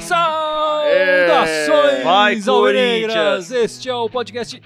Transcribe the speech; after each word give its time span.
Saudações 0.00 2.04
Vai, 2.04 2.38
alvinegras! 2.46 3.50
Este 3.50 3.88
é 3.88 3.94
o 3.94 4.10
podcast 4.10 4.60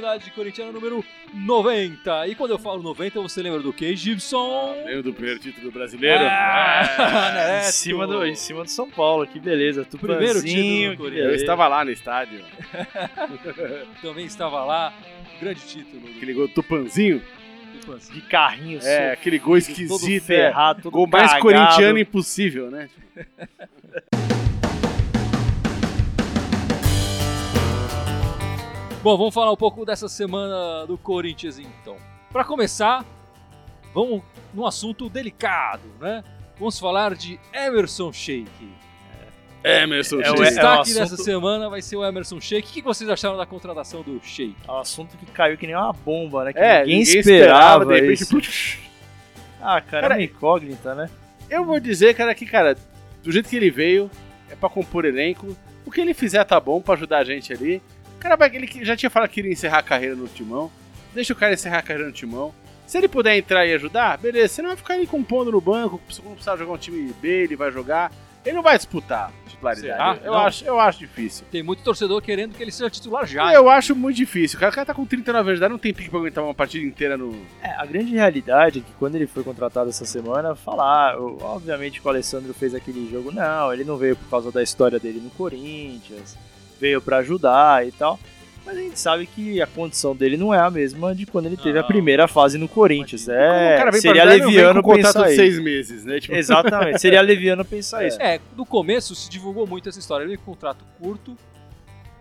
Irmandade 0.00 0.30
Corintiana 0.30 0.72
número 0.72 1.04
90. 1.34 2.26
E 2.28 2.34
quando 2.34 2.52
eu 2.52 2.58
falo 2.58 2.82
90, 2.82 3.20
você 3.20 3.42
lembra 3.42 3.60
do 3.60 3.70
que, 3.72 3.94
Gibson? 3.94 4.74
Lembra 4.86 5.02
do 5.02 5.12
primeiro 5.12 5.38
título 5.38 5.70
brasileiro? 5.70 6.24
Ah. 6.24 7.60
Em 7.68 7.70
cima, 7.70 8.06
do, 8.06 8.24
em 8.26 8.34
cima 8.34 8.64
do 8.64 8.70
São 8.70 8.90
Paulo, 8.90 9.26
que 9.26 9.38
beleza. 9.38 9.84
Primeiro 9.84 10.40
título 10.42 10.42
Tupanzinho, 10.42 10.90
do 10.90 10.96
que 10.96 11.02
Corinthians. 11.02 11.26
Eu 11.28 11.34
estava 11.34 11.68
lá 11.68 11.84
no 11.84 11.90
estádio. 11.90 12.40
Também 14.02 14.24
estava 14.24 14.64
lá. 14.64 14.92
Grande 15.40 15.60
título. 15.60 16.00
do 16.02 16.10
Aquele 16.16 16.32
gol 16.32 16.48
do 16.48 16.54
Tupanzinho. 16.54 17.22
Tupanzinho. 17.80 18.14
de 18.14 18.26
carrinho 18.26 18.78
É, 18.78 18.80
sofrido, 18.80 19.12
aquele 19.12 19.38
gol 19.38 19.48
todo 19.48 19.58
esquisito. 19.58 20.14
é. 20.16 20.20
ferrado, 20.20 20.82
todo 20.82 20.92
Gol 20.92 21.06
mais 21.06 21.32
cagado. 21.32 21.42
corintiano 21.42 21.98
impossível, 21.98 22.70
né? 22.70 22.88
Bom, 29.02 29.16
vamos 29.16 29.32
falar 29.34 29.50
um 29.52 29.56
pouco 29.56 29.84
dessa 29.86 30.08
semana 30.08 30.86
do 30.86 30.98
Corinthians 30.98 31.58
então. 31.58 31.96
Para 32.32 32.44
começar, 32.44 33.04
vamos 33.94 34.22
num 34.52 34.66
assunto 34.66 35.08
delicado, 35.08 35.82
né? 36.00 36.22
Vamos 36.58 36.78
falar 36.78 37.14
de 37.14 37.40
Emerson 37.52 38.12
Sheik. 38.12 38.50
Emerson, 39.64 40.20
É 40.20 40.30
O 40.30 40.34
destaque 40.34 40.80
assunto- 40.82 40.94
dessa 40.98 41.16
semana 41.16 41.68
vai 41.70 41.80
ser 41.82 41.96
o 41.96 42.04
Emerson 42.04 42.40
Sheik. 42.40 42.68
O 42.68 42.72
que 42.72 42.82
vocês 42.82 43.08
acharam 43.08 43.36
da 43.36 43.46
contratação 43.46 44.02
do 44.02 44.20
Sheik? 44.22 44.54
É 44.68 44.70
um 44.72 44.78
assunto 44.78 45.16
que 45.16 45.26
caiu 45.26 45.56
que 45.56 45.66
nem 45.66 45.74
uma 45.76 45.92
bomba, 45.92 46.44
né? 46.44 46.52
Que 46.52 46.58
É, 46.58 46.80
ninguém, 46.80 46.98
ninguém 47.00 47.18
esperava, 47.20 47.86
de 47.86 47.94
repente. 47.94 48.22
isso. 48.22 48.30
putz. 48.30 48.78
Ah, 49.62 49.80
cara, 49.80 50.02
Cara, 50.02 50.14
é 50.14 50.18
uma 50.18 50.22
incógnita, 50.24 50.94
né? 50.94 51.08
Eu 51.48 51.64
vou 51.64 51.80
dizer, 51.80 52.14
cara, 52.14 52.34
que, 52.34 52.46
cara, 52.46 52.76
do 53.22 53.32
jeito 53.32 53.48
que 53.48 53.56
ele 53.56 53.70
veio, 53.70 54.10
é 54.50 54.54
pra 54.54 54.68
compor 54.68 55.04
elenco. 55.04 55.56
O 55.84 55.90
que 55.90 56.00
ele 56.00 56.14
fizer 56.14 56.44
tá 56.44 56.58
bom 56.60 56.80
pra 56.80 56.94
ajudar 56.94 57.18
a 57.18 57.24
gente 57.24 57.52
ali. 57.52 57.82
O 58.20 58.22
cara 58.22 58.36
vai, 58.36 58.54
ele 58.54 58.68
já 58.84 58.94
tinha 58.94 59.08
falado 59.08 59.30
que 59.30 59.36
queria 59.36 59.50
encerrar 59.50 59.78
a 59.78 59.82
carreira 59.82 60.14
no 60.14 60.28
timão. 60.28 60.70
Deixa 61.14 61.32
o 61.32 61.36
cara 61.36 61.54
encerrar 61.54 61.78
a 61.78 61.82
carreira 61.82 62.06
no 62.06 62.12
timão. 62.12 62.54
Se 62.86 62.98
ele 62.98 63.08
puder 63.08 63.34
entrar 63.34 63.64
e 63.64 63.72
ajudar, 63.72 64.18
beleza. 64.18 64.48
Você 64.54 64.60
não 64.60 64.68
vai 64.68 64.76
ficar 64.76 64.92
ali 64.92 65.06
compondo 65.06 65.50
no 65.50 65.58
banco. 65.58 65.98
Se 66.10 66.20
não 66.22 66.32
precisar 66.32 66.58
jogar 66.58 66.72
um 66.74 66.76
time 66.76 67.14
B, 67.14 67.28
ele 67.44 67.56
vai 67.56 67.70
jogar. 67.72 68.12
Ele 68.44 68.56
não 68.56 68.62
vai 68.62 68.76
disputar 68.76 69.32
titularidade. 69.48 70.18
Será? 70.18 70.18
Eu, 70.22 70.32
Não. 70.32 70.40
acho, 70.40 70.64
eu 70.66 70.78
acho 70.78 70.98
difícil. 70.98 71.46
Tem 71.50 71.62
muito 71.62 71.82
torcedor 71.82 72.20
querendo 72.22 72.54
que 72.54 72.62
ele 72.62 72.70
seja 72.70 72.90
titular 72.90 73.26
já. 73.26 73.52
eu 73.54 73.68
acho 73.70 73.94
muito 73.96 74.16
difícil. 74.16 74.56
O 74.58 74.60
cara, 74.60 74.70
o 74.70 74.74
cara 74.74 74.86
tá 74.86 74.94
com 74.94 75.04
39 75.06 75.38
anos 75.48 75.52
de 75.54 75.58
idade, 75.60 75.72
não 75.72 75.78
tem 75.78 75.94
pique 75.94 76.10
pra 76.10 76.18
aguentar 76.18 76.44
uma 76.44 76.54
partida 76.54 76.84
inteira 76.84 77.16
no. 77.16 77.34
É, 77.62 77.70
a 77.70 77.84
grande 77.86 78.12
realidade 78.12 78.80
é 78.80 78.82
que 78.82 78.92
quando 78.98 79.14
ele 79.16 79.26
foi 79.26 79.42
contratado 79.44 79.88
essa 79.90 80.04
semana, 80.04 80.54
falar, 80.54 81.18
obviamente 81.18 82.00
que 82.00 82.06
o 82.06 82.10
Alessandro 82.10 82.52
fez 82.54 82.74
aquele 82.74 83.10
jogo, 83.10 83.30
não, 83.32 83.72
ele 83.72 83.84
não 83.84 83.96
veio 83.96 84.16
por 84.16 84.28
causa 84.28 84.50
da 84.50 84.62
história 84.62 84.98
dele 84.98 85.20
no 85.20 85.30
Corinthians, 85.30 86.36
veio 86.80 87.00
pra 87.00 87.18
ajudar 87.18 87.86
e 87.86 87.92
tal. 87.92 88.18
Mas 88.64 88.76
a 88.76 88.80
gente 88.80 89.00
sabe 89.00 89.26
que 89.26 89.60
a 89.60 89.66
condição 89.66 90.14
dele 90.14 90.36
não 90.36 90.52
é 90.52 90.60
a 90.60 90.70
mesma 90.70 91.14
de 91.14 91.26
quando 91.26 91.46
ele 91.46 91.56
teve 91.56 91.78
a 91.78 91.82
primeira 91.82 92.28
fase 92.28 92.58
no 92.58 92.68
Corinthians. 92.68 93.28
É, 93.28 93.90
seria 93.92 94.22
leviano 94.24 94.82
pensar 94.82 95.24
de 95.24 95.28
isso. 95.28 95.36
seis 95.36 95.58
meses, 95.58 96.04
né? 96.04 96.20
Tipo, 96.20 96.34
Exatamente, 96.34 97.00
seria 97.00 97.20
leviano 97.22 97.64
pensar 97.64 98.06
isso. 98.06 98.20
É, 98.20 98.38
no 98.56 98.66
começo 98.66 99.14
se 99.14 99.30
divulgou 99.30 99.66
muito 99.66 99.88
essa 99.88 99.98
história. 99.98 100.24
Ele 100.24 100.36
tem 100.36 100.42
um 100.42 100.46
contrato 100.46 100.84
curto 101.00 101.36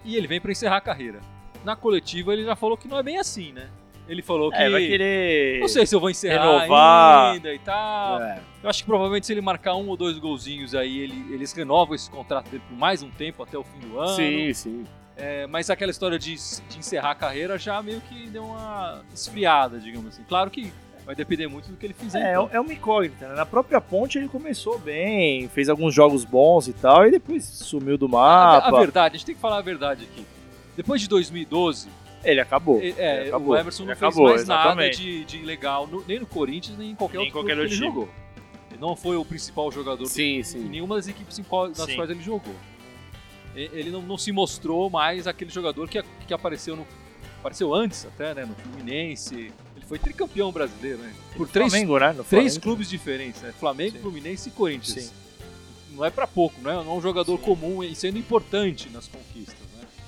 e 0.03 0.15
ele 0.15 0.27
vem 0.27 0.39
pra 0.39 0.51
encerrar 0.51 0.77
a 0.77 0.81
carreira. 0.81 1.19
Na 1.63 1.75
coletiva 1.75 2.33
ele 2.33 2.45
já 2.45 2.55
falou 2.55 2.77
que 2.77 2.87
não 2.87 2.97
é 2.97 3.03
bem 3.03 3.19
assim, 3.19 3.51
né? 3.51 3.67
Ele 4.09 4.21
falou 4.23 4.49
que. 4.51 4.57
É, 4.57 4.69
vai 4.69 4.85
querer 4.87 5.59
Não 5.59 5.67
sei 5.67 5.85
se 5.85 5.95
eu 5.95 5.99
vou 5.99 6.09
encerrar 6.09 6.57
renovar. 6.57 7.33
ainda 7.33 7.53
e 7.53 7.59
tal. 7.59 8.21
é. 8.21 8.41
Eu 8.63 8.69
acho 8.69 8.79
que 8.83 8.85
provavelmente 8.87 9.25
se 9.27 9.31
ele 9.33 9.39
marcar 9.41 9.75
um 9.75 9.87
ou 9.87 9.95
dois 9.95 10.17
golzinhos 10.17 10.75
aí, 10.75 10.99
ele, 10.99 11.33
eles 11.33 11.53
renovam 11.53 11.95
esse 11.95 12.09
contrato 12.09 12.49
dele 12.49 12.63
por 12.67 12.75
mais 12.77 13.01
um 13.03 13.09
tempo, 13.09 13.43
até 13.43 13.57
o 13.57 13.63
fim 13.63 13.79
do 13.87 13.99
ano. 13.99 14.15
Sim, 14.15 14.53
sim. 14.53 14.83
É, 15.15 15.45
mas 15.47 15.69
aquela 15.69 15.91
história 15.91 16.17
de, 16.17 16.35
de 16.35 16.77
encerrar 16.79 17.11
a 17.11 17.15
carreira 17.15 17.57
já 17.57 17.81
meio 17.81 18.01
que 18.01 18.27
deu 18.27 18.43
uma 18.43 19.01
esfriada, 19.13 19.77
digamos 19.79 20.07
assim. 20.07 20.23
Claro 20.27 20.49
que 20.49 20.73
vai 21.05 21.15
depender 21.15 21.47
muito 21.47 21.69
do 21.69 21.75
que 21.77 21.85
ele 21.85 21.93
fizer. 21.93 22.19
É, 22.19 22.31
então. 22.31 22.49
é 22.51 22.59
uma 22.59 22.71
incógnita. 22.71 23.27
né? 23.27 23.35
Na 23.35 23.45
própria 23.45 23.81
ponte 23.81 24.17
ele 24.17 24.27
começou 24.27 24.77
bem, 24.77 25.47
fez 25.49 25.67
alguns 25.67 25.93
jogos 25.93 26.23
bons 26.23 26.67
e 26.67 26.73
tal, 26.73 27.05
e 27.07 27.11
depois 27.11 27.43
sumiu 27.43 27.97
do 27.97 28.05
A, 28.17 28.57
a 28.57 28.61
mapa. 28.71 28.79
verdade, 28.79 29.15
a 29.15 29.17
gente 29.17 29.25
tem 29.25 29.35
que 29.35 29.41
falar 29.41 29.57
a 29.57 29.61
verdade 29.61 30.03
aqui. 30.05 30.25
Depois 30.77 31.01
de 31.01 31.09
2012, 31.09 31.89
Ele 32.23 32.39
acabou. 32.41 32.79
é, 32.81 32.89
é, 32.97 33.19
Ele 33.21 33.29
acabou. 33.29 33.53
o 33.53 33.57
Emerson 33.57 33.83
não 33.83 33.91
Ele 33.91 33.99
fez 33.99 34.09
acabou, 34.13 34.29
mais 34.29 34.47
nada 34.47 34.61
exatamente. 34.83 34.97
de, 35.01 35.25
de 35.25 35.37
legal, 35.45 35.87
no- 35.87 36.03
nem 36.07 36.19
no 36.19 36.25
Corinthians, 36.25 36.77
nem 36.77 36.91
em 36.91 36.95
qualquer 36.95 37.17
Nem 37.17 37.25
em 37.27 37.29
outro 37.29 37.39
qualquer 37.41 37.55
clube 37.55 37.67
que 37.69 37.73
ele 37.75 37.85
jogou. 37.85 38.09
Ele 38.71 38.79
não 38.79 38.95
foi 38.95 39.15
o 39.17 39.23
principal 39.25 39.71
jogador 39.71 40.03
do 40.03 40.09
Sim, 40.09 40.37
em 40.39 40.43
sim. 40.43 40.59
nenhuma 40.69 40.95
das 40.95 41.07
equipes 41.07 41.39
qual- 41.47 41.69
nas 41.69 41.77
Sim. 41.79 41.95
quais 41.95 42.09
ele 42.09 42.21
jogou. 42.21 42.53
Ele 43.55 43.89
não, 43.89 44.01
não 44.01 44.17
se 44.17 44.31
mostrou 44.31 44.89
mais 44.89 45.27
aquele 45.27 45.49
jogador 45.49 45.87
que, 45.89 46.01
que 46.27 46.33
apareceu 46.33 46.75
no 46.75 46.85
apareceu 47.39 47.73
antes 47.73 48.05
até, 48.05 48.33
né, 48.35 48.45
no 48.45 48.53
Fluminense. 48.55 49.51
Ele 49.75 49.85
foi 49.87 49.97
tricampeão 49.97 50.51
brasileiro, 50.51 50.97
né? 50.99 51.13
Por 51.35 51.47
três, 51.47 51.71
Flamengo, 51.71 51.97
né? 51.97 52.15
Três 52.29 52.57
clubes 52.57 52.89
diferentes, 52.89 53.41
né? 53.41 53.53
Flamengo, 53.57 53.93
Sim. 53.95 54.01
Fluminense 54.01 54.49
e 54.49 54.51
Corinthians. 54.51 55.05
Sim. 55.05 55.11
Não 55.93 56.03
é 56.05 56.09
pra 56.09 56.27
pouco, 56.27 56.59
né? 56.61 56.73
Não 56.73 56.91
é 56.93 56.97
um 56.97 57.01
jogador 57.01 57.37
Sim. 57.37 57.43
comum 57.43 57.83
e 57.83 57.95
sendo 57.95 58.17
importante 58.19 58.89
nas 58.89 59.07
conquistas? 59.07 59.55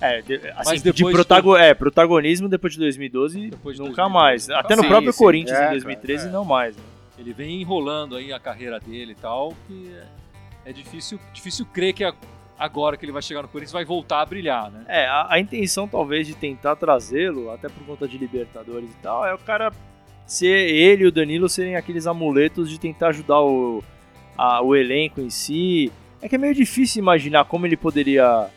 É, 0.01 0.22
de, 0.22 0.35
assim, 0.35 0.51
Mas 0.66 0.81
de 0.84 1.03
protago- 1.12 1.56
é, 1.56 1.73
protagonismo 1.73 2.50
depois 2.50 2.73
de 2.73 2.79
2012, 2.79 3.50
Depois 3.51 3.75
de 3.75 3.81
nunca 3.84 4.01
2012. 4.03 4.13
mais. 4.13 4.50
Até 4.50 4.75
no 4.75 4.81
Sim, 4.81 4.88
próprio 4.89 5.13
sim. 5.13 5.19
Corinthians 5.19 5.59
É, 5.59 5.67
em 5.67 5.72
2013, 5.72 6.23
cara, 6.23 6.29
é. 6.29 6.34
não 6.34 6.44
mais. 6.44 6.75
né? 6.75 6.84
Ele 7.19 7.34
vem 7.34 7.62
enrolando 7.62 8.16
aí 8.16 8.34
a 8.34 8.40
carreira 8.40 8.79
dele 8.79 9.11
e 9.11 9.16
tal, 9.16 9.53
que 9.67 9.91
é, 10.66 10.69
é 10.72 10.73
difícil, 10.73 11.19
difícil 11.31 11.66
crer 11.67 11.94
que 11.94 12.03
agora 12.57 12.97
que 12.97 13.06
ele 13.06 13.11
vai 13.11 13.22
chegar 13.22 13.44
no 13.44 13.47
Corinthians 13.47 13.72
vai 13.73 13.85
voltar 13.85 14.22
a 14.22 14.25
brilhar, 14.25 14.72
né? 14.72 14.84
É, 14.88 15.06
a, 15.06 15.28
a 15.34 15.40
intenção 15.40 15.88
talvez 15.88 16.25
de 16.25 16.34
tentar 16.35 16.75
trazê-lo, 16.75 17.51
até 17.51 17.69
por 17.69 17.84
conta 17.85 18.07
de 18.07 18.17
Libertadores 18.17 18.90
e 18.90 18.97
tal, 19.03 19.23
é 19.25 19.34
o 19.34 19.38
cara 19.38 19.72
ser 20.25 20.47
ele 20.69 21.03
e 21.03 21.07
o 21.07 21.11
Danilo 21.11 21.47
serem 21.50 21.75
aqueles 21.75 22.07
amuletos 22.07 22.69
de 22.69 22.79
tentar 22.79 23.09
ajudar 23.09 23.41
o, 23.41 23.84
a- 24.38 24.61
o 24.63 24.75
elenco 24.75 25.22
em 25.22 25.29
si. 25.29 25.91
É 26.22 26.29
que 26.29 26.35
é 26.35 26.38
meio 26.38 26.56
difícil 26.56 27.01
imaginar 27.01 27.45
como 27.45 27.66
ele 27.67 27.75
poderia 27.78 28.47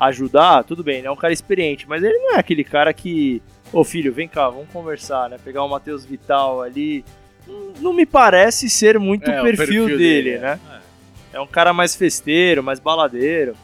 ajudar, 0.00 0.64
tudo 0.64 0.82
bem, 0.82 0.98
ele 0.98 1.06
é 1.06 1.10
um 1.10 1.16
cara 1.16 1.32
experiente, 1.32 1.86
mas 1.88 2.02
ele 2.02 2.16
não 2.18 2.34
é 2.36 2.38
aquele 2.38 2.64
cara 2.64 2.92
que, 2.92 3.42
ô 3.72 3.84
filho, 3.84 4.12
vem 4.12 4.26
cá, 4.26 4.48
vamos 4.48 4.68
conversar, 4.72 5.28
né? 5.28 5.36
Pegar 5.44 5.62
o 5.62 5.68
Matheus 5.68 6.04
Vital 6.04 6.62
ali. 6.62 7.04
Não- 7.80 7.92
me 7.92 8.06
parece 8.06 8.70
ser 8.70 8.98
muito 8.98 9.30
É, 9.30 9.40
o 9.40 9.44
perfil, 9.44 9.66
perfil 9.66 9.86
dele, 9.98 9.98
dele, 10.32 10.38
né? 10.38 10.60
É 11.32 11.40
um 11.40 11.46
cara 11.46 11.72
mais 11.72 11.94
festeiro, 11.94 12.62
mais 12.62 12.78
baladeiro. 12.80 13.54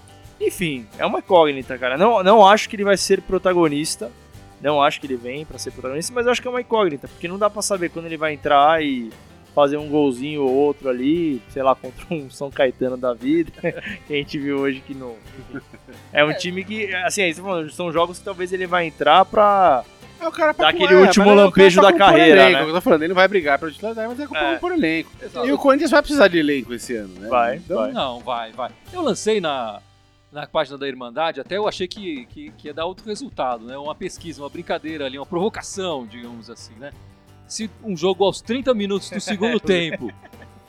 Enfim, 0.40 0.86
é 0.98 1.06
uma 1.06 1.20
incógnita, 1.20 1.78
cara. 1.78 1.96
Não, 1.96 2.22
não 2.22 2.46
acho 2.46 2.68
que 2.68 2.76
ele 2.76 2.84
vai 2.84 2.96
ser 2.96 3.22
protagonista. 3.22 4.10
Não 4.60 4.82
acho 4.82 5.00
que 5.00 5.06
ele 5.06 5.16
vem 5.16 5.44
pra 5.44 5.58
ser 5.58 5.70
protagonista, 5.70 6.12
mas 6.14 6.26
acho 6.26 6.40
que 6.40 6.48
é 6.48 6.50
uma 6.50 6.60
incógnita, 6.60 7.08
porque 7.08 7.28
não 7.28 7.38
dá 7.38 7.48
pra 7.50 7.62
saber 7.62 7.90
quando 7.90 8.06
ele 8.06 8.16
vai 8.16 8.32
entrar 8.34 8.82
e 8.82 9.10
fazer 9.56 9.78
um 9.78 9.88
golzinho 9.88 10.42
ou 10.42 10.52
outro 10.52 10.88
ali, 10.90 11.40
sei 11.48 11.62
lá, 11.62 11.74
contra 11.74 12.04
um 12.14 12.28
São 12.30 12.50
Caetano 12.50 12.96
da 12.98 13.14
vida, 13.14 13.50
que 14.06 14.12
a 14.12 14.16
gente 14.16 14.38
viu 14.38 14.58
hoje 14.58 14.80
que 14.86 14.94
não. 14.94 15.16
É 16.12 16.22
um 16.22 16.32
time 16.34 16.62
que, 16.62 16.94
assim, 16.96 17.22
aí 17.22 17.32
você 17.34 17.40
tá 17.40 17.46
falando, 17.48 17.70
são 17.72 17.90
jogos 17.90 18.18
que 18.18 18.24
talvez 18.24 18.52
ele 18.52 18.66
vai 18.66 18.84
entrar 18.86 19.24
pra. 19.24 19.82
É 20.20 20.28
o 20.28 20.32
cara 20.32 20.52
Dá 20.52 20.72
compor- 20.72 20.86
aquele 20.86 20.94
último 21.00 21.24
mas 21.26 21.32
é 21.32 21.34
o 21.34 21.36
cara 21.36 21.46
lampejo 21.46 21.80
pra 21.80 21.90
da 21.90 21.96
carreira, 21.98 22.42
elenco, 22.42 22.52
né? 22.52 22.58
é 22.58 22.62
o 22.62 22.64
que 22.64 22.70
Eu 22.70 22.74
tô 22.74 22.80
falando, 22.82 23.02
ele 23.02 23.08
não 23.08 23.14
vai 23.14 23.28
brigar 23.28 23.58
pra 23.58 23.70
titularidade, 23.70 24.08
mas 24.08 24.20
é 24.20 24.26
compor 24.26 24.42
É. 24.42 24.56
por 24.58 24.72
elenco. 24.72 25.10
Exato. 25.22 25.46
E 25.46 25.52
o 25.52 25.58
Corinthians 25.58 25.90
vai 25.90 26.02
precisar 26.02 26.28
de 26.28 26.38
elenco 26.38 26.72
esse 26.74 26.94
ano, 26.94 27.14
né? 27.18 27.28
Vai, 27.28 27.56
Então, 27.56 27.76
vai. 27.78 27.92
Não, 27.92 28.20
vai, 28.20 28.52
vai. 28.52 28.70
Eu 28.92 29.02
lancei 29.02 29.40
na, 29.42 29.80
na 30.32 30.46
página 30.46 30.76
da 30.78 30.86
Irmandade, 30.88 31.40
até 31.40 31.56
eu 31.56 31.66
achei 31.68 31.86
que, 31.88 32.26
que, 32.26 32.50
que 32.52 32.68
ia 32.68 32.74
dar 32.74 32.84
outro 32.86 33.06
resultado, 33.06 33.64
né? 33.66 33.76
Uma 33.76 33.94
pesquisa, 33.94 34.42
uma 34.42 34.48
brincadeira 34.50 35.04
ali, 35.06 35.18
uma 35.18 35.26
provocação, 35.26 36.06
digamos 36.06 36.48
assim, 36.50 36.74
né? 36.78 36.92
Se 37.46 37.70
um 37.84 37.96
jogo 37.96 38.24
aos 38.24 38.40
30 38.40 38.74
minutos 38.74 39.10
do 39.10 39.20
segundo 39.20 39.58
tempo, 39.60 40.12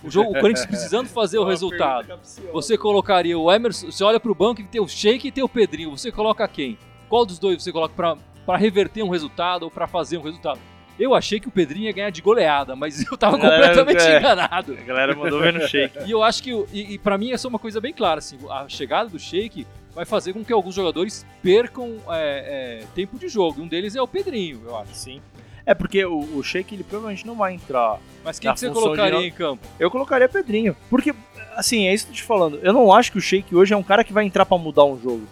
o, 0.04 0.12
jogo, 0.12 0.32
o 0.32 0.40
Corinthians 0.40 0.66
precisando 0.66 1.08
fazer 1.10 1.40
o 1.40 1.44
resultado, 1.44 2.20
você 2.54 2.78
colocaria 2.78 3.38
o 3.38 3.52
Emerson, 3.52 3.92
você 3.92 4.04
olha 4.04 4.20
pro 4.20 4.36
banco 4.36 4.62
e 4.62 4.64
tem 4.66 4.80
o 4.82 4.88
Sheik 4.88 5.28
e 5.28 5.32
tem 5.32 5.44
o 5.44 5.50
Pedrinho, 5.50 5.90
você 5.92 6.12
coloca 6.12 6.48
quem? 6.48 6.78
Qual 7.10 7.26
dos 7.26 7.40
dois 7.40 7.62
você 7.64 7.72
coloca 7.72 7.94
pra, 7.96 8.16
pra 8.46 8.58
reverter 8.58 9.02
um 9.04 9.10
resultado 9.10 9.64
ou 9.64 9.72
pra 9.72 9.88
fazer 9.88 10.18
um 10.18 10.22
resultado? 10.22 10.60
Eu 11.00 11.14
achei 11.14 11.40
que 11.40 11.48
o 11.48 11.52
Pedrinho 11.52 11.86
ia 11.86 11.92
ganhar 11.92 12.10
de 12.10 12.22
goleada, 12.22 12.76
mas 12.76 13.06
eu 13.10 13.16
tava 13.18 13.38
galera- 13.38 13.68
completamente 13.70 14.04
é. 14.08 14.18
enganado. 14.20 14.74
A 14.74 14.84
galera 14.84 15.16
mandou 15.16 15.40
ver 15.40 15.54
no 15.54 15.68
shake. 15.68 16.00
E 16.06 16.12
eu 16.12 16.24
acho 16.24 16.42
que, 16.42 16.54
o- 16.54 16.68
e, 16.74 16.94
e 16.94 16.98
para 16.98 17.18
mim, 17.18 17.32
essa 17.32 17.48
é 17.48 17.50
uma 17.50 17.60
coisa 17.60 17.80
bem 17.80 17.94
clara, 17.94 18.18
assim, 18.20 18.38
a 18.50 18.68
chegada 18.68 19.10
do 19.10 19.20
Sheik 19.20 19.66
vai 19.94 20.06
fazer 20.06 20.34
com 20.34 20.44
que 20.44 20.52
alguns 20.54 20.74
jogadores 20.76 21.26
percam 21.42 21.98
é, 22.10 22.82
é, 22.82 22.86
tempo 22.96 23.18
de 23.20 23.28
jogo. 23.30 23.62
Um 23.62 23.68
deles 23.68 23.96
é 23.96 24.02
o 24.02 24.08
Pedrinho, 24.08 24.62
eu 24.66 24.76
acho. 24.78 24.94
Sim. 24.96 25.22
É 25.68 25.74
porque 25.74 26.04
o, 26.06 26.20
o 26.38 26.42
Sheik 26.42 26.74
ele 26.74 26.84
provavelmente 26.84 27.28
não 27.28 27.36
vai 27.36 27.54
entrar. 27.54 28.00
Mas 28.24 28.40
quem 28.40 28.48
Na 28.48 28.54
que 28.54 28.62
você 28.62 28.70
colocaria 28.70 29.20
de- 29.20 29.26
em 29.28 29.32
campo? 29.32 29.68
Eu 29.78 29.92
colocaria 29.92 30.30
Pedrinho. 30.30 30.76
Porque, 30.90 31.14
assim, 31.58 31.88
é 31.88 31.94
isso 31.94 32.06
que 32.06 32.12
eu 32.12 32.16
tô 32.16 32.22
te 32.22 32.24
falando. 32.24 32.58
Eu 32.64 32.72
não 32.72 32.92
acho 32.94 33.12
que 33.12 33.18
o 33.18 33.22
Sheik 33.22 33.54
hoje 33.54 33.74
é 33.74 33.78
um 33.78 33.84
cara 33.84 34.02
que 34.04 34.14
vai 34.14 34.24
entrar 34.24 34.46
pra 34.46 34.58
mudar 34.58 34.86
um 34.86 34.98
jogo. 34.98 35.28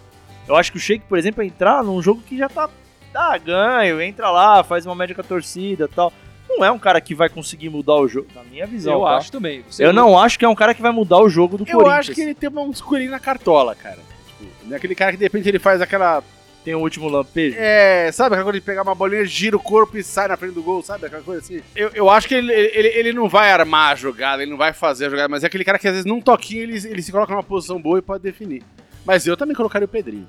Eu 0.46 0.54
acho 0.54 0.70
que 0.70 0.76
o 0.76 0.80
Sheik, 0.80 1.06
por 1.08 1.16
exemplo, 1.16 1.38
vai 1.38 1.46
entrar 1.46 1.82
num 1.82 2.00
jogo 2.02 2.20
que 2.20 2.36
já 2.36 2.48
tá 2.50 2.68
dá 3.14 3.38
ganho, 3.38 3.98
entra 4.02 4.30
lá, 4.30 4.62
faz 4.62 4.84
uma 4.84 4.94
média 4.94 5.14
com 5.14 5.22
a 5.22 5.24
torcida 5.24 5.86
e 5.90 5.94
tal. 5.94 6.12
Não 6.48 6.62
é 6.62 6.70
um 6.70 6.78
cara 6.78 7.00
que 7.00 7.14
vai 7.14 7.30
conseguir 7.30 7.70
mudar 7.70 7.94
o 7.94 8.06
jogo, 8.06 8.28
na 8.34 8.44
minha 8.44 8.66
visão. 8.66 8.92
Eu 8.92 9.00
tá? 9.00 9.16
acho 9.16 9.32
também. 9.32 9.64
Você 9.68 9.84
Eu 9.84 9.92
não 9.92 10.18
acho 10.18 10.38
que 10.38 10.44
é 10.44 10.48
um 10.48 10.54
cara 10.54 10.74
que 10.74 10.82
vai 10.82 10.92
mudar 10.92 11.18
o 11.20 11.28
jogo 11.30 11.56
do 11.56 11.64
Eu 11.64 11.78
Corinthians. 11.78 11.98
acho 11.98 12.12
que 12.14 12.20
ele 12.20 12.34
tem 12.34 12.50
um 12.50 12.70
escurinho 12.70 13.10
na 13.10 13.18
cartola, 13.18 13.74
cara. 13.74 13.98
Tipo, 14.26 14.50
não 14.66 14.74
é 14.74 14.76
aquele 14.76 14.94
cara 14.94 15.12
que 15.12 15.18
de 15.18 15.24
repente 15.24 15.48
ele 15.48 15.58
faz 15.58 15.80
aquela. 15.80 16.22
Tem 16.66 16.74
o 16.74 16.80
último 16.80 17.08
lampejo. 17.08 17.56
É, 17.56 18.10
sabe 18.10 18.34
aquela 18.34 18.42
coisa 18.42 18.58
de 18.58 18.66
pegar 18.66 18.82
uma 18.82 18.92
bolinha, 18.92 19.24
gira 19.24 19.56
o 19.56 19.60
corpo 19.60 19.96
e 19.96 20.02
sai 20.02 20.26
na 20.26 20.36
frente 20.36 20.54
do 20.54 20.64
gol, 20.64 20.82
sabe? 20.82 21.06
Aquela 21.06 21.22
coisa 21.22 21.40
assim. 21.40 21.62
Eu, 21.76 21.90
eu 21.94 22.10
acho 22.10 22.26
que 22.26 22.34
ele, 22.34 22.52
ele, 22.52 22.88
ele 22.88 23.12
não 23.12 23.28
vai 23.28 23.52
armar 23.52 23.92
a 23.92 23.94
jogada, 23.94 24.42
ele 24.42 24.50
não 24.50 24.58
vai 24.58 24.72
fazer 24.72 25.06
a 25.06 25.08
jogada, 25.08 25.28
mas 25.28 25.44
é 25.44 25.46
aquele 25.46 25.64
cara 25.64 25.78
que 25.78 25.86
às 25.86 25.92
vezes 25.92 26.04
num 26.04 26.20
toquinho 26.20 26.64
ele, 26.64 26.76
ele 26.88 27.00
se 27.02 27.12
coloca 27.12 27.32
numa 27.32 27.44
posição 27.44 27.80
boa 27.80 28.00
e 28.00 28.02
pode 28.02 28.24
definir. 28.24 28.64
Mas 29.04 29.28
eu 29.28 29.36
também 29.36 29.54
colocaria 29.54 29.84
o 29.84 29.88
Pedrinho. 29.88 30.28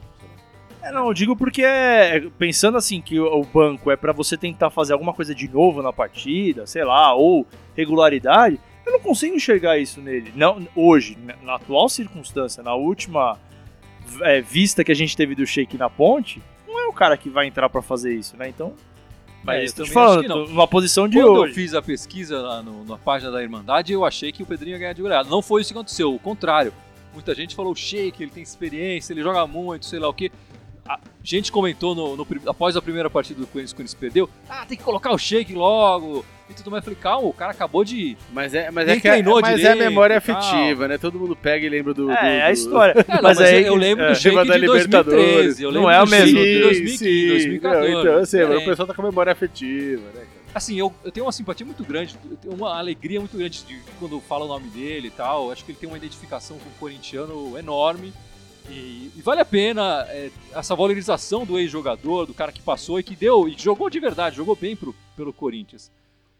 É, 0.80 0.92
não, 0.92 1.08
eu 1.08 1.14
digo 1.16 1.36
porque 1.36 1.64
é, 1.64 2.30
pensando 2.38 2.78
assim 2.78 3.02
que 3.02 3.20
o, 3.20 3.42
banco 3.42 3.90
é 3.90 3.96
pra 3.96 4.14
você 4.14 4.38
tentar 4.38 4.70
fazer 4.70 4.94
alguma 4.94 5.16
coisa 5.16 5.34
de 5.34 5.48
novo 5.48 5.82
na 5.82 5.92
partida, 5.92 6.68
sei 6.68 6.84
lá, 6.84 7.16
ou 7.16 7.48
regularidade, 7.76 8.60
eu 8.86 8.92
não 8.92 9.00
consigo 9.00 9.36
enxergar 9.36 9.80
isso 9.80 10.00
nele. 10.00 10.32
Não, 10.36 10.68
hoje, 10.76 11.18
na 11.42 11.56
atual 11.56 11.90
circunstância, 11.90 12.62
na 12.62 12.76
última 12.76 13.40
é, 14.22 14.42
vista 14.42 14.84
que 14.84 14.92
a 14.92 14.96
gente 14.96 15.16
teve 15.16 15.36
do 15.36 15.46
Shake 15.46 15.78
na 15.78 15.90
ponte, 15.90 16.42
não 16.68 16.80
é 16.80 16.88
o 16.88 16.94
cara 16.94 17.16
que 17.18 17.30
vai 17.30 17.48
entrar 17.48 17.70
pra 17.70 17.82
fazer 17.82 18.14
isso, 18.16 18.36
né? 18.38 18.50
Então, 18.50 18.74
mas 19.44 19.58
É, 19.58 19.64
eu 19.64 19.68
eu 19.68 19.74
tô 19.74 19.84
te 19.84 19.92
falando, 19.92 20.48
numa 20.48 20.68
posição 20.68 21.08
de 21.08 21.18
Quando 21.18 21.26
eu 21.36 21.42
hoje. 21.44 21.54
fiz 21.54 21.74
a 21.74 21.82
pesquisa 21.82 22.40
lá 22.42 22.62
no- 22.62 22.84
na 22.84 22.98
página 22.98 23.32
da 23.32 23.42
Irmandade, 23.42 23.94
eu 23.94 24.04
achei 24.06 24.32
que 24.32 24.44
o 24.44 24.46
Pedrinho 24.46 24.74
ia 24.76 24.80
ganhar 24.80 24.94
de 24.94 25.02
goleada. 25.02 25.30
Não 25.30 25.42
foi 25.42 25.62
isso 25.62 25.72
que 25.74 25.78
aconteceu, 25.78 26.14
o 26.14 26.20
contrário. 26.20 26.74
Muita 27.14 27.34
gente 27.34 27.56
falou 27.56 27.74
shake, 27.76 28.22
ele 28.24 28.32
tem 28.32 28.44
experiência, 28.44 29.14
ele 29.14 29.24
joga 29.24 29.46
muito, 29.48 29.86
sei 29.86 30.00
lá 30.00 30.08
o 30.10 30.14
quê. 30.14 30.32
A 30.88 31.00
gente 31.24 31.52
comentou 31.52 31.94
no, 31.96 32.16
no 32.16 32.26
após 32.48 32.78
a 32.78 32.82
primeira 32.82 33.10
partida 33.10 33.40
do 33.40 33.48
Corinthians, 33.48 33.72
o 33.72 33.76
Corinthians 33.76 34.00
perdeu. 34.00 34.30
Ah, 34.50 34.66
tem 34.66 34.78
que 34.78 34.84
colocar 34.84 35.12
o 35.12 35.18
shake 35.18 35.54
logo. 35.54 36.24
E 36.50 36.54
tudo 36.54 36.72
mais. 36.72 36.82
Eu 36.82 36.86
falei, 36.86 37.00
calma, 37.02 37.28
o 37.28 37.34
cara 37.34 37.52
acabou 37.52 37.84
de. 37.84 38.16
Mas 38.32 38.54
é, 38.54 38.72
mas 38.72 38.88
Nem 38.88 38.98
é, 38.98 39.00
que 39.00 39.08
é, 39.08 39.22
mas 39.22 39.44
é 39.46 39.50
a 39.50 39.56
direito 39.56 39.78
memória 39.80 40.18
afetiva, 40.18 40.88
né? 40.88 40.98
Todo 40.98 41.20
mundo 41.20 41.36
pega 41.36 41.66
e 41.66 41.70
lembra 41.70 41.94
do. 41.94 42.06
do, 42.06 42.12
É, 42.12 42.38
é 42.38 42.44
a 42.44 42.48
do- 42.48 42.54
história. 42.54 42.94
É, 43.08 43.16
não, 43.16 43.22
mas 43.22 43.38
mas 43.40 43.42
aí 43.42 43.64
eu 43.66 43.76
lembro 43.76 44.06
é, 44.06 44.10
do 44.10 44.16
shake 44.16 44.36
Lembra 44.36 44.46
da 44.46 44.54
de 44.56 44.60
Libertadores. 44.62 45.18
2013. 45.18 45.64
Eu 45.64 45.72
Não 45.72 45.80
lembro 45.82 45.94
é 45.94 46.02
o 46.02 46.06
do 46.06 46.12
mesmo. 46.12 46.40
de 46.40 46.54
Sim, 46.56 46.62
2015, 46.62 46.98
sim. 46.98 47.28
2014. 47.28 47.92
Não, 47.94 48.00
então, 48.02 48.14
eu 48.14 48.26
sei, 48.26 48.46
mas 48.46 48.62
o 48.62 48.66
pessoal 48.66 48.88
tá 48.88 48.94
com 48.94 49.02
a 49.02 49.06
memória 49.06 49.32
afetiva, 49.32 50.02
né, 50.08 50.12
cara? 50.22 50.28
Assim, 50.56 50.80
eu, 50.80 50.92
eu 51.04 51.12
tenho 51.12 51.26
uma 51.26 51.32
simpatia 51.32 51.66
muito 51.66 51.84
grande, 51.84 52.16
eu 52.32 52.38
tenho 52.38 52.54
uma 52.56 52.78
alegria 52.80 53.20
muito 53.20 53.38
grande 53.38 53.64
de 53.64 53.80
quando 54.00 54.20
fala 54.22 54.46
o 54.46 54.48
nome 54.48 54.70
dele 54.70 55.08
e 55.10 55.12
tal. 55.12 55.52
Acho 55.52 55.64
que 55.66 55.72
ele 55.72 55.78
tem 55.78 55.88
uma 55.90 55.98
identificação 55.98 56.58
com 56.58 56.70
o 56.70 56.74
corintiano 56.80 57.58
enorme. 57.58 58.12
E, 58.70 59.12
e 59.16 59.22
vale 59.22 59.40
a 59.40 59.46
pena 59.46 60.06
é, 60.10 60.30
essa 60.54 60.76
valorização 60.76 61.46
do 61.46 61.58
ex-jogador, 61.60 62.26
do 62.26 62.34
cara 62.34 62.52
que 62.52 62.62
passou 62.62 63.00
e 63.00 63.04
que 63.04 63.16
deu, 63.16 63.48
e 63.48 63.56
jogou 63.58 63.90
de 63.90 63.98
verdade, 64.00 64.36
jogou 64.38 64.56
bem 64.56 64.76
pro, 64.76 64.94
pelo 65.16 65.32
Corinthians. 65.32 65.90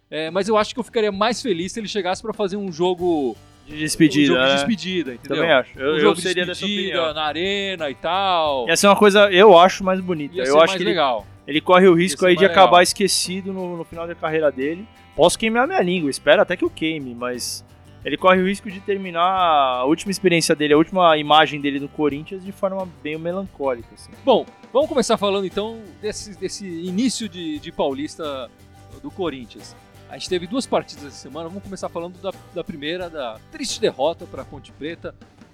É, 0.10 0.32
mas 0.32 0.48
eu 0.48 0.58
acho 0.58 0.74
que 0.74 0.80
eu 0.80 0.84
ficaria 0.84 1.12
mais 1.12 1.42
feliz 1.42 1.72
se 1.72 1.80
ele 1.80 1.88
chegasse 1.88 2.22
pra 2.22 2.34
fazer 2.34 2.56
um 2.56 2.72
jogo, 2.72 3.36
de 3.68 3.78
despedida. 3.78 4.34
um 4.34 4.36
jogo 4.36 4.46
de 4.46 4.50
né? 4.50 4.56
despedida, 4.56 5.14
entendeu? 5.14 5.38
Também 5.38 5.52
acho. 5.52 5.78
Eu, 5.78 5.92
um 5.92 5.96
eu 5.96 6.00
jogo 6.00 6.22
seria 6.22 6.46
de 6.46 6.52
despedida 6.52 7.14
na 7.14 7.24
arena 7.24 7.90
e 7.90 7.96
tal. 7.96 8.68
Ia 8.68 8.78
ser 8.78 8.88
uma 8.88 8.96
coisa, 8.96 9.30
eu 9.32 9.58
acho, 9.58 9.84
mais 9.84 10.00
bonita. 10.00 10.36
Ia 10.36 10.44
eu 10.44 10.56
acho 10.56 10.58
mais 10.58 10.72
que 10.72 10.78
ele, 10.78 10.90
legal. 10.92 11.28
ele 11.46 11.60
corre 11.60 11.88
o 11.88 11.94
risco 11.94 12.26
aí 12.26 12.36
de 12.36 12.44
mais 12.44 12.52
acabar 12.52 12.78
legal. 12.78 12.84
esquecido 12.84 13.52
no, 13.52 13.78
no 13.78 13.84
final 13.84 14.08
da 14.08 14.16
carreira 14.16 14.50
dele. 14.50 14.88
Posso 15.16 15.38
queimar 15.38 15.68
minha 15.68 15.82
língua, 15.82 16.10
espero 16.10 16.42
até 16.42 16.56
que 16.56 16.64
eu 16.64 16.70
queime, 16.70 17.14
mas 17.14 17.66
ele 18.06 18.16
corre 18.16 18.40
o 18.40 18.48
risco 18.48 18.72
de 18.72 18.80
terminar 18.80 19.22
a 19.22 19.84
última 19.84 20.12
experiência 20.12 20.56
dele, 20.56 20.74
a 20.74 20.78
última 20.78 21.18
imagem 21.18 21.60
dele 21.60 21.80
no 21.80 21.90
Corinthians 21.90 22.46
de 22.46 22.54
forma 22.54 22.88
bem 23.04 23.18
melancólica. 23.18 23.90
Assim. 23.94 24.12
Bom, 24.24 24.46
vamos 24.72 24.88
começar 24.88 25.18
falando 25.18 25.46
então 25.46 25.82
desse, 26.02 26.40
desse 26.40 26.66
início 26.66 27.28
de, 27.28 27.60
de 27.60 27.72
Paulista 27.72 28.50
do 29.02 29.12
Corinthians. 29.12 29.76
A 30.10 30.18
gente 30.18 30.30
teve 30.30 30.48
duas 30.48 30.66
partidas 30.66 31.06
essa 31.06 31.16
semana, 31.18 31.50
vamos 31.50 31.64
começar 31.64 31.90
falando 31.90 32.18
da, 32.22 32.32
da 32.56 32.64
primeira, 32.64 33.10
da 33.10 33.40
triste 33.52 33.80
derrota 33.82 34.26
para 34.26 34.46
Ponte 34.46 34.72
Preta, 34.72 35.14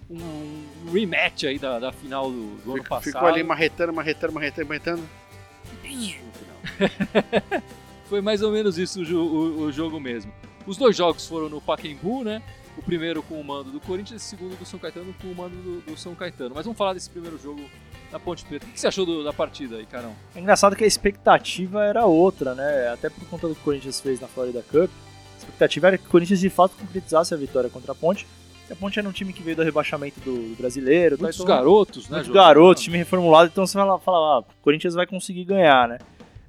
um 0.09 0.91
rematch 0.91 1.45
aí 1.45 1.57
da, 1.57 1.79
da 1.79 1.91
final 1.91 2.29
do, 2.31 2.55
do 2.63 2.73
ano 2.73 2.83
passado. 2.83 3.03
Ficou 3.13 3.27
ali 3.27 3.43
marretando, 3.43 3.91
marretando, 3.93 4.33
marretando, 4.33 4.67
marretando. 4.67 5.03
No 5.83 6.31
final. 6.33 7.63
Foi 8.07 8.21
mais 8.21 8.41
ou 8.43 8.51
menos 8.51 8.77
isso 8.77 9.01
o, 9.01 9.17
o- 9.17 9.59
o 9.63 9.71
jogo 9.71 9.99
mesmo. 9.99 10.31
Os 10.67 10.77
dois 10.77 10.95
jogos 10.95 11.27
foram 11.27 11.49
no 11.49 11.59
Pacaembu, 11.59 12.23
né? 12.23 12.41
O 12.77 12.81
primeiro 12.81 13.21
com 13.23 13.39
o 13.39 13.43
mando 13.43 13.69
do 13.71 13.79
Corinthians 13.79 14.21
e 14.21 14.25
o 14.25 14.27
segundo 14.37 14.57
do 14.57 14.65
São 14.65 14.79
Caetano 14.79 15.13
com 15.21 15.27
o 15.27 15.35
mando 15.35 15.55
do, 15.55 15.81
do 15.81 15.97
São 15.97 16.15
Caetano. 16.15 16.53
Mas 16.55 16.65
vamos 16.65 16.77
falar 16.77 16.93
desse 16.93 17.09
primeiro 17.09 17.37
jogo 17.37 17.61
na 18.11 18.19
Ponte 18.19 18.43
Preta. 18.45 18.65
O 18.65 18.69
que 18.69 18.79
você 18.79 18.87
achou 18.87 19.05
do- 19.05 19.23
da 19.23 19.31
partida 19.31 19.77
aí, 19.77 19.85
Carão? 19.85 20.13
É 20.35 20.39
engraçado 20.39 20.75
que 20.75 20.83
a 20.83 20.87
expectativa 20.87 21.83
era 21.85 22.05
outra, 22.05 22.55
né? 22.55 22.89
Até 22.89 23.09
por 23.09 23.23
conta 23.27 23.47
do 23.47 23.53
que 23.55 23.61
o 23.61 23.63
Corinthians 23.63 23.99
fez 24.01 24.19
na 24.19 24.27
Florida 24.27 24.63
Cup. 24.63 24.89
A 24.89 25.37
expectativa 25.37 25.87
era 25.87 25.97
que 25.97 26.05
o 26.05 26.09
Corinthians 26.09 26.39
de 26.39 26.49
fato 26.49 26.75
concretizasse 26.79 27.33
a 27.33 27.37
vitória 27.37 27.69
contra 27.69 27.91
a 27.91 27.95
Ponte. 27.95 28.25
E 28.69 28.73
a 28.73 28.75
Ponte 28.75 28.97
era 28.97 29.07
um 29.07 29.11
time 29.11 29.33
que 29.33 29.43
veio 29.43 29.55
do 29.57 29.63
rebaixamento 29.63 30.19
do, 30.21 30.33
do 30.49 30.55
brasileiro. 30.57 31.15
tá? 31.17 31.23
Muitos 31.23 31.41
Então, 31.41 31.55
garotos, 31.55 32.09
né? 32.09 32.17
Muitos 32.17 32.33
garotos, 32.33 32.83
time 32.83 32.97
reformulado, 32.97 33.49
então 33.51 33.67
você 33.67 33.77
vai 33.77 33.99
falar, 33.99 34.37
ah, 34.37 34.39
o 34.39 34.45
Corinthians 34.63 34.95
vai 34.95 35.05
conseguir 35.05 35.43
ganhar, 35.43 35.87
né? 35.87 35.99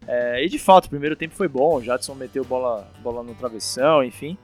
É, 0.06 0.44
e 0.44 0.48
de 0.48 0.58
fato, 0.58 0.84
o 0.86 0.90
primeiro 0.90 1.16
tempo 1.16 1.34
foi 1.34 1.48
bom, 1.48 1.76
o 1.78 1.82
Jadson 1.82 2.14
meteu 2.14 2.44
bola, 2.44 2.86
bola 3.02 3.22
no 3.22 3.34
travessão, 3.34 4.04
enfim. 4.04 4.36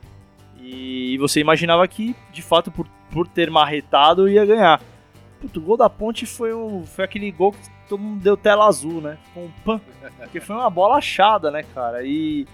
E 0.62 1.16
você 1.18 1.40
imaginava 1.40 1.86
que, 1.88 2.14
de 2.32 2.42
fato, 2.42 2.70
por, 2.70 2.86
por 3.10 3.26
ter 3.26 3.50
marretado, 3.50 4.28
ia 4.28 4.44
ganhar. 4.44 4.80
Puto, 5.40 5.58
o 5.58 5.62
gol 5.62 5.76
da 5.76 5.88
ponte 5.88 6.26
foi, 6.26 6.54
um, 6.54 6.84
foi 6.84 7.04
aquele 7.04 7.30
gol 7.30 7.52
que 7.52 7.58
todo 7.88 7.98
mundo 8.00 8.22
deu 8.22 8.36
tela 8.36 8.66
azul, 8.66 9.00
né? 9.00 9.16
Foi 9.32 9.44
um 9.44 9.50
pan. 9.64 9.80
Porque 10.18 10.38
foi 10.40 10.54
uma 10.56 10.68
bola 10.70 10.96
achada, 10.96 11.50
né, 11.50 11.62
cara? 11.74 12.02
E 12.04 12.46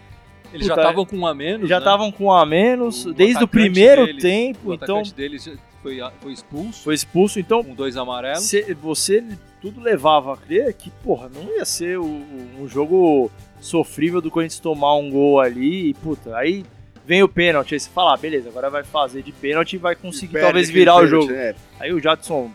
Eles 0.52 0.66
já 0.66 0.74
Puta, 0.74 0.86
estavam 0.86 1.04
com 1.04 1.16
um 1.16 1.26
a 1.26 1.34
menos. 1.34 1.68
já 1.68 1.76
né? 1.76 1.78
estavam 1.80 2.12
com 2.12 2.24
um 2.26 2.32
a 2.32 2.46
menos 2.46 3.04
O 3.06 3.12
desde 3.12 3.42
o 3.42 3.48
primeiro 3.48 4.06
deles- 4.06 4.22
tempo, 4.22 4.70
O 4.70 4.74
então 4.74 5.02
deles 5.02 5.44
já 5.44 5.52
foi, 5.82 5.98
foi 6.20 6.32
expulso 6.32 6.82
foi 6.84 6.94
expulso. 6.94 7.40
Então, 7.40 7.62
com 7.64 7.74
dois 7.74 7.96
amarelos. 7.96 8.44
Cê- 8.44 8.72
você 8.74 9.24
tudo 9.60 9.80
levava 9.80 10.32
a 10.32 10.36
crer 10.36 10.72
que, 10.74 10.88
porra, 11.02 11.28
não 11.28 11.42
ia 11.56 11.64
ser 11.64 11.98
o- 11.98 12.04
o- 12.04 12.50
um 12.62 12.68
jogo 12.68 13.30
sofrível 13.60 14.20
do 14.20 14.30
Corinthians 14.30 14.60
tomar 14.60 14.94
um 14.94 15.10
gol 15.10 15.40
ali 15.40 15.88
e, 15.90 15.94
puta, 15.94 16.36
aí 16.36 16.64
vem 17.06 17.22
o 17.22 17.28
pênalti, 17.28 17.74
aí 17.74 17.80
você 17.80 17.88
fala, 17.88 18.14
ah, 18.14 18.16
beleza, 18.16 18.48
agora 18.48 18.68
vai 18.68 18.82
fazer 18.82 19.22
de 19.22 19.32
pênalti 19.32 19.74
e 19.74 19.78
vai 19.78 19.94
conseguir 19.94 20.32
Perde 20.32 20.46
talvez 20.46 20.68
virar 20.70 20.96
o 20.96 21.06
jogo. 21.06 21.30
né? 21.32 21.54
Aí 21.78 21.92
o 21.92 22.00
Jadson, 22.00 22.50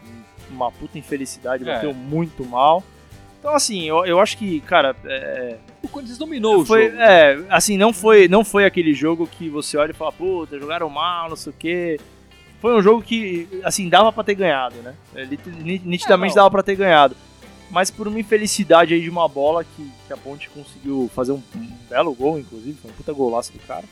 uma 0.49 0.71
puta 0.71 0.97
infelicidade, 0.99 1.63
É. 1.67 1.73
bateu 1.73 1.93
muito 1.93 2.45
mal. 2.45 2.83
Então, 3.39 3.55
assim, 3.55 3.87
eu, 3.87 4.05
eu 4.05 4.19
acho 4.19 4.37
que, 4.37 4.59
cara, 4.61 4.95
é, 5.05 5.57
O 5.81 5.87
Corinthians 5.87 6.17
dominou 6.19 6.63
foi, 6.65 6.87
o 6.87 6.91
jogo. 6.91 7.01
é, 7.01 7.39
assim, 7.49 7.75
não 7.77 7.91
foi, 7.91 8.27
não 8.27 8.43
foi 8.43 8.65
aquele 8.65 8.93
jogo 8.93 9.25
que 9.25 9.49
você 9.49 9.77
olha 9.77 9.91
e 9.91 9.95
fala, 9.95 10.11
puta, 10.11 10.59
jogaram 10.59 10.89
mal, 10.89 11.27
não 11.29 11.35
sei 11.35 11.51
o 11.51 11.55
quê. 11.57 11.99
Foi 12.59 12.75
um 12.75 12.81
jogo 12.83 13.01
que, 13.01 13.47
assim, 13.63 13.89
dava 13.89 14.11
pra 14.11 14.23
ter 14.23 14.35
ganhado, 14.35 14.75
né? 14.83 14.93
É, 15.15 15.25
Nitidamente 15.25 16.33
É, 16.33 16.35
dava 16.35 16.51
pra 16.51 16.61
ter 16.61 16.75
ganhado. 16.75 17.15
Mas 17.71 17.89
por 17.89 18.07
uma 18.07 18.19
infelicidade 18.19 18.93
aí 18.93 19.01
de 19.01 19.09
uma 19.09 19.27
bola 19.27 19.63
que, 19.63 19.89
que 20.05 20.13
a 20.13 20.17
Ponte 20.17 20.47
conseguiu 20.49 21.09
fazer 21.15 21.31
um, 21.31 21.41
um 21.55 21.67
belo 21.89 22.13
gol, 22.13 22.37
inclusive, 22.37 22.77
foi 22.79 22.91
um 22.91 22.93
puta 22.93 23.11
golaço 23.13 23.51
do 23.53 23.59
cara. 23.59 23.85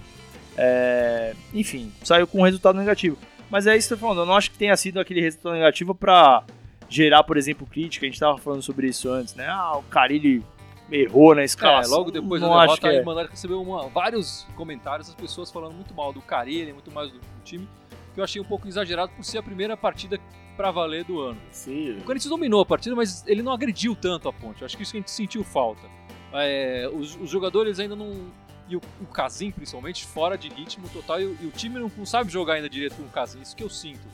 É, 0.61 1.33
enfim, 1.53 1.91
saiu 2.03 2.27
com 2.27 2.39
um 2.39 2.43
resultado 2.43 2.77
negativo. 2.77 3.17
Mas 3.49 3.65
é 3.65 3.77
isso 3.77 3.87
que 3.87 3.93
eu 3.93 3.97
tô 3.97 4.01
falando, 4.01 4.19
eu 4.19 4.25
não 4.25 4.35
acho 4.35 4.51
que 4.51 4.57
tenha 4.57 4.75
sido 4.75 4.99
aquele 4.99 5.21
resultado 5.21 5.53
negativo 5.53 5.95
pra 5.95 6.43
gerar, 6.89 7.23
por 7.23 7.37
exemplo, 7.37 7.65
crítica. 7.65 8.05
A 8.05 8.09
gente 8.09 8.19
tava 8.19 8.37
falando 8.37 8.61
sobre 8.61 8.87
isso 8.87 9.09
antes, 9.09 9.33
né? 9.35 9.47
Ah, 9.47 9.77
o 9.77 9.83
Carilli 9.83 10.43
errou 10.91 11.33
na 11.33 11.41
É, 11.41 11.45
escalação. 11.45 11.97
logo 11.97 12.11
depois 12.11 12.41
não 12.41 12.49
da 12.49 12.55
acho 12.57 12.65
derrota, 12.65 12.81
que 12.81 12.87
a 12.87 12.93
é. 12.93 12.97
Irmandade 12.97 13.29
recebeu 13.29 13.61
uma- 13.61 13.87
vários 13.87 14.45
comentários 14.55 15.07
das 15.07 15.15
pessoas 15.15 15.49
falando 15.51 15.73
muito 15.73 15.93
mal 15.93 16.11
do 16.11 16.21
Carilli, 16.21 16.73
muito 16.73 16.91
mais 16.91 17.09
do, 17.11 17.17
do 17.19 17.43
time, 17.43 17.67
que 18.13 18.19
eu 18.19 18.23
achei 18.23 18.41
um 18.41 18.45
pouco 18.45 18.67
exagerado 18.67 19.11
por 19.15 19.23
ser 19.23 19.37
a 19.37 19.43
primeira 19.43 19.77
partida 19.77 20.19
pra 20.57 20.71
valer 20.71 21.03
do 21.05 21.21
ano. 21.21 21.39
Sim. 21.51 21.91
O 21.99 22.03
Corinthians 22.03 22.29
dominou 22.29 22.61
a 22.61 22.65
partida, 22.65 22.95
mas 22.95 23.23
ele 23.27 23.41
não 23.41 23.53
agrediu 23.53 23.95
tanto 23.95 24.27
a 24.27 24.33
ponte. 24.33 24.61
Eu 24.61 24.65
acho 24.65 24.75
que 24.75 24.83
isso 24.83 24.91
que 24.91 24.97
a 24.97 25.01
gente 25.01 25.11
sentiu 25.11 25.43
falta. 25.43 25.87
É, 26.33 26.89
os, 26.93 27.15
os 27.15 27.29
jogadores 27.29 27.79
ainda 27.79 27.95
não. 27.95 28.11
E 28.69 28.75
o, 28.75 28.81
o 29.01 29.05
Casim, 29.07 29.49
principalmente, 29.51 30.05
fora 30.05 30.38
de 30.38 30.47
ritmo 30.49 30.88
total. 30.89 31.19
E, 31.19 31.25
o- 31.25 31.38
e 31.41 31.45
o 31.47 31.51
time 31.51 31.79
não, 31.79 31.91
não 31.97 32.05
sabe 32.05 32.31
jogar 32.31 32.53
ainda 32.53 32.69
direito 32.69 32.95
com 32.95 33.03
o 33.03 33.09
Casim. 33.09 33.41
Isso 33.41 33.55
que 33.55 33.63
eu 33.63 33.69
sinto. 33.69 34.07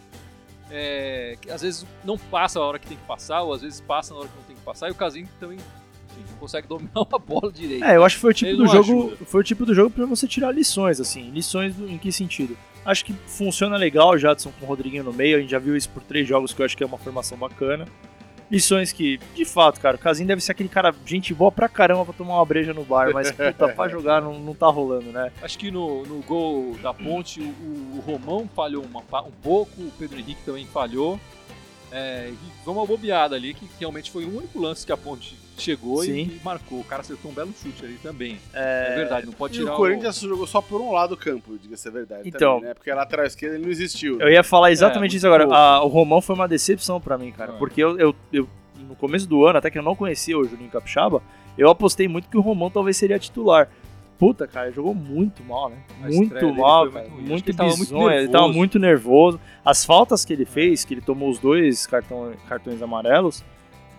É, 0.72 1.38
que 1.40 1.52
às 1.52 1.62
vezes 1.62 1.86
não 2.04 2.18
passa 2.18 2.60
a 2.60 2.64
hora 2.64 2.80
que 2.80 2.88
tem 2.88 2.98
que 2.98 3.04
passar, 3.06 3.42
ou 3.44 3.54
às 3.54 3.62
vezes 3.62 3.80
passa 3.82 4.14
na 4.14 4.22
hora 4.22 4.30
que 4.30 4.36
não 4.36 4.44
tem 4.44 4.56
que 4.56 4.62
passar. 4.64 4.88
E 4.88 4.92
o 4.92 4.96
Casim 4.96 5.26
também 5.40 5.58
enfim, 5.58 6.24
não 6.32 6.38
consegue 6.38 6.68
dominar 6.68 6.92
uma 7.08 7.20
bola 7.20 7.52
direito. 7.52 7.84
É, 7.84 7.96
eu 7.98 8.04
acho 8.04 8.16
que 8.16 8.22
foi 8.22 8.32
o 8.32 8.34
tipo 8.34 8.50
Ele 8.52 8.58
do 8.58 8.68
jogo, 8.68 8.80
ajuda. 9.10 9.26
foi 9.26 9.42
o 9.42 9.44
tipo 9.44 9.66
do 9.66 9.74
jogo 9.76 9.90
para 9.92 10.06
você 10.06 10.28
tirar 10.28 10.52
lições 10.52 11.00
assim. 11.00 11.30
Lições 11.30 11.78
em 11.80 11.98
que 11.98 12.12
sentido? 12.12 12.58
Acho 12.84 13.04
que 13.06 13.14
funciona 13.14 13.76
legal 13.78 14.12
o 14.12 14.18
Jadson 14.18 14.52
com 14.60 14.66
o 14.66 14.70
Rodriguinho 14.70 15.04
no 15.04 15.12
meio, 15.14 15.38
a 15.38 15.42
gente 15.42 15.50
já 15.50 15.60
viu 15.60 15.76
isso 15.76 15.90
por 15.90 16.02
três 16.04 16.28
jogos 16.28 16.54
que 16.54 16.62
eu 16.62 16.66
acho 16.66 16.78
que 16.78 16.84
é 16.84 16.86
uma 16.88 16.98
formação 16.98 17.38
bacana. 17.38 17.86
Lições 18.50 18.92
que, 18.92 19.20
de 19.34 19.44
fato, 19.44 19.80
cara, 19.80 19.96
o 19.96 20.00
Casim 20.00 20.26
deve 20.26 20.42
ser 20.42 20.52
aquele 20.52 20.70
cara, 20.70 20.94
gente 21.06 21.34
boa 21.34 21.52
pra 21.52 21.68
caramba 21.68 22.06
pra 22.06 22.14
tomar 22.14 22.36
uma 22.36 22.46
breja 22.46 22.74
no 22.74 22.84
bar, 22.84 23.12
mas 23.12 23.32
puta, 23.34 23.70
pra 23.70 23.88
jogar 23.90 24.22
não, 24.22 24.38
não 24.40 24.54
tá 24.54 24.68
rolando, 24.68 25.12
né? 25.12 25.32
Acho 25.42 25.58
que 25.58 25.72
no, 25.72 26.04
no 26.06 26.22
gol 26.22 26.76
da 26.82 26.94
ponte 26.94 27.42
o, 27.42 27.98
o 27.98 28.04
Romão 28.06 28.48
falhou 28.56 28.84
uma 28.84 29.00
um 29.22 29.32
pouco, 29.42 29.82
o 29.82 29.92
Pedro 29.98 30.20
Henrique 30.20 30.42
também 30.46 30.66
falhou. 30.68 31.20
É, 31.92 32.30
e 32.32 32.64
foi 32.64 32.74
uma 32.74 32.86
bobeada 32.86 33.36
ali, 33.36 33.54
que 33.54 33.68
realmente 33.80 34.12
foi 34.12 34.26
o 34.26 34.38
único 34.38 34.60
lance 34.60 34.86
que 34.86 34.92
a 34.92 34.98
ponte 34.98 35.38
chegou 35.58 36.04
e, 36.04 36.24
e 36.24 36.42
marcou. 36.44 36.80
O 36.80 36.84
cara 36.84 37.02
acertou 37.02 37.32
um 37.32 37.34
belo 37.34 37.54
chute 37.62 37.86
ali 37.86 37.98
também. 38.04 38.38
É, 38.54 38.96
verdade, 38.96 39.26
não 39.26 39.34
pode 39.34 39.56
E 39.56 39.60
tirar 39.60 39.74
o 39.74 39.78
Corinthians 39.78 40.20
jogou 40.20 40.46
só 40.46 40.62
por 40.62 40.82
um 40.82 40.92
lado 40.92 41.12
do 41.12 41.18
campo, 41.18 41.58
diga-se 41.58 41.88
a 41.88 41.92
verdade. 41.92 42.28
Então. 42.28 42.56
também, 42.56 42.70
né? 42.70 42.74
Porque 42.74 42.92
a 42.92 42.96
lateral 42.96 43.26
esquerda 43.26 43.56
ele 43.56 43.64
não 43.64 43.72
existiu. 43.72 44.20
Eu 44.20 44.30
ia 44.30 44.44
falar 44.44 44.72
exatamente 44.72 45.16
É, 45.16 45.18
isso 45.18 45.26
agora. 45.28 45.44
pouco. 45.46 45.58
Ah, 45.58 45.82
o 45.84 45.88
Romão 45.88 46.20
foi 46.22 46.36
uma 46.36 46.48
decepção 46.48 47.00
pra 47.00 47.18
mim, 47.18 47.32
cara. 47.32 47.54
Ah. 47.54 47.58
Porque 47.58 47.82
eu, 47.82 47.98
eu- 47.98 48.16
eu- 48.34 48.50
no 48.90 48.96
começo 48.96 49.26
do 49.28 49.46
ano, 49.46 49.58
até 49.58 49.70
que 49.72 49.78
eu 49.80 49.84
não 49.84 49.96
conhecia 49.96 50.38
o 50.38 50.44
Juninho 50.44 50.70
Capixaba, 50.70 51.24
eu 51.58 51.70
apostei 51.70 52.08
muito 52.10 52.28
que 52.28 52.38
o 52.38 52.42
Romão 52.42 52.70
talvez 52.70 52.98
seria 52.98 53.18
titular. 53.18 53.70
Puta, 54.18 54.48
cara, 54.48 54.72
jogou 54.72 54.96
muito 54.96 55.44
mal, 55.44 55.70
né? 55.70 55.78
A 56.02 56.08
muito 56.08 56.54
mal, 56.54 56.86
muito 56.90 57.10
ruim. 57.10 57.28
Muito 57.28 57.50
ele 57.50 57.58
tava 57.58 57.70
muito 57.70 57.80
bizonho, 57.80 58.12
ele 58.12 58.28
tava 58.28 58.44
nervoso. 58.44 58.58
muito 58.58 58.80
nervoso. 58.80 59.40
As 59.64 59.84
faltas 59.86 60.24
que 60.24 60.32
ele 60.32 60.46
fez, 60.46 60.86
que 60.86 60.94
ele 60.94 61.02
tomou 61.02 61.30
os 61.30 61.38
dois 61.40 61.86
cartão, 61.86 62.32
cartões 62.48 62.82
amarelos, 62.82 63.44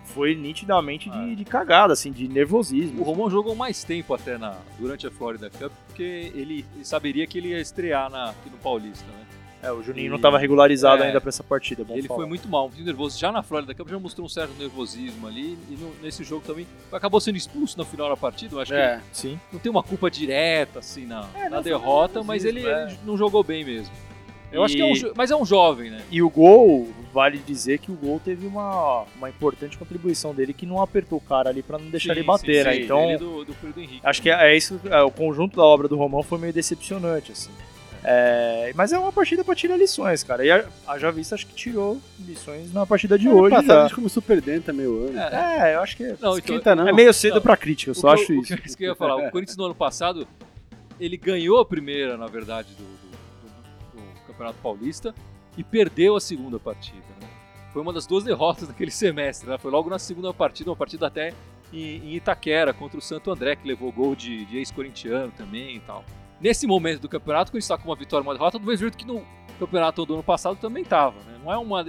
foi 0.05 0.33
nitidamente 0.33 1.09
de, 1.09 1.17
Ah. 1.17 1.35
de 1.35 1.45
cagada, 1.45 1.93
assim, 1.93 2.11
de 2.11 2.27
nervosismo. 2.27 3.01
O 3.01 3.03
Romão 3.03 3.29
jogou 3.29 3.53
mais 3.55 3.83
tempo 3.83 4.13
até 4.13 4.37
na, 4.37 4.55
durante 4.79 5.05
a 5.05 5.11
Florida 5.11 5.49
Cup, 5.49 5.71
porque 5.85 6.31
ele, 6.33 6.65
ele 6.75 6.85
saberia 6.85 7.27
que 7.27 7.37
ele 7.37 7.49
ia 7.49 7.59
estrear 7.59 8.09
na, 8.09 8.29
aqui 8.31 8.49
no 8.49 8.57
Paulista, 8.57 9.05
né? 9.11 9.25
É, 9.61 9.71
o 9.71 9.81
Juninho 9.81 10.05
E- 10.05 10.09
não 10.09 10.19
tava 10.19 10.37
regularizado 10.37 11.01
é. 11.03 11.07
ainda 11.07 11.19
pra 11.19 11.29
essa 11.29 11.43
partida, 11.43 11.81
é 11.81 11.85
bom 11.85 11.95
ele 11.95 12.07
falar. 12.07 12.19
foi 12.19 12.27
muito 12.27 12.47
mal, 12.47 12.69
muito 12.69 12.83
nervoso. 12.83 13.17
Já 13.17 13.31
na 13.31 13.41
Florida 13.41 13.73
Cup 13.73 13.89
já 13.89 13.97
mostrou 13.99 14.25
um 14.25 14.29
certo 14.29 14.53
nervosismo 14.57 15.25
ali, 15.27 15.57
e 15.69 15.73
no- 15.75 15.93
nesse 16.01 16.23
jogo 16.23 16.43
também 16.45 16.67
acabou 16.91 17.19
sendo 17.19 17.37
expulso 17.37 17.77
no 17.77 17.83
final 17.83 18.07
da 18.09 18.15
partida. 18.17 18.55
Eu 18.55 18.59
acho 18.61 18.71
que 18.71 18.77
É. 18.77 19.01
Sim. 19.11 19.39
não 19.51 19.59
tem 19.59 19.71
uma 19.71 19.81
culpa 19.81 20.11
direta 20.11 20.79
assim 20.79 21.05
na, 21.07 21.27
É, 21.35 21.49
na 21.49 21.59
derrota, 21.61 22.21
mas 22.23 22.45
ele, 22.45 22.61
ele 22.65 22.97
não 23.05 23.17
jogou 23.17 23.43
bem 23.43 23.63
mesmo. 23.65 23.91
Eu 24.51 24.61
E- 24.61 24.65
acho 24.65 24.75
que 24.75 24.81
é 24.81 24.85
um, 24.85 25.11
mas 25.15 25.29
é 25.31 25.35
um 25.35 25.43
jovem, 25.45 25.89
né? 25.89 26.01
E 26.09 26.21
o 26.21 26.29
gol, 26.29 26.87
vale 27.11 27.37
dizer 27.39 27.79
que 27.79 27.91
o 27.91 27.95
gol 27.95 28.21
teve 28.23 28.45
uma, 28.47 29.03
uma 29.17 29.27
importante 29.29 29.77
contribuição 29.77 30.33
dele 30.33 30.53
que 30.53 30.65
não 30.65 30.81
apertou 30.81 31.17
o 31.17 31.21
cara 31.21 31.49
ali 31.49 31.61
pra 31.61 31.77
não 31.77 31.89
deixar 31.89 32.13
Sim, 32.13 32.19
ele 32.19 32.27
bater, 32.27 32.63
sim, 32.63 32.69
né? 32.69 32.73
sim, 32.75 32.81
Então, 32.83 33.09
ele 33.09 33.17
do, 33.17 33.43
do 33.43 33.55
Henrique. 33.81 33.99
acho 34.03 34.21
que 34.21 34.29
é, 34.29 34.51
é 34.53 34.55
isso, 34.55 34.79
é, 34.85 35.01
o 35.01 35.11
conjunto 35.11 35.57
da 35.57 35.63
obra 35.65 35.87
do 35.89 35.97
Romão 35.97 36.23
foi 36.23 36.37
meio 36.37 36.53
decepcionante, 36.53 37.31
assim. 37.33 37.49
É, 38.09 38.71
mas 38.73 38.93
é 38.93 38.97
uma 38.97 39.11
partida 39.11 39.43
pra 39.43 39.53
tirar 39.53 39.75
lições, 39.75 40.23
cara. 40.23 40.45
E 40.45 40.49
a, 40.49 40.65
a 40.87 40.97
Já 40.97 41.11
Vista 41.11 41.35
acho 41.35 41.45
que 41.45 41.53
tirou 41.53 41.99
lições 42.19 42.71
na 42.73 42.85
partida 42.85 43.19
de 43.19 43.27
Ano 43.27 43.37
hoje. 43.41 43.49
passado 43.55 43.67
já. 43.67 43.79
a 43.79 43.87
gente 43.87 43.95
começou 43.95 44.23
perdendo 44.23 44.63
também 44.63 44.87
o 44.87 45.07
ano. 45.07 45.19
É, 45.19 45.71
É, 45.71 45.75
eu 45.75 45.81
acho 45.81 45.97
que 45.97 46.03
é, 46.03 46.07
não, 46.11 46.15
então, 46.15 46.37
Esquenta 46.37 46.73
não. 46.73 46.87
é 46.87 46.93
meio 46.93 47.13
cedo 47.13 47.35
Não. 47.35 47.41
pra 47.41 47.57
crítica, 47.57 47.91
eu 47.91 47.95
só 47.95 48.09
acho 48.13 48.31
eu- 48.31 48.41
isso. 48.41 48.53
O 48.53 48.57
que, 48.57 48.67
isso 48.67 48.77
que 48.77 48.85
eu 48.85 48.89
ia 48.91 48.95
falar, 48.95 49.17
o 49.17 49.29
Corinthians 49.29 49.57
no 49.57 49.65
ano 49.65 49.75
passado, 49.75 50.25
ele 50.99 51.17
ganhou 51.17 51.59
a 51.59 51.65
primeira, 51.65 52.15
na 52.15 52.27
verdade, 52.27 52.69
do, 52.75 52.83
do- 52.83 54.01
do- 54.01 54.13
do 54.15 54.21
Campeonato 54.27 54.57
Paulista 54.63 55.13
e 55.57 55.63
perdeu 55.63 56.15
a 56.15 56.21
segunda 56.21 56.57
partida. 56.57 57.03
né? 57.19 57.27
Foi 57.73 57.81
uma 57.81 57.91
das 57.91 58.05
duas 58.07 58.23
derrotas 58.23 58.69
daquele 58.69 58.89
semestre, 58.91 59.49
né? 59.49 59.57
Foi 59.57 59.69
logo 59.69 59.89
na 59.89 59.99
segunda 59.99 60.33
partida, 60.33 60.69
uma 60.69 60.77
partida 60.77 61.07
até 61.07 61.33
em, 61.73 61.97
em 61.97 62.15
Itaquera, 62.15 62.73
contra 62.73 62.97
o 62.97 63.01
Santo 63.01 63.29
André, 63.29 63.57
que 63.57 63.67
levou 63.67 63.91
gol 63.91 64.15
de, 64.15 64.45
de 64.45 64.57
ex-corintiano 64.59 65.29
também 65.35 65.75
e 65.75 65.79
tal. 65.81 66.05
Nesse 66.39 66.67
momento 66.67 67.01
do 67.01 67.09
campeonato, 67.09 67.51
quando 67.51 67.61
está 67.61 67.77
com 67.77 67.89
uma 67.89 67.95
vitória 67.95 68.23
e 68.23 68.27
uma 68.27 68.33
derrota, 68.33 68.59
do 68.59 68.65
mesmo 68.65 68.79
jeito 68.79 68.97
que 68.97 69.05
no 69.05 69.23
campeonato 69.59 70.05
do 70.05 70.13
ano 70.13 70.23
passado 70.23 70.55
também 70.57 70.83
estava, 70.83 71.15
né? 71.25 71.37
Não 71.43 71.51
é 71.51 71.57
uma... 71.57 71.85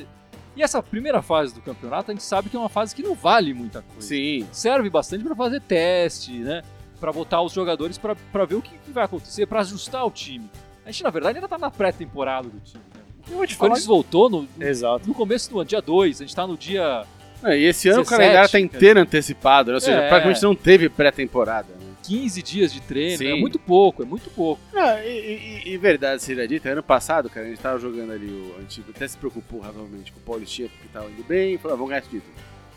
E 0.57 0.63
essa 0.63 0.83
primeira 0.83 1.23
fase 1.23 1.55
do 1.55 1.61
campeonato, 1.61 2.11
a 2.11 2.15
gente 2.15 2.25
sabe 2.25 2.49
que 2.49 2.57
é 2.57 2.59
uma 2.59 2.69
fase 2.69 2.95
que 2.95 3.03
não 3.03 3.15
vale 3.15 3.55
muita 3.55 3.83
coisa 3.83 4.09
Sim. 4.09 4.47
serve 4.51 4.91
bastante 4.91 5.23
para 5.23 5.37
fazer 5.37 5.61
teste, 5.61 6.33
né? 6.33 6.63
Para 6.99 7.13
botar 7.13 7.43
os 7.43 7.53
jogadores 7.53 7.97
para 7.97 8.45
ver 8.45 8.57
o 8.57 8.63
que, 8.63 8.71
que 8.79 8.91
vai 8.91 9.05
acontecer, 9.05 9.47
para 9.47 9.61
ajustar 9.61 10.05
o 10.05 10.11
time. 10.11 10.51
A 10.85 10.91
gente, 10.91 11.05
na 11.05 11.11
verdade, 11.11 11.37
ainda 11.39 11.47
tá 11.47 11.59
na 11.59 11.71
pré-temporada 11.71 12.49
do 12.49 12.59
time. 12.61 12.83
Né? 13.31 13.47
Te 13.47 13.55
O. 13.55 13.59
Corinthians 13.59 13.87
voltou 13.87 14.29
no, 14.31 14.49
no, 14.57 14.65
Exato. 14.67 15.07
no 15.07 15.15
começo 15.15 15.51
do 15.51 15.61
ano, 15.61 15.69
dia 15.69 15.83
2, 15.83 16.23
a 16.23 16.25
gente 16.25 16.35
tá 16.35 16.47
no 16.47 16.57
dia 16.57 17.05
É, 17.45 17.57
e 17.57 17.65
esse 17.67 17.89
ano 17.89 17.99
17, 17.99 18.07
o 18.07 18.11
calendário 18.11 18.49
tá 18.49 18.53
cara. 18.53 18.65
inteiro 18.65 18.99
antecipado, 19.01 19.71
né? 19.71 19.75
ou 19.75 19.81
seja, 19.81 19.99
É. 19.99 20.09
praticamente 20.09 20.43
não 20.43 20.55
teve 20.57 20.89
pré-temporada. 20.89 21.69
Né? 22.15 22.21
15 22.23 22.43
dias 22.43 22.73
de 22.73 22.81
treino, 22.81 23.19
Sim. 23.19 23.27
é 23.33 23.35
muito 23.37 23.59
pouco, 23.59 24.03
é 24.03 24.07
muito 24.07 24.31
pouco. 24.31 24.61
Não, 24.73 24.99
e, 25.01 25.63
e- 25.65 25.73
e 25.73 25.77
verdade 25.77 26.23
seja 26.23 26.47
dita, 26.47 26.69
ano 26.71 26.83
passado, 26.83 27.29
cara, 27.29 27.47
a 27.47 27.49
gente 27.51 27.61
tava 27.61 27.79
jogando 27.79 28.13
ali 28.13 28.27
o 28.27 28.57
antigo, 28.61 28.91
até 28.95 29.07
se 29.07 29.17
preocupou 29.17 29.61
razoavelmente 29.61 30.13
com 30.13 30.19
o 30.19 30.23
Paulistinha, 30.23 30.69
porque 30.69 30.89
tava 30.93 31.11
indo 31.11 31.25
bem, 31.25 31.55
e 31.55 31.59
falou, 31.59 31.75
ah, 31.75 31.77
vamos 31.77 31.91
ganhar 31.91 32.01
esse 32.01 32.11
título. 32.11 32.33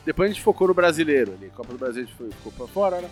Depois 0.05 0.29
a 0.29 0.33
gente 0.33 0.43
focou 0.43 0.67
no 0.67 0.73
brasileiro 0.73 1.33
ali, 1.33 1.50
Copa 1.55 1.71
do 1.73 1.77
Brasil 1.79 2.03
a 2.03 2.05
gente 2.05 2.15
foi, 2.17 2.29
ficou 2.31 2.51
pra 2.51 2.67
fora, 2.67 3.01
né? 3.01 3.09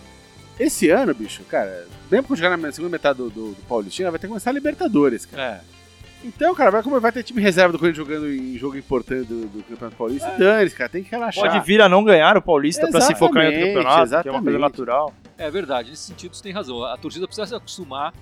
Esse 0.59 0.89
ano, 0.89 1.13
bicho, 1.13 1.43
cara, 1.45 1.87
mesmo 2.11 2.27
que 2.27 2.35
jogar 2.35 2.57
na 2.57 2.71
segunda 2.71 2.91
metade 2.91 3.17
do, 3.19 3.29
do, 3.29 3.51
do 3.53 3.61
Paulistinha, 3.67 4.11
vai 4.11 4.19
ter 4.19 4.27
que 4.27 4.29
começar 4.29 4.49
a 4.49 4.53
Libertadores, 4.53 5.25
cara. 5.25 5.63
É. 5.65 5.78
Então, 6.23 6.53
cara, 6.53 6.69
vai, 6.69 6.83
como 6.83 6.99
vai 6.99 7.11
ter 7.11 7.23
time 7.23 7.41
reserva 7.41 7.71
do 7.71 7.79
Corinthians 7.79 8.05
jogando 8.05 8.29
em 8.29 8.57
jogo 8.57 8.77
importante 8.77 9.25
do, 9.25 9.47
do 9.47 9.63
Campeonato 9.63 9.95
Paulista, 9.95 10.29
dane 10.37 10.69
cara, 10.71 10.89
tem 10.89 11.03
que 11.03 11.09
relaxar. 11.11 11.45
Pode 11.51 11.65
vir 11.65 11.81
a 11.81 11.87
não 11.87 12.03
ganhar 12.03 12.35
o 12.35 12.41
Paulista 12.41 12.87
pra 12.89 12.99
se 13.01 13.15
focar 13.15 13.43
em 13.43 13.47
outro 13.47 13.59
Exatamente, 13.59 13.73
campeonato, 13.85 14.21
que 14.23 14.27
é 14.27 14.31
uma 14.31 14.41
coisa 14.41 14.57
exatamente. 14.57 14.59
natural. 14.79 15.13
É 15.37 15.49
verdade, 15.49 15.89
nesse 15.91 16.03
sentido 16.03 16.35
você 16.35 16.43
tem 16.43 16.51
razão. 16.51 16.83
A 16.83 16.97
torcida 16.97 17.25
precisa 17.25 17.47
se 17.47 17.55
acostumar 17.55 18.13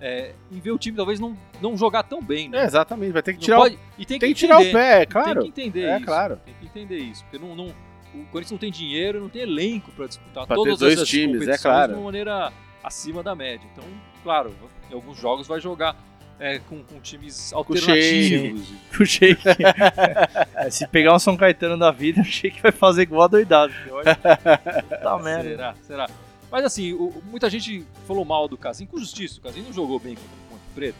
é, 0.00 0.32
em 0.50 0.58
ver 0.58 0.72
o 0.72 0.78
time 0.78 0.96
talvez 0.96 1.20
não, 1.20 1.36
não 1.62 1.76
jogar 1.76 2.02
tão 2.02 2.20
bem, 2.20 2.48
né? 2.48 2.62
É, 2.62 2.64
exatamente, 2.64 3.12
vai 3.12 3.22
ter 3.22 3.34
que 3.34 3.38
tirar, 3.40 3.58
pode- 3.58 3.78
e 3.96 4.02
o, 4.02 4.06
tem 4.06 4.18
tem 4.18 4.28
que 4.30 4.34
que 4.34 4.40
tirar 4.40 4.58
o 4.60 4.72
pé, 4.72 5.02
é 5.02 5.06
claro. 5.06 5.42
Tem 5.42 5.52
que 5.52 5.60
entender 5.62 5.84
É, 5.84 5.96
isso. 5.96 6.04
claro. 6.06 6.40
Tem 6.44 6.54
que 6.60 6.66
entender 6.66 6.98
isso. 6.98 7.24
Porque 7.30 7.38
não, 7.38 7.54
não, 7.54 7.66
o 7.66 8.24
Corinthians 8.32 8.50
não 8.50 8.58
tem 8.58 8.72
dinheiro, 8.72 9.20
não 9.20 9.28
tem 9.28 9.42
elenco 9.42 9.92
para 9.92 10.06
disputar 10.08 10.44
Pra 10.46 10.56
ter 10.56 10.62
todas 10.62 10.78
dois 10.80 10.94
essas 10.94 11.08
times, 11.08 11.46
é 11.46 11.56
claro. 11.56 11.92
de 11.92 11.98
uma 11.98 12.04
maneira 12.06 12.52
acima 12.82 13.22
da 13.22 13.34
média. 13.36 13.66
Então, 13.72 13.84
claro, 14.24 14.52
em 14.90 14.94
alguns 14.94 15.16
jogos 15.16 15.46
vai 15.46 15.60
jogar 15.60 15.96
é, 16.38 16.58
com, 16.58 16.82
com 16.82 17.00
times 17.00 17.52
alternativos. 17.52 18.68
O 18.98 19.04
Sheik. 19.04 19.42
É, 20.56 20.70
se 20.70 20.86
pegar 20.88 21.14
um 21.14 21.18
São 21.18 21.36
Caetano 21.36 21.76
da 21.78 21.90
vida, 21.90 22.20
o 22.20 22.24
Sheik 22.24 22.60
vai 22.62 22.72
fazer 22.72 23.02
igual 23.02 23.22
a 23.22 23.26
doidado. 23.28 23.72
Olha, 23.90 24.14
tá 24.16 25.18
merda. 25.22 25.48
Será? 25.50 25.74
Será? 25.86 26.10
Mas 26.50 26.64
assim, 26.64 26.92
o- 26.92 27.22
muita 27.30 27.50
gente 27.50 27.84
falou 28.06 28.24
mal 28.24 28.46
do 28.48 28.56
Casim, 28.56 28.86
com 28.86 28.98
justiça. 28.98 29.38
O 29.38 29.42
Casim 29.42 29.62
não 29.62 29.72
jogou 29.72 29.98
bem 29.98 30.14
contra 30.14 30.30
o 30.30 30.50
Ponte 30.50 30.62
Preta. 30.74 30.98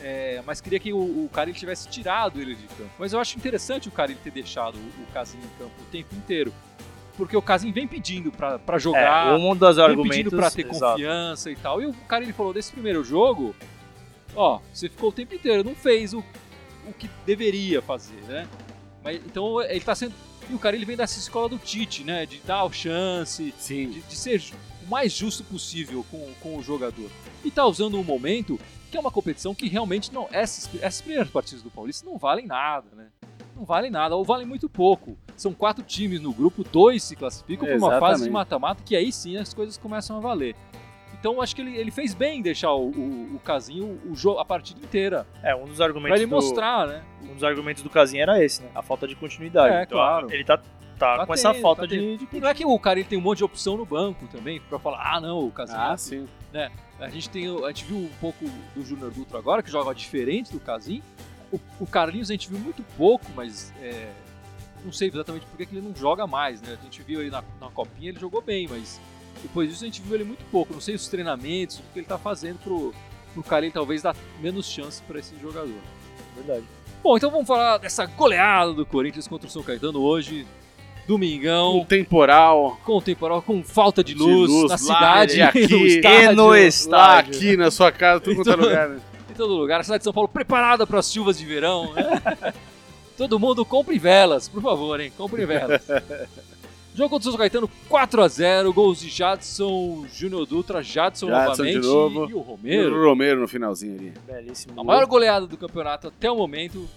É, 0.00 0.42
mas 0.46 0.60
queria 0.60 0.78
que 0.78 0.92
o, 0.92 0.98
o 0.98 1.30
tivesse 1.54 1.88
tirado 1.88 2.40
ele 2.40 2.54
de 2.54 2.66
campo. 2.68 2.90
Mas 2.98 3.12
eu 3.12 3.20
acho 3.20 3.36
interessante 3.36 3.88
o 3.88 3.90
cara 3.92 4.10
ele 4.10 4.20
ter 4.22 4.30
deixado 4.30 4.76
o, 4.76 5.02
o 5.02 5.06
Casim 5.12 5.38
em 5.38 5.58
campo 5.58 5.72
o 5.80 5.84
tempo 5.90 6.14
inteiro. 6.14 6.52
Porque 7.16 7.36
o 7.36 7.42
Casim 7.42 7.72
vem 7.72 7.86
pedindo 7.86 8.30
pra, 8.30 8.58
pra 8.60 8.78
jogar, 8.78 9.32
É, 9.32 9.36
um 9.36 9.56
dos 9.56 9.74
vem 9.76 9.84
argumentos. 9.84 10.16
pedindo 10.16 10.36
pra 10.36 10.50
ter 10.50 10.66
exato. 10.68 10.92
confiança 10.92 11.50
e 11.50 11.56
tal. 11.56 11.82
E 11.82 11.86
o 11.86 11.92
cara 12.06 12.22
ele 12.22 12.32
falou 12.32 12.52
desse 12.52 12.70
primeiro 12.72 13.02
jogo, 13.02 13.54
ó, 14.38 14.60
você 14.72 14.88
ficou 14.88 15.10
o 15.10 15.12
tempo 15.12 15.34
inteiro, 15.34 15.64
não 15.64 15.74
fez 15.74 16.14
o, 16.14 16.20
o 16.86 16.92
que 16.92 17.10
deveria 17.26 17.82
fazer, 17.82 18.22
né? 18.22 18.48
Mas 19.02 19.16
então 19.16 19.60
ele 19.60 19.80
tá 19.80 19.94
sendo 19.94 20.14
e 20.48 20.54
o 20.54 20.58
cara 20.58 20.74
ele 20.74 20.86
vem 20.86 20.96
dessa 20.96 21.18
escola 21.18 21.48
do 21.48 21.58
Tite, 21.58 22.04
né? 22.04 22.24
De 22.24 22.38
dar 22.38 22.64
o 22.64 22.72
chance, 22.72 23.52
de, 23.66 23.86
de 23.86 24.16
ser 24.16 24.42
o 24.82 24.88
mais 24.88 25.12
justo 25.12 25.44
possível 25.44 26.04
com, 26.10 26.32
com 26.40 26.56
o 26.56 26.62
jogador. 26.62 27.10
E 27.44 27.50
tá 27.50 27.66
usando 27.66 27.98
um 27.98 28.04
momento 28.04 28.58
que 28.90 28.96
é 28.96 29.00
uma 29.00 29.10
competição 29.10 29.54
que 29.54 29.68
realmente 29.68 30.12
não. 30.12 30.26
Essas, 30.30 30.70
essas 30.80 31.02
primeiras 31.02 31.30
partidas 31.30 31.62
do 31.62 31.70
Paulista 31.70 32.08
não 32.08 32.16
valem 32.16 32.46
nada, 32.46 32.88
né? 32.96 33.08
Não 33.54 33.64
valem 33.64 33.90
nada, 33.90 34.16
ou 34.16 34.24
valem 34.24 34.46
muito 34.46 34.68
pouco. 34.68 35.18
São 35.36 35.52
quatro 35.52 35.84
times 35.84 36.20
no 36.20 36.32
grupo, 36.32 36.64
dois 36.64 37.02
se 37.02 37.14
classificam 37.14 37.66
para 37.66 37.76
uma 37.76 38.00
fase 38.00 38.24
de 38.24 38.30
mata-mata, 38.30 38.82
que 38.84 38.96
aí 38.96 39.12
sim 39.12 39.36
as 39.36 39.52
coisas 39.52 39.76
começam 39.76 40.16
a 40.16 40.20
valer. 40.20 40.54
Então 41.20 41.42
acho 41.42 41.54
que 41.54 41.60
ele, 41.62 41.76
ele 41.76 41.90
fez 41.90 42.14
bem 42.14 42.38
em 42.38 42.42
deixar 42.42 42.72
o, 42.72 42.90
o, 42.90 43.34
o 43.36 43.40
Casinho 43.40 44.00
o 44.08 44.14
jogo, 44.14 44.38
a 44.38 44.44
partida 44.44 44.78
inteira. 44.80 45.26
É, 45.42 45.54
um 45.54 45.64
dos 45.64 45.76
Pra 45.76 45.86
argumentos. 45.86 46.16
ele 46.16 46.26
do- 46.26 46.30
mostrar, 46.34 46.86
né? 46.86 47.02
Um 47.22 47.34
dos 47.34 47.42
argumentos 47.44 47.82
do 47.82 47.90
Casinha 47.90 48.22
era 48.22 48.42
esse, 48.42 48.62
né? 48.62 48.70
A 48.74 48.82
falta 48.82 49.06
de 49.08 49.16
continuidade. 49.16 49.74
É, 49.74 49.82
Então, 49.82 49.98
claro. 49.98 50.32
Ele 50.32 50.44
tá, 50.44 50.58
tá, 50.58 51.18
Tá 51.18 51.26
com 51.26 51.34
essa 51.34 51.52
tendo, 51.52 51.62
falta 51.62 51.82
tá 51.82 51.86
de, 51.88 52.16
de 52.18 52.28
E 52.32 52.40
não 52.40 52.48
é 52.48 52.54
que 52.54 52.64
o 52.64 52.78
cara 52.78 53.00
ele 53.00 53.08
tem 53.08 53.18
um 53.18 53.22
monte 53.22 53.38
de 53.38 53.44
opção 53.44 53.76
no 53.76 53.84
banco 53.84 54.26
também, 54.28 54.60
pra 54.60 54.78
falar, 54.78 55.14
ah 55.16 55.20
não, 55.20 55.46
o 55.46 55.50
Casinho 55.50 55.78
Ah, 55.80 55.96
sim. 55.96 56.26
A 57.00 57.08
gente, 57.08 57.30
tem, 57.30 57.46
a 57.64 57.68
gente 57.68 57.84
viu 57.84 57.96
um 57.96 58.10
pouco 58.20 58.44
do 58.74 58.84
Júnior 58.84 59.10
Dutra 59.12 59.38
agora, 59.38 59.62
que 59.62 59.70
joga 59.70 59.94
diferente 59.94 60.50
do 60.52 60.58
Casim. 60.58 61.00
O, 61.52 61.58
o 61.80 61.86
Carlinhos 61.86 62.28
a 62.30 62.34
gente 62.34 62.48
viu 62.48 62.58
muito 62.58 62.82
pouco, 62.96 63.24
mas 63.36 63.72
é, 63.80 64.10
não 64.84 64.92
sei 64.92 65.08
exatamente 65.08 65.46
por 65.46 65.56
que 65.56 65.62
ele 65.74 65.80
não 65.80 65.94
joga 65.94 66.26
mais, 66.26 66.60
né? 66.60 66.76
A 66.80 66.84
gente 66.84 67.00
viu 67.02 67.20
ele 67.20 67.30
na, 67.30 67.42
na 67.60 67.70
copinha, 67.70 68.10
ele 68.10 68.18
jogou 68.18 68.42
bem, 68.42 68.66
mas 68.68 69.00
depois 69.42 69.68
disso 69.70 69.84
a 69.84 69.86
gente 69.86 70.00
viu 70.02 70.14
ele 70.14 70.24
muito 70.24 70.44
pouco. 70.50 70.72
Não 70.74 70.80
sei 70.80 70.94
os 70.94 71.08
treinamentos, 71.08 71.78
o 71.78 71.82
que 71.92 71.98
ele 72.00 72.06
tá 72.06 72.18
fazendo 72.18 72.58
pro, 72.58 72.94
pro 73.34 73.42
Carlinhos 73.42 73.74
talvez 73.74 74.02
dar 74.02 74.14
menos 74.40 74.66
chance 74.66 75.02
para 75.02 75.18
esse 75.18 75.34
jogador. 75.40 75.74
Verdade. 76.36 76.64
Bom, 77.02 77.16
então 77.16 77.30
vamos 77.30 77.46
falar 77.46 77.78
dessa 77.78 78.06
goleada 78.06 78.72
do 78.72 78.84
Corinthians 78.84 79.28
contra 79.28 79.46
o 79.46 79.50
São 79.50 79.62
Caetano 79.62 80.00
hoje. 80.00 80.46
Domingão, 81.06 81.78
Um 81.78 81.84
temporal. 81.86 82.78
com 82.84 82.98
o 82.98 83.00
temporal, 83.00 83.40
com 83.40 83.62
falta 83.64 84.04
de 84.04 84.12
De 84.12 84.20
luz, 84.22 84.50
luz 84.50 84.64
na 84.64 84.74
lá 84.74 85.26
cidade, 85.26 85.38
e 85.38 85.40
aqui. 85.42 85.66
no 85.68 85.78
E 85.86 85.96
estádio. 85.96 86.36
no 86.36 86.46
Lá 86.48 86.58
estádio. 86.60 87.34
aqui 87.36 87.56
na 87.56 87.70
sua 87.70 87.90
casa, 87.90 88.20
tudo 88.20 88.36
quanto 88.36 88.50
é 88.50 88.56
lugar. 88.56 88.88
né? 88.90 89.00
em 89.30 89.34
todo 89.34 89.54
lugar. 89.54 89.80
A 89.80 89.84
cidade 89.84 90.00
de 90.00 90.04
São 90.04 90.12
Paulo 90.12 90.28
preparada 90.28 90.86
para 90.86 90.98
as 90.98 91.10
chuvas 91.10 91.38
de 91.38 91.46
verão. 91.46 91.94
né? 91.94 92.52
todo 93.16 93.38
mundo 93.38 93.64
compre 93.64 93.98
velas, 93.98 94.48
por 94.48 94.60
favor, 94.60 95.00
hein? 95.00 95.10
Compre 95.16 95.46
velas. 95.46 95.80
Jogo 96.98 97.10
contra 97.10 97.28
o 97.28 97.30
São 97.32 97.38
Caetano 97.38 97.70
4x0, 97.88 98.72
gols 98.74 99.00
de 99.00 99.08
Jadson, 99.08 100.04
Júnior 100.12 100.44
Dutra, 100.46 100.82
Jadson, 100.82 101.28
Jadson 101.28 101.62
de 101.64 101.74
novamente 101.76 101.86
novo. 101.86 102.30
e 102.30 102.34
o 102.34 102.38
E 102.38 102.42
Romero. 102.42 102.96
o 103.00 103.04
Romero 103.08 103.40
no 103.40 103.46
finalzinho 103.48 103.94
ali. 103.98 104.12
Belíssimo. 104.26 104.72
A 104.72 104.76
gol. 104.76 104.84
maior 104.84 105.06
goleada 105.06 105.46
do 105.46 105.56
campeonato 105.56 106.08
até 106.08 106.28
o 106.30 106.36
momento 106.36 106.88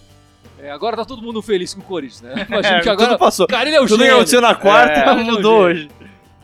É, 0.58 0.70
agora 0.70 0.96
tá 0.96 1.04
todo 1.04 1.22
mundo 1.22 1.40
feliz 1.42 1.72
com 1.74 1.80
o 1.80 1.84
Corinthians, 1.84 2.20
né? 2.22 2.34
Imagino 2.50 2.76
É, 2.76 2.80
que 2.80 2.88
agora. 2.88 3.08
tudo 3.10 3.18
passou. 3.18 3.46
Cara, 3.46 3.68
ele 3.68 3.76
é 3.76 3.80
o 3.80 3.86
Tudo 3.86 3.98
que 3.98 4.02
gênio. 4.04 4.14
aconteceu 4.16 4.40
na 4.40 4.54
quarta 4.54 4.92
É. 5.10 5.14
mudou 5.22 5.60
hoje. 5.62 5.88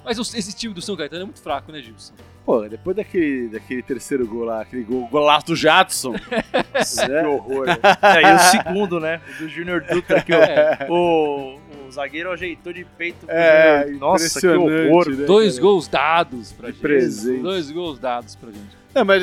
Mas 0.08 0.34
esse 0.34 0.56
time 0.56 0.72
do 0.72 0.80
São 0.80 0.96
Caetano 0.96 1.20
é 1.20 1.24
muito 1.26 1.42
fraco, 1.42 1.70
né, 1.70 1.82
Gilson? 1.82 2.14
Pô, 2.46 2.66
depois 2.66 2.96
daquele, 2.96 3.48
daquele 3.48 3.82
terceiro 3.82 4.26
gol 4.26 4.44
lá, 4.44 4.62
aquele 4.62 4.82
gol, 4.82 5.06
golaço 5.08 5.48
do 5.48 5.54
Jadson. 5.56 6.14
Que 6.24 7.08
né? 7.08 7.26
horror. 7.26 7.66
É, 8.00 8.22
e 8.22 8.34
o 8.34 8.38
segundo, 8.38 8.98
né? 8.98 9.20
O 9.28 9.42
do 9.42 9.48
Júnior 9.50 9.82
Dutra, 9.82 10.22
que 10.22 10.32
o, 10.32 10.36
É, 10.36 10.86
o, 10.88 11.58
o 11.86 11.92
zagueiro 11.92 12.30
ajeitou 12.32 12.72
de 12.72 12.86
peito 12.96 13.26
É. 13.28 13.84
Nossa, 14.00 14.40
que 14.40 14.46
horror. 14.46 15.10
né, 15.10 15.26
dois 15.26 15.56
cara? 15.56 15.62
gols 15.62 15.88
dados 15.88 16.52
pra 16.52 16.68
De 16.68 16.72
gente. 16.72 16.82
presente. 16.82 17.42
Dois 17.42 17.70
gols 17.70 17.98
dados 17.98 18.34
pra 18.34 18.50
gente. 18.50 18.78
Não, 18.94 19.04
mas, 19.04 19.22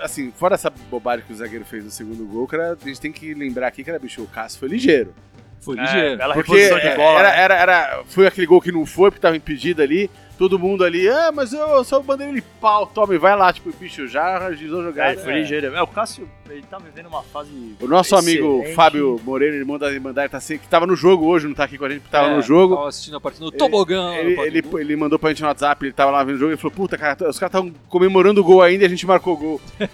assim, 0.00 0.32
fora 0.32 0.56
essa 0.56 0.68
bobagem 0.90 1.24
que 1.24 1.32
o 1.32 1.36
zagueiro 1.36 1.64
fez 1.64 1.84
no 1.84 1.90
segundo 1.92 2.26
gol, 2.26 2.48
cara, 2.48 2.76
a 2.82 2.88
gente 2.88 3.00
tem 3.00 3.12
que 3.12 3.32
lembrar 3.32 3.68
aqui 3.68 3.84
que 3.84 3.90
era, 3.90 3.98
bicho, 4.00 4.22
o 4.22 4.26
Cássio 4.26 4.58
foi 4.58 4.68
ligeiro. 4.70 5.14
Foi 5.60 5.76
É, 5.78 5.80
ligeiro. 5.82 6.16
bela 6.18 6.34
Porque 6.34 6.52
reposição 6.52 6.78
de 6.90 6.96
bola. 6.96 7.18
era, 7.20 7.28
era, 7.34 7.54
era, 7.56 8.02
foi 8.06 8.26
aquele 8.26 8.46
gol 8.46 8.60
que 8.60 8.70
não 8.72 8.86
foi, 8.86 9.10
porque 9.10 9.20
tava 9.20 9.36
impedido 9.36 9.82
ali. 9.82 10.10
Todo 10.38 10.58
mundo 10.58 10.84
ali, 10.84 11.08
ah, 11.08 11.32
mas 11.32 11.52
eu 11.54 11.82
sou 11.82 12.00
o 12.00 12.02
bandeira 12.02 12.30
de 12.30 12.42
pau, 12.42 12.86
toma, 12.86 13.14
e 13.14 13.18
vai 13.18 13.34
lá, 13.34 13.50
tipo, 13.50 13.72
bicho, 13.72 14.06
já 14.06 14.36
agilizou 14.46 14.80
a 14.80 14.82
É, 14.82 14.84
jogada. 14.86 15.18
foi 15.20 15.32
ligeiro. 15.32 15.74
É, 15.74 15.80
o 15.82 15.86
Cássio, 15.86 16.28
ele 16.50 16.62
tá 16.62 16.78
vivendo 16.78 17.06
uma 17.06 17.22
fase. 17.22 17.50
O 17.80 17.86
nosso 17.86 18.16
amigo. 18.16 18.64
Fábio 18.74 19.20
Moreira, 19.24 19.56
irmão 19.56 19.78
da 19.78 19.90
Irmandade, 19.92 20.30
tá, 20.30 20.38
assim, 20.38 20.58
que 20.58 20.66
tava 20.68 20.86
no 20.86 20.94
jogo 20.96 21.26
hoje, 21.26 21.46
não 21.46 21.54
tá 21.54 21.64
aqui 21.64 21.76
com 21.78 21.84
a 21.84 21.88
gente, 21.88 22.00
porque 22.00 22.12
tava 22.12 22.28
É, 22.30 22.36
no 22.36 22.42
jogo. 22.42 22.76
Tava 22.76 22.88
assistindo 22.88 23.16
a 23.16 23.20
partida 23.20 23.44
no 23.44 23.50
tobogã. 23.50 24.14
Ele, 24.14 24.38
ele, 24.40 24.62
ele 24.78 24.96
mandou 24.96 25.18
pra 25.18 25.30
gente 25.30 25.42
no 25.42 25.48
WhatsApp, 25.48 25.84
ele 25.84 25.92
tava 25.92 26.10
lá 26.10 26.22
vendo 26.24 26.36
o 26.36 26.38
jogo, 26.38 26.50
ele 26.52 26.56
falou, 26.56 26.72
puta, 26.76 26.96
cara, 26.96 27.12
os 27.28 27.38
caras 27.38 27.54
estavam 27.54 27.72
comemorando 27.88 28.40
o 28.40 28.44
gol 28.44 28.62
ainda 28.62 28.84
e 28.84 28.86
a 28.86 28.88
gente 28.90 29.06
marcou 29.06 29.34
o 29.34 29.36
gol. 29.36 29.60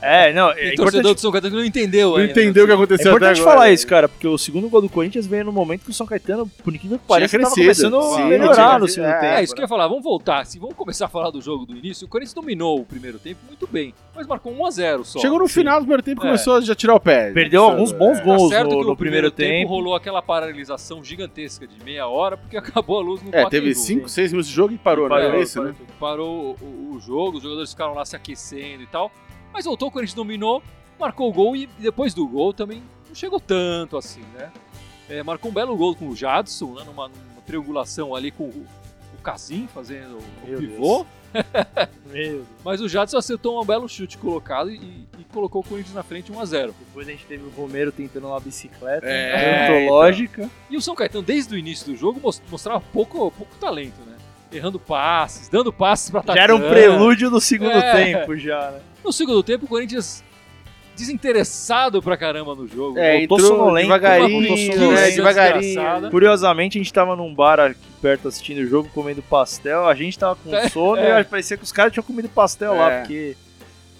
É, 0.00 0.32
não, 0.32 0.48
é 0.50 0.52
importante, 0.52 0.76
torcedor 0.76 1.14
do 1.14 1.20
São 1.20 1.32
Caetano 1.32 1.56
não 1.56 1.64
entendeu 1.64 2.10
Não 2.10 2.16
ainda. 2.18 2.30
entendeu 2.32 2.64
o 2.64 2.66
que 2.66 2.72
é 2.72 2.74
aconteceu 2.74 3.06
importante 3.10 3.32
até 3.32 3.40
agora. 3.40 3.56
falar 3.56 3.70
isso, 3.72 3.86
cara, 3.86 4.08
porque 4.08 4.26
o 4.26 4.36
segundo 4.38 4.68
gol 4.68 4.80
do 4.82 4.88
Corinthians 4.88 5.26
veio 5.26 5.44
no 5.44 5.52
momento 5.52 5.82
que 5.84 5.90
o 5.90 5.94
São 5.94 6.06
Caetano, 6.06 6.46
por 6.62 6.74
incrível 6.74 6.98
que 6.98 7.06
pareça, 7.06 7.38
tava 7.38 7.54
começando 7.54 7.98
a 7.98 8.02
Sim, 8.16 8.24
melhorar 8.26 8.54
tinha- 8.54 8.78
no 8.78 8.88
segundo 8.88 9.10
é, 9.10 9.20
tempo. 9.20 9.32
É, 9.34 9.42
isso 9.42 9.54
que 9.54 9.60
eu 9.60 9.62
né? 9.62 9.64
ia 9.64 9.68
falar. 9.68 9.88
Vamos 9.88 10.02
voltar. 10.04 10.40
assim, 10.40 10.58
vamos 10.58 10.74
começar 10.76 11.06
a 11.06 11.08
falar 11.08 11.30
do 11.30 11.40
jogo 11.40 11.64
do 11.66 11.76
início. 11.76 12.06
O 12.06 12.08
Corinthians 12.08 12.34
dominou 12.34 12.80
o 12.80 12.84
primeiro 12.84 13.18
tempo 13.18 13.40
muito 13.48 13.66
bem, 13.66 13.94
mas 14.14 14.26
marcou 14.26 14.52
1x0 14.54 15.03
só. 15.04 15.18
Chegou 15.20 15.38
no 15.38 15.46
Sim. 15.46 15.54
final 15.54 15.76
do 15.80 15.82
primeiro 15.82 16.02
tempo 16.02 16.20
e 16.20 16.24
É. 16.24 16.26
começou 16.26 16.56
a 16.56 16.60
já 16.60 16.74
tirar 16.74 16.94
o 16.94 17.00
pé. 17.00 17.30
Perdeu 17.32 17.62
Sabe? 17.62 17.72
alguns 17.74 17.92
bons 17.92 18.16
É. 18.16 18.20
Tá 18.20 18.24
gols 18.24 18.48
certo 18.50 18.64
no, 18.64 18.70
que 18.78 18.82
no 18.82 18.90
no 18.90 18.96
primeiro 18.96 19.30
tempo. 19.30 19.68
rolou 19.68 19.94
aquela 19.94 20.20
paralisação 20.22 21.02
gigantesca 21.04 21.66
de 21.66 21.82
meia 21.84 22.06
hora, 22.08 22.36
porque 22.36 22.56
acabou 22.58 22.98
a 22.98 23.02
luz 23.02 23.22
no 23.22 23.28
É, 23.28 23.48
teve 23.48 23.68
Pacaembu. 23.70 23.74
5, 23.74 24.08
6 24.08 24.32
minutos 24.32 24.48
de 24.48 24.54
jogo 24.56 24.74
e 24.74 24.78
parou, 24.78 25.06
E 25.06 25.08
né? 25.10 25.14
parou, 25.16 25.28
Era 25.30 25.40
isso, 25.42 25.54
parou 25.58 25.68
né? 25.72 25.76
Parou 26.00 26.56
o, 26.60 26.94
o 26.96 27.00
jogo, 27.00 27.36
os 27.36 27.42
jogadores 27.42 27.70
ficaram 27.70 27.94
lá 27.94 28.04
se 28.04 28.16
aquecendo 28.16 28.82
e 28.82 28.86
tal. 28.86 29.10
Mas 29.52 29.64
voltou, 29.64 29.88
o 29.88 29.90
Corinthians 29.90 30.14
dominou, 30.16 30.62
marcou 30.98 31.28
o 31.28 31.32
gol 31.32 31.54
e 31.54 31.68
depois 31.78 32.12
do 32.14 32.26
gol 32.26 32.52
também 32.52 32.82
não 33.08 33.14
chegou 33.14 33.38
tanto 33.38 33.96
assim, 33.96 34.22
né? 34.34 34.50
É, 35.08 35.22
marcou 35.22 35.50
um 35.50 35.54
belo 35.54 35.76
gol 35.76 35.94
com 35.94 36.08
o 36.08 36.16
Jadson, 36.16 36.74
né, 36.74 36.82
numa, 36.86 37.08
numa 37.08 37.42
triangulação 37.46 38.14
ali 38.16 38.30
com 38.30 38.44
o, 38.44 38.66
o 39.18 39.22
Casim 39.22 39.68
fazendo 39.72 40.16
o 40.18 40.48
Meu 40.48 40.58
pivô. 40.58 40.96
Meu 40.98 41.06
Deus. 42.12 42.46
Mas 42.64 42.80
o 42.80 42.88
Jadson 42.88 43.18
acertou 43.18 43.60
um 43.60 43.64
belo 43.64 43.88
chute 43.88 44.16
colocado 44.18 44.70
e, 44.70 44.76
e 45.18 45.24
colocou 45.32 45.60
o 45.62 45.64
Corinthians 45.64 45.94
na 45.94 46.02
frente 46.02 46.32
1x0. 46.32 46.72
Depois 46.78 47.06
a 47.06 47.10
gente 47.10 47.24
teve 47.26 47.44
o 47.44 47.50
Romero 47.50 47.90
tentando 47.92 48.26
uma 48.28 48.40
bicicleta 48.40 49.06
É, 49.06 49.66
antológica. 49.68 50.48
E 50.70 50.76
o 50.76 50.82
São 50.82 50.94
Caetano, 50.94 51.24
desde 51.24 51.54
o 51.54 51.58
início 51.58 51.86
do 51.92 51.96
jogo, 51.96 52.20
mos- 52.22 52.42
mostrava 52.50 52.80
pouco, 52.92 53.30
pouco 53.32 53.54
talento, 53.60 54.00
né? 54.06 54.14
Errando 54.52 54.78
passes, 54.78 55.48
dando 55.48 55.72
passes 55.72 56.10
pra 56.10 56.22
Já 56.34 56.42
era 56.42 56.54
um 56.54 56.60
prelúdio 56.60 57.28
do 57.28 57.40
segundo 57.40 57.72
É. 57.72 57.92
tempo 58.04 58.36
já, 58.36 58.70
né? 58.70 58.80
No 59.04 59.12
segundo 59.12 59.42
tempo, 59.42 59.66
o 59.66 59.68
Corinthians 59.68 60.23
desinteressado 60.96 62.02
pra 62.02 62.16
caramba 62.16 62.54
no 62.54 62.66
jogo. 62.68 62.98
É, 62.98 63.18
Voltou 63.18 63.38
entrou 63.38 63.58
sonolento, 63.58 63.86
devagarinho, 63.88 64.48
voltou 64.48 64.92
né? 64.92 65.10
Devagarinho. 65.10 65.60
desgraçada. 65.62 66.10
Curiosamente, 66.10 66.78
a 66.78 66.82
gente 66.82 66.92
tava 66.92 67.16
num 67.16 67.34
bar 67.34 67.60
aqui 67.60 67.78
perto 68.00 68.28
assistindo 68.28 68.58
o 68.58 68.66
jogo, 68.66 68.88
comendo 68.94 69.22
pastel. 69.22 69.86
A 69.88 69.94
gente 69.94 70.18
tava 70.18 70.36
com 70.36 70.52
É, 70.54 70.68
sono 70.68 71.00
é. 71.00 71.20
e 71.20 71.24
parecia 71.24 71.56
que 71.56 71.64
os 71.64 71.72
caras 71.72 71.92
tinham 71.92 72.04
comido 72.04 72.28
pastel 72.28 72.74
lá, 72.74 72.92
É. 72.92 72.98
porque. 73.00 73.36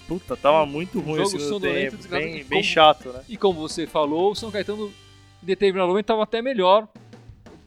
Puta, 0.07 0.37
tava 0.37 0.67
muito 0.67 1.01
ruim 1.01 1.17
jogo 1.17 1.29
o 1.29 1.31
segundo 1.31 1.49
sonolento, 1.49 1.97
tempo. 1.97 2.09
Bem, 2.11 2.33
bem 2.35 2.45
como- 2.49 2.63
chato, 2.65 3.09
né? 3.09 3.21
E 3.27 3.39
como 3.39 3.59
você 3.59 3.87
falou, 3.87 4.33
o 4.33 4.35
São 4.35 4.51
Caetano, 4.51 4.89
em 5.43 5.47
determinado 5.47 5.89
momento, 5.89 6.05
estava 6.05 6.23
até 6.23 6.43
melhor. 6.43 6.87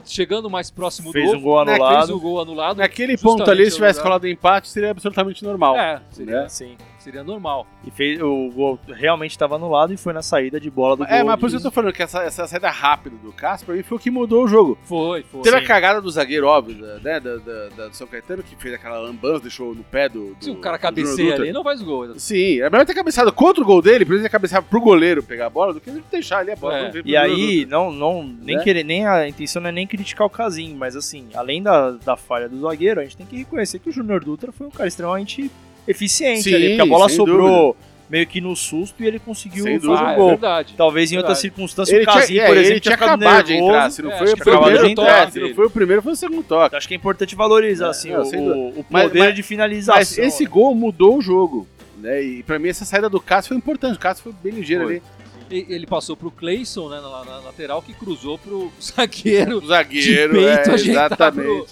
Chegando 0.06 0.48
mais 0.50 0.72
próximo 0.72 1.12
Fez 1.12 1.30
do 1.32 1.38
um 1.38 1.42
gol 1.42 1.66
né, 1.66 1.74
fez 1.74 1.84
anulado. 1.86 2.16
o 2.16 2.20
gol 2.20 2.40
anulado. 2.40 2.78
Naquele 2.78 3.18
ponto 3.18 3.50
ali, 3.50 3.66
se 3.66 3.76
tivesse 3.76 4.00
anulado. 4.00 4.04
falado 4.04 4.22
do 4.22 4.28
empate, 4.30 4.70
seria 4.70 4.92
absolutamente 4.92 5.44
normal. 5.44 5.76
É, 5.78 6.00
seria, 6.12 6.44
Né? 6.44 6.48
Sim. 6.50 6.78
Seria 7.08 7.24
normal. 7.24 7.66
E 7.86 7.90
fez, 7.92 8.22
o 8.22 8.50
gol 8.54 8.78
realmente 8.88 9.32
estava 9.32 9.56
anulado 9.56 9.94
e 9.94 9.98
foi 9.98 10.12
na 10.12 10.22
saída 10.22 10.60
de 10.60 10.70
bola 10.70 10.98
do 10.98 11.04
É, 11.06 11.20
gol. 11.20 11.28
mas 11.28 11.40
por 11.40 11.46
isso 11.48 11.56
que 11.56 11.62
eu 11.66 11.72
tô 11.72 11.74
falando 11.74 11.94
que 11.94 12.04
essa, 12.04 12.22
essa 12.24 12.46
saída 12.46 12.70
rápida 12.70 13.16
do 13.16 13.34
mim, 13.74 13.84
foi 13.84 13.98
o 13.98 14.00
que 14.00 14.12
mudou 14.12 14.44
o 14.44 14.48
jogo. 14.48 14.78
Foi, 14.84 15.24
foi. 15.24 15.42
Teve 15.42 15.58
Sim. 15.60 15.64
a 15.64 15.68
cagada 15.68 16.02
do 16.02 16.10
zagueiro, 16.12 16.48
óbvio, 16.48 16.76
né, 17.02 17.20
da, 17.20 17.38
da- 17.38 17.70
da- 17.70 17.88
do 17.88 17.96
São 17.96 18.06
Caetano, 18.08 18.44
que 18.44 18.56
fez 18.58 18.74
aquela 18.74 19.00
lambança, 19.00 19.42
deixou 19.42 19.74
no 19.74 19.84
pé 19.84 20.10
do. 20.10 20.36
do 20.36 20.44
Se 20.44 20.50
o 20.52 20.56
cara 20.58 20.78
cabeceia 20.78 21.36
ali, 21.36 21.54
não 21.54 21.64
faz 21.64 21.82
o 21.82 21.86
gol. 21.86 22.20
Sim, 22.20 22.60
é 22.62 22.70
melhor 22.70 22.86
ter 22.86 22.94
cabeçado 22.94 23.32
contra 23.32 23.64
o 23.64 23.66
gol 23.66 23.82
dele, 23.82 24.06
por 24.06 24.14
isso 24.14 24.22
ele 24.24 24.30
cabecear 24.30 24.62
pro 24.62 24.82
goleiro 24.82 25.24
pegar 25.24 25.46
a 25.46 25.50
bola, 25.50 25.74
do 25.74 25.80
que 25.80 25.90
ele 25.90 26.04
deixar 26.12 26.40
ali 26.40 26.52
a 26.52 26.56
bola. 26.56 26.78
É. 26.78 26.92
E 27.06 27.16
aí, 27.16 27.66
não, 27.66 27.90
não, 27.92 28.24
nem 28.24 28.58
Né? 28.58 28.64
querer, 28.64 28.84
nem 28.84 29.06
a 29.08 29.28
intenção 29.28 29.62
não 29.62 29.70
é 29.70 29.72
nem 29.72 29.88
criticar 29.88 30.28
o 30.28 30.30
Casim, 30.30 30.76
mas 30.76 30.96
assim, 30.96 31.30
além 31.34 31.64
da, 31.64 31.92
da 31.92 32.18
falha 32.18 32.50
do 32.50 32.60
zagueiro, 32.60 33.00
a 33.00 33.04
gente 33.04 33.16
tem 33.16 33.26
que 33.26 33.38
reconhecer 33.38 33.80
que 33.80 33.90
o 33.90 33.92
Júnior 33.94 34.24
Dutra 34.24 34.52
foi 34.52 34.68
um 34.68 34.72
cara 34.72 34.88
extremamente 34.88 35.50
eficiente 35.88 36.44
Sim, 36.44 36.54
ali, 36.56 36.68
porque 36.70 36.82
a 36.82 36.86
bola 36.86 37.10
sobrou 37.10 37.76
meio 38.10 38.26
que 38.26 38.40
no 38.40 38.56
susto 38.56 39.04
e 39.04 39.08
ele 39.08 39.20
conseguiu 39.20 39.64
Sem 39.66 39.76
fazer 39.80 39.88
dúvida. 39.88 40.08
Ah, 40.08 40.10
o 40.10 40.14
é 40.14 40.16
gol. 40.16 40.30
verdade. 40.30 40.74
Talvez 40.78 41.12
em 41.12 41.18
outras 41.18 41.40
circunstâncias 41.40 41.94
Ele 41.94 42.04
o 42.04 42.06
Casim, 42.14 42.28
tinha, 42.34 42.46
por 42.46 42.56
é, 42.56 42.60
exemplo, 42.60 42.74
ele 42.74 42.80
tinha 42.80 42.96
acabado 42.96 43.46
de 43.46 43.54
entrar, 43.54 43.92
se 43.92 44.02
não 44.02 44.12
É, 44.12 44.18
foi 44.18 44.28
o 44.30 44.34
o 44.34 44.38
primeiro 44.38 44.96
toque. 44.96 44.96
toque 44.96 45.32
se 45.34 45.40
não 45.42 45.54
foi 45.56 45.66
o 45.66 45.70
primeiro, 45.70 46.02
foi 46.02 46.12
o 46.14 46.16
segundo 46.16 46.44
toque. 46.44 46.76
Acho 46.76 46.88
que 46.88 46.94
é 46.94 46.98
importante 46.98 47.36
valorizar 47.36 47.88
É, 47.88 47.90
assim, 47.90 48.12
não, 48.12 48.22
o, 48.24 48.70
o, 48.80 48.86
Mas- 48.90 49.04
poder 49.08 49.20
mas- 49.20 49.36
de 49.36 49.44
finalização. 49.44 49.96
Mas 50.00 50.18
esse 50.18 50.44
né? 50.44 50.50
gol 50.50 50.74
mudou 50.74 51.18
o 51.18 51.22
jogo. 51.22 51.68
Né? 51.98 52.24
E 52.24 52.44
pra 52.44 52.58
mim 52.60 52.70
essa 52.70 52.86
saída 52.86 53.10
do 53.10 53.20
Cássio 53.20 53.50
foi 53.50 53.58
importante. 53.58 53.96
O 53.98 54.00
Cássio 54.00 54.24
foi 54.24 54.34
bem 54.42 54.54
ligeiro 54.54 54.86
Foi. 54.86 54.94
ali. 54.94 55.04
E- 55.50 55.66
Ele 55.74 55.86
passou 55.88 56.16
pro 56.16 56.30
Cleison, 56.32 56.88
né, 56.90 57.02
na, 57.02 57.26
na 57.26 57.40
lateral, 57.40 57.82
que 57.82 57.94
cruzou 57.94 58.38
pro 58.38 58.72
zagueiro 58.82 59.58
O 59.58 59.66
zagueiro, 59.68 60.34
de 60.34 60.46
é, 60.46 60.56
peito 60.58 60.72
ajeitado 60.72 61.14
exatamente. 61.16 61.46
pro, 61.46 61.68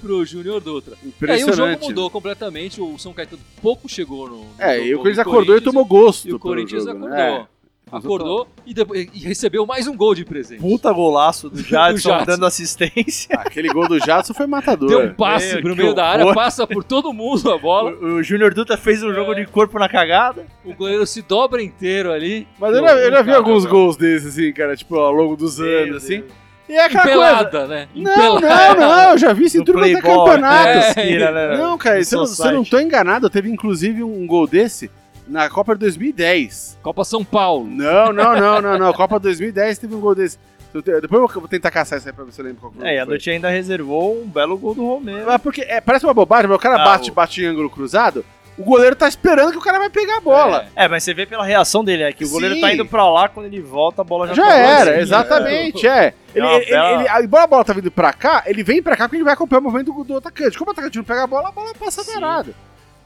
pro 0.00 0.24
Júnior 0.24 0.60
Dutra. 0.60 0.94
E 0.94 1.04
aí 1.04 1.06
o 1.06 1.08
Impressionante. 1.08 1.56
jogo 1.56 1.86
mudou 1.86 2.10
completamente, 2.10 2.80
o 2.80 2.98
São 2.98 3.12
Caetano 3.12 3.40
pouco 3.60 3.88
chegou 3.88 4.28
no. 4.28 4.36
no 4.38 4.46
É, 4.58 4.84
e 4.84 4.94
o 4.94 4.98
Corinthians 4.98 5.26
acordou 5.26 5.56
e 5.56 5.60
tomou 5.60 5.84
gosto. 5.84 6.28
E 6.28 6.32
o 6.32 6.38
Corinthians 6.38 6.84
jogo, 6.84 6.96
acordou. 6.98 7.16
né? 7.16 7.46
Acordou 7.92 8.46
e, 8.64 8.72
depois- 8.72 9.08
e 9.12 9.18
recebeu 9.18 9.66
mais 9.66 9.88
um 9.88 9.96
gol 9.96 10.14
de 10.14 10.24
presente. 10.24 10.60
Puta 10.60 10.92
golaço 10.92 11.50
do 11.50 11.58
Jadson, 11.60 12.08
Jadson. 12.10 12.24
dando 12.24 12.46
assistência. 12.46 13.34
Aquele 13.34 13.66
gol 13.68 13.88
do 13.88 13.98
Jadson 13.98 14.32
foi 14.32 14.46
matador. 14.46 14.88
Deu 14.88 15.00
um 15.06 15.12
passe 15.14 15.54
Meu, 15.54 15.62
pro 15.62 15.74
meio 15.76 15.92
da 15.92 16.06
área, 16.06 16.24
horror. 16.24 16.34
passa 16.36 16.68
por 16.68 16.84
todo 16.84 17.12
mundo 17.12 17.50
a 17.50 17.58
bola. 17.58 17.90
O, 17.90 18.14
o 18.18 18.22
Júnior 18.22 18.54
Dutra 18.54 18.76
fez 18.76 19.02
um 19.02 19.12
jogo 19.12 19.34
de 19.34 19.44
corpo 19.44 19.76
na 19.76 19.88
cagada. 19.88 20.46
O 20.64 20.72
goleiro 20.72 21.04
se 21.04 21.20
dobra 21.20 21.60
inteiro 21.60 22.12
ali. 22.12 22.46
Mas 22.60 22.76
eu 22.76 22.80
já, 22.80 22.94
eu 22.96 23.10
já 23.10 23.22
vi 23.22 23.26
Cara, 23.26 23.38
alguns 23.38 23.64
cara. 23.64 23.74
gols 23.74 23.96
desses, 23.96 24.28
assim, 24.38 24.52
cara, 24.52 24.76
tipo, 24.76 24.94
ao 24.96 25.10
longo 25.12 25.36
dos 25.36 25.58
anos, 25.60 25.96
assim. 25.96 26.22
E 26.70 26.76
é 26.76 26.84
aquela 26.84 27.02
coisa. 27.48 27.66
Né? 27.66 27.88
Não, 27.94 28.36
Empelada. 28.38 28.74
não, 28.80 28.88
não, 28.88 29.10
eu 29.12 29.18
já 29.18 29.32
vi 29.32 29.44
isso 29.46 29.56
em 29.56 29.60
No 29.60 29.64
tudo 29.66 29.78
quanto 29.80 29.96
é 29.96 30.00
Playboy, 30.00 30.24
campeonato. 30.24 31.00
É, 31.00 31.32
né? 31.32 31.56
Não, 31.56 31.76
cara, 31.76 32.04
se 32.04 32.14
eu, 32.14 32.20
não- 32.20 32.26
se 32.26 32.40
eu 32.40 32.44
não 32.52 32.64
Society. 32.64 32.70
tô 32.70 32.78
enganado, 32.80 33.28
teve 33.28 33.50
inclusive 33.50 34.02
um 34.02 34.26
gol 34.26 34.46
desse 34.46 34.90
na 35.26 35.48
Copa 35.50 35.74
de 35.74 35.80
2010. 35.80 36.78
Copa 36.82 37.04
São 37.04 37.24
Paulo. 37.24 37.66
Não, 37.66 38.12
não, 38.12 38.36
não, 38.36 38.62
não, 38.62 38.78
não. 38.78 38.92
Copa 38.92 39.18
2010 39.18 39.78
teve 39.78 39.94
um 39.94 40.00
gol 40.00 40.14
desse. 40.14 40.38
Depois 40.72 41.20
eu 41.20 41.28
vou 41.40 41.48
tentar 41.48 41.70
caçar 41.72 41.98
isso 41.98 42.06
aí 42.08 42.14
pra 42.14 42.24
ver 42.24 42.30
se 42.32 42.40
eu 42.40 42.44
lembro 42.44 42.60
qual 42.60 42.72
foi. 42.72 42.86
É, 42.88 42.94
e 42.94 42.98
a 43.00 43.04
noite 43.04 43.28
ainda 43.28 43.48
reservou 43.50 44.22
um 44.22 44.26
belo 44.28 44.56
gol 44.56 44.72
do 44.72 44.86
Romero. 44.86 45.24
Mas 45.26 45.42
porque 45.42 45.62
é, 45.62 45.80
parece 45.80 46.06
uma 46.06 46.14
bobagem, 46.14 46.46
mas 46.48 46.56
o 46.56 46.60
cara 46.60 46.76
Ah, 46.80 46.84
bate, 46.84 47.10
o- 47.10 47.14
bate 47.14 47.42
em 47.42 47.46
ângulo 47.46 47.68
cruzado, 47.68 48.24
o 48.58 48.62
goleiro 48.64 48.94
tá 48.94 49.08
esperando 49.08 49.52
que 49.52 49.58
o 49.58 49.62
cara 49.62 49.78
vai 49.78 49.88
pegar 49.88 50.18
a 50.18 50.20
bola. 50.20 50.66
É, 50.76 50.86
mas 50.86 51.02
você 51.02 51.14
vê 51.14 51.24
pela 51.26 51.44
reação 51.44 51.82
dele, 51.82 52.02
é 52.02 52.12
que 52.12 52.24
o 52.24 52.28
goleiro 52.30 52.54
Sim. 52.56 52.60
tá 52.60 52.74
indo 52.74 52.84
pra 52.86 53.08
lá, 53.10 53.28
quando 53.28 53.46
ele 53.46 53.60
volta, 53.60 54.02
a 54.02 54.04
bola 54.04 54.28
já, 54.28 54.34
Já 54.34 54.44
tá 54.46 54.54
era, 54.54 54.90
assim, 54.92 55.00
exatamente, 55.00 55.86
é. 55.88 56.14
Ele, 56.34 56.46
uma 56.46 56.56
ele, 56.56 56.66
bela- 56.66 57.00
ele- 57.00 57.08
a- 57.08 57.22
embora 57.22 57.44
a 57.44 57.46
bola 57.46 57.64
tá 57.64 57.72
vindo 57.72 57.90
pra 57.90 58.12
cá, 58.12 58.42
ele 58.46 58.62
vem 58.62 58.82
pra 58.82 58.96
cá 58.96 59.04
porque 59.04 59.16
ele 59.16 59.24
vai 59.24 59.32
acompanhar 59.34 59.60
o 59.60 59.64
movimento 59.64 59.92
do, 59.92 60.04
do 60.04 60.16
atacante. 60.18 60.56
Como 60.58 60.70
o 60.70 60.72
atacante 60.72 60.96
não 60.98 61.04
pega 61.04 61.24
a 61.24 61.26
bola, 61.26 61.48
a 61.48 61.52
bola 61.52 61.72
passa 61.74 62.04
Sim. 62.04 62.20
parada. 62.20 62.54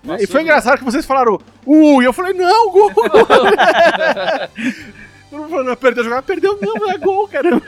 Né? 0.03 0.17
E 0.21 0.27
foi 0.27 0.41
do- 0.41 0.45
engraçado 0.45 0.79
que 0.79 0.85
vocês 0.85 1.07
falaram, 1.07 1.39
uh, 1.67 2.03
e 2.03 2.05
eu 2.05 2.13
falei, 2.13 2.35
não, 2.35 2.71
gol! 2.71 2.91
Todo 5.31 5.41
mundo 5.41 5.51
falando, 5.51 5.67
não, 5.69 5.77
perdeu 5.77 6.03
a 6.03 6.05
jogada, 6.05 6.23
perdeu, 6.23 6.59
não, 6.61 6.91
é 6.91 6.99
gol, 6.99 7.27
caramba. 7.29 7.63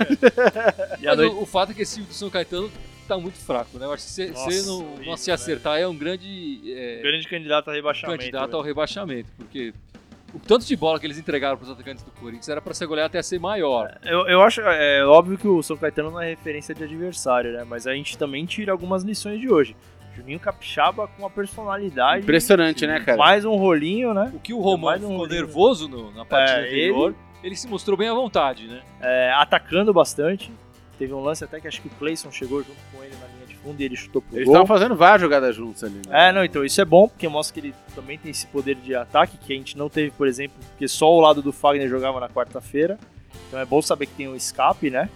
E 1.00 1.06
Mas 1.06 1.18
o, 1.18 1.42
o 1.42 1.46
fato 1.46 1.72
é 1.72 1.74
que 1.74 1.82
esse 1.82 1.94
time 1.94 2.06
do 2.06 2.14
São 2.14 2.30
Caetano 2.30 2.70
tá 3.06 3.16
muito 3.18 3.38
fraco, 3.38 3.78
né? 3.78 3.86
Eu 3.86 3.92
acho 3.92 4.04
que 4.04 4.10
se 4.10 4.26
Nossa, 4.28 4.50
se 4.50 4.66
não, 4.66 4.96
não 5.04 5.16
se 5.16 5.30
acertar 5.30 5.78
é 5.78 5.86
um 5.86 5.96
grande 5.96 6.60
é, 6.74 7.00
Grande 7.02 7.26
candidato 7.28 7.70
a 7.70 7.72
rebaixamento. 7.74 8.18
candidato 8.18 8.50
né? 8.50 8.56
ao 8.56 8.62
rebaixamento, 8.62 9.28
porque 9.36 9.72
o 10.34 10.38
tanto 10.38 10.66
de 10.66 10.76
bola 10.76 10.98
que 11.00 11.06
eles 11.06 11.18
entregaram 11.18 11.56
pros 11.56 11.70
atacantes 11.70 12.02
do 12.04 12.10
Corinthians 12.12 12.48
era 12.48 12.60
pra 12.60 12.74
ser 12.74 12.86
goleado 12.86 13.06
até 13.06 13.22
ser 13.22 13.38
maior. 13.40 13.98
Eu, 14.04 14.26
eu 14.26 14.42
acho, 14.42 14.60
é 14.60 15.04
óbvio 15.06 15.38
que 15.38 15.48
o 15.48 15.62
São 15.62 15.76
Caetano 15.76 16.10
não 16.10 16.20
é 16.20 16.30
referência 16.30 16.74
de 16.74 16.82
adversário, 16.84 17.52
né? 17.52 17.64
Mas 17.64 17.86
a 17.86 17.94
gente 17.94 18.18
também 18.18 18.44
tira 18.44 18.72
algumas 18.72 19.02
lições 19.02 19.40
de 19.40 19.48
hoje. 19.50 19.76
Juninho 20.14 20.40
Capixaba 20.40 21.06
com 21.08 21.22
uma 21.22 21.30
personalidade. 21.30 22.22
Impressionante, 22.22 22.86
né, 22.86 23.00
cara? 23.00 23.18
Mais 23.18 23.44
um 23.44 23.54
rolinho, 23.54 24.14
né? 24.14 24.32
O 24.34 24.38
que 24.40 24.52
o 24.54 24.58
Romano 24.60 24.82
mais 24.82 25.02
um 25.02 25.08
ficou 25.08 25.18
rolinho. 25.18 25.40
nervoso 25.42 25.88
no- 25.88 26.10
na 26.12 26.24
partida 26.24 26.58
É, 26.60 26.64
anterior, 26.64 27.14
ele 27.44 27.54
se 27.54 27.68
mostrou 27.68 27.96
bem 27.98 28.08
à 28.08 28.14
vontade, 28.14 28.66
né? 28.66 28.80
É, 29.00 29.30
atacando 29.34 29.92
bastante. 29.92 30.50
Teve 30.98 31.12
um 31.12 31.20
lance 31.20 31.44
até 31.44 31.60
que 31.60 31.68
acho 31.68 31.80
que 31.82 31.88
o 31.88 31.90
Clayson 31.98 32.30
chegou 32.30 32.60
junto 32.62 32.78
com 32.92 33.02
ele 33.04 33.14
na 33.20 33.26
linha 33.26 33.46
de 33.46 33.54
fundo 33.56 33.80
e 33.80 33.84
ele 33.84 33.96
chutou 33.96 34.22
pro 34.22 34.34
Eles 34.36 34.46
gol. 34.46 34.54
estavam 34.54 34.66
fazendo 34.66 34.96
várias 34.96 35.20
jogadas 35.20 35.54
juntos 35.54 35.84
ali. 35.84 36.00
Né? 36.08 36.28
É, 36.28 36.32
não, 36.32 36.42
então 36.44 36.64
isso 36.64 36.80
é 36.80 36.84
bom, 36.84 37.06
porque 37.08 37.28
mostra 37.28 37.52
que 37.54 37.66
ele 37.68 37.74
também 37.94 38.16
tem 38.16 38.30
esse 38.30 38.46
poder 38.46 38.76
de 38.76 38.94
ataque, 38.94 39.36
que 39.36 39.52
a 39.52 39.56
gente 39.56 39.76
não 39.76 39.88
teve, 39.90 40.10
por 40.10 40.26
exemplo, 40.26 40.56
porque 40.70 40.88
só 40.88 41.12
o 41.12 41.20
lado 41.20 41.42
do 41.42 41.52
Fagner 41.52 41.88
jogava 41.88 42.18
na 42.20 42.28
quarta-feira. 42.28 42.98
Então 43.48 43.60
é 43.60 43.64
bom 43.66 43.82
saber 43.82 44.06
que 44.06 44.14
tem 44.14 44.26
um 44.28 44.34
escape, 44.34 44.88
né? 44.90 45.08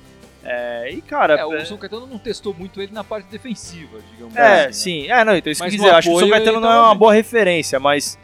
É, 0.45 0.90
e 0.90 1.01
cara. 1.03 1.35
É, 1.35 1.45
o 1.45 1.55
é- 1.55 1.64
São 1.64 1.77
Caetano 1.77 2.07
não 2.07 2.19
testou 2.19 2.55
muito 2.55 2.81
ele 2.81 2.93
na 2.93 3.05
parte 3.05 3.29
defensiva, 3.31 3.99
digamos 4.12 4.35
É, 4.37 4.66
assim. 4.66 4.66
né? 4.66 4.73
sim. 4.73 5.11
É, 5.11 5.25
não, 5.25 5.37
então 5.37 5.51
isso 5.53 5.61
que 5.62 5.66
Mas 5.69 5.75
dizer. 5.77 5.90
Acho 5.95 6.09
que 6.09 6.14
o 6.14 6.19
São 6.21 6.31
Caetano 6.31 6.61
não 6.61 6.71
é 6.73 6.81
uma 6.81 6.95
boa 6.95 7.12
referência, 7.12 7.79
mas 7.81 8.19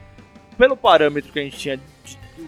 pelo 0.58 0.76
parâmetro 0.76 1.32
que 1.32 1.38
a 1.38 1.42
gente 1.42 1.56
tinha 1.58 1.80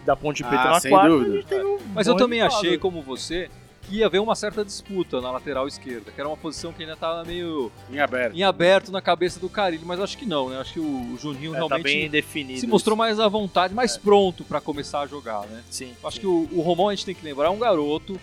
da 0.05 0.15
Ponte 0.15 0.43
Preta 0.43 0.63
Ah, 0.63 0.69
na 0.71 0.79
sem 0.79 0.89
quarta, 0.91 1.09
dúvida. 1.09 1.31
a 1.31 1.35
gente 1.37 1.45
teve 1.47 1.63
um 1.65 1.77
Mas 1.93 2.07
bom 2.07 2.13
eu 2.13 2.17
também 2.17 2.39
resultado. 2.41 2.65
achei, 2.65 2.77
como 2.77 3.01
você, 3.01 3.49
que 3.89 3.97
ia 3.97 4.05
haver 4.05 4.19
uma 4.19 4.35
certa 4.35 4.63
disputa 4.63 5.19
na 5.19 5.31
lateral 5.31 5.67
esquerda, 5.67 6.11
que 6.11 6.19
era 6.19 6.29
uma 6.29 6.37
posição 6.37 6.71
que 6.71 6.83
ainda 6.83 6.93
estava 6.93 7.23
meio 7.25 7.71
Em 7.91 7.99
aberto. 7.99 8.35
em 8.37 8.43
aberto 8.43 8.91
na 8.91 9.01
cabeça 9.01 9.39
do 9.39 9.49
Carilho, 9.49 9.83
mas 9.85 9.99
acho 9.99 10.17
que 10.17 10.25
não, 10.25 10.49
né? 10.49 10.59
Acho 10.59 10.73
que 10.73 10.79
o 10.79 11.17
Juninho 11.19 11.55
É, 11.55 11.59
tá 11.59 11.65
realmente 11.67 12.09
definido. 12.09 12.59
se 12.59 12.67
mostrou 12.67 12.95
mais 12.95 13.19
à 13.19 13.27
vontade, 13.27 13.73
mais 13.73 13.97
pronto 13.97 14.43
para 14.43 14.61
começar 14.61 15.01
a 15.01 15.07
jogar, 15.07 15.45
né? 15.47 15.63
Sim. 15.69 15.93
Acho 16.03 16.15
sim. 16.15 16.21
que 16.21 16.27
o, 16.27 16.47
o 16.53 16.61
Romão 16.61 16.89
a 16.89 16.95
gente 16.95 17.05
tem 17.05 17.15
que 17.15 17.23
lembrar 17.25 17.47
é 17.47 17.49
um 17.49 17.59
garoto, 17.59 18.19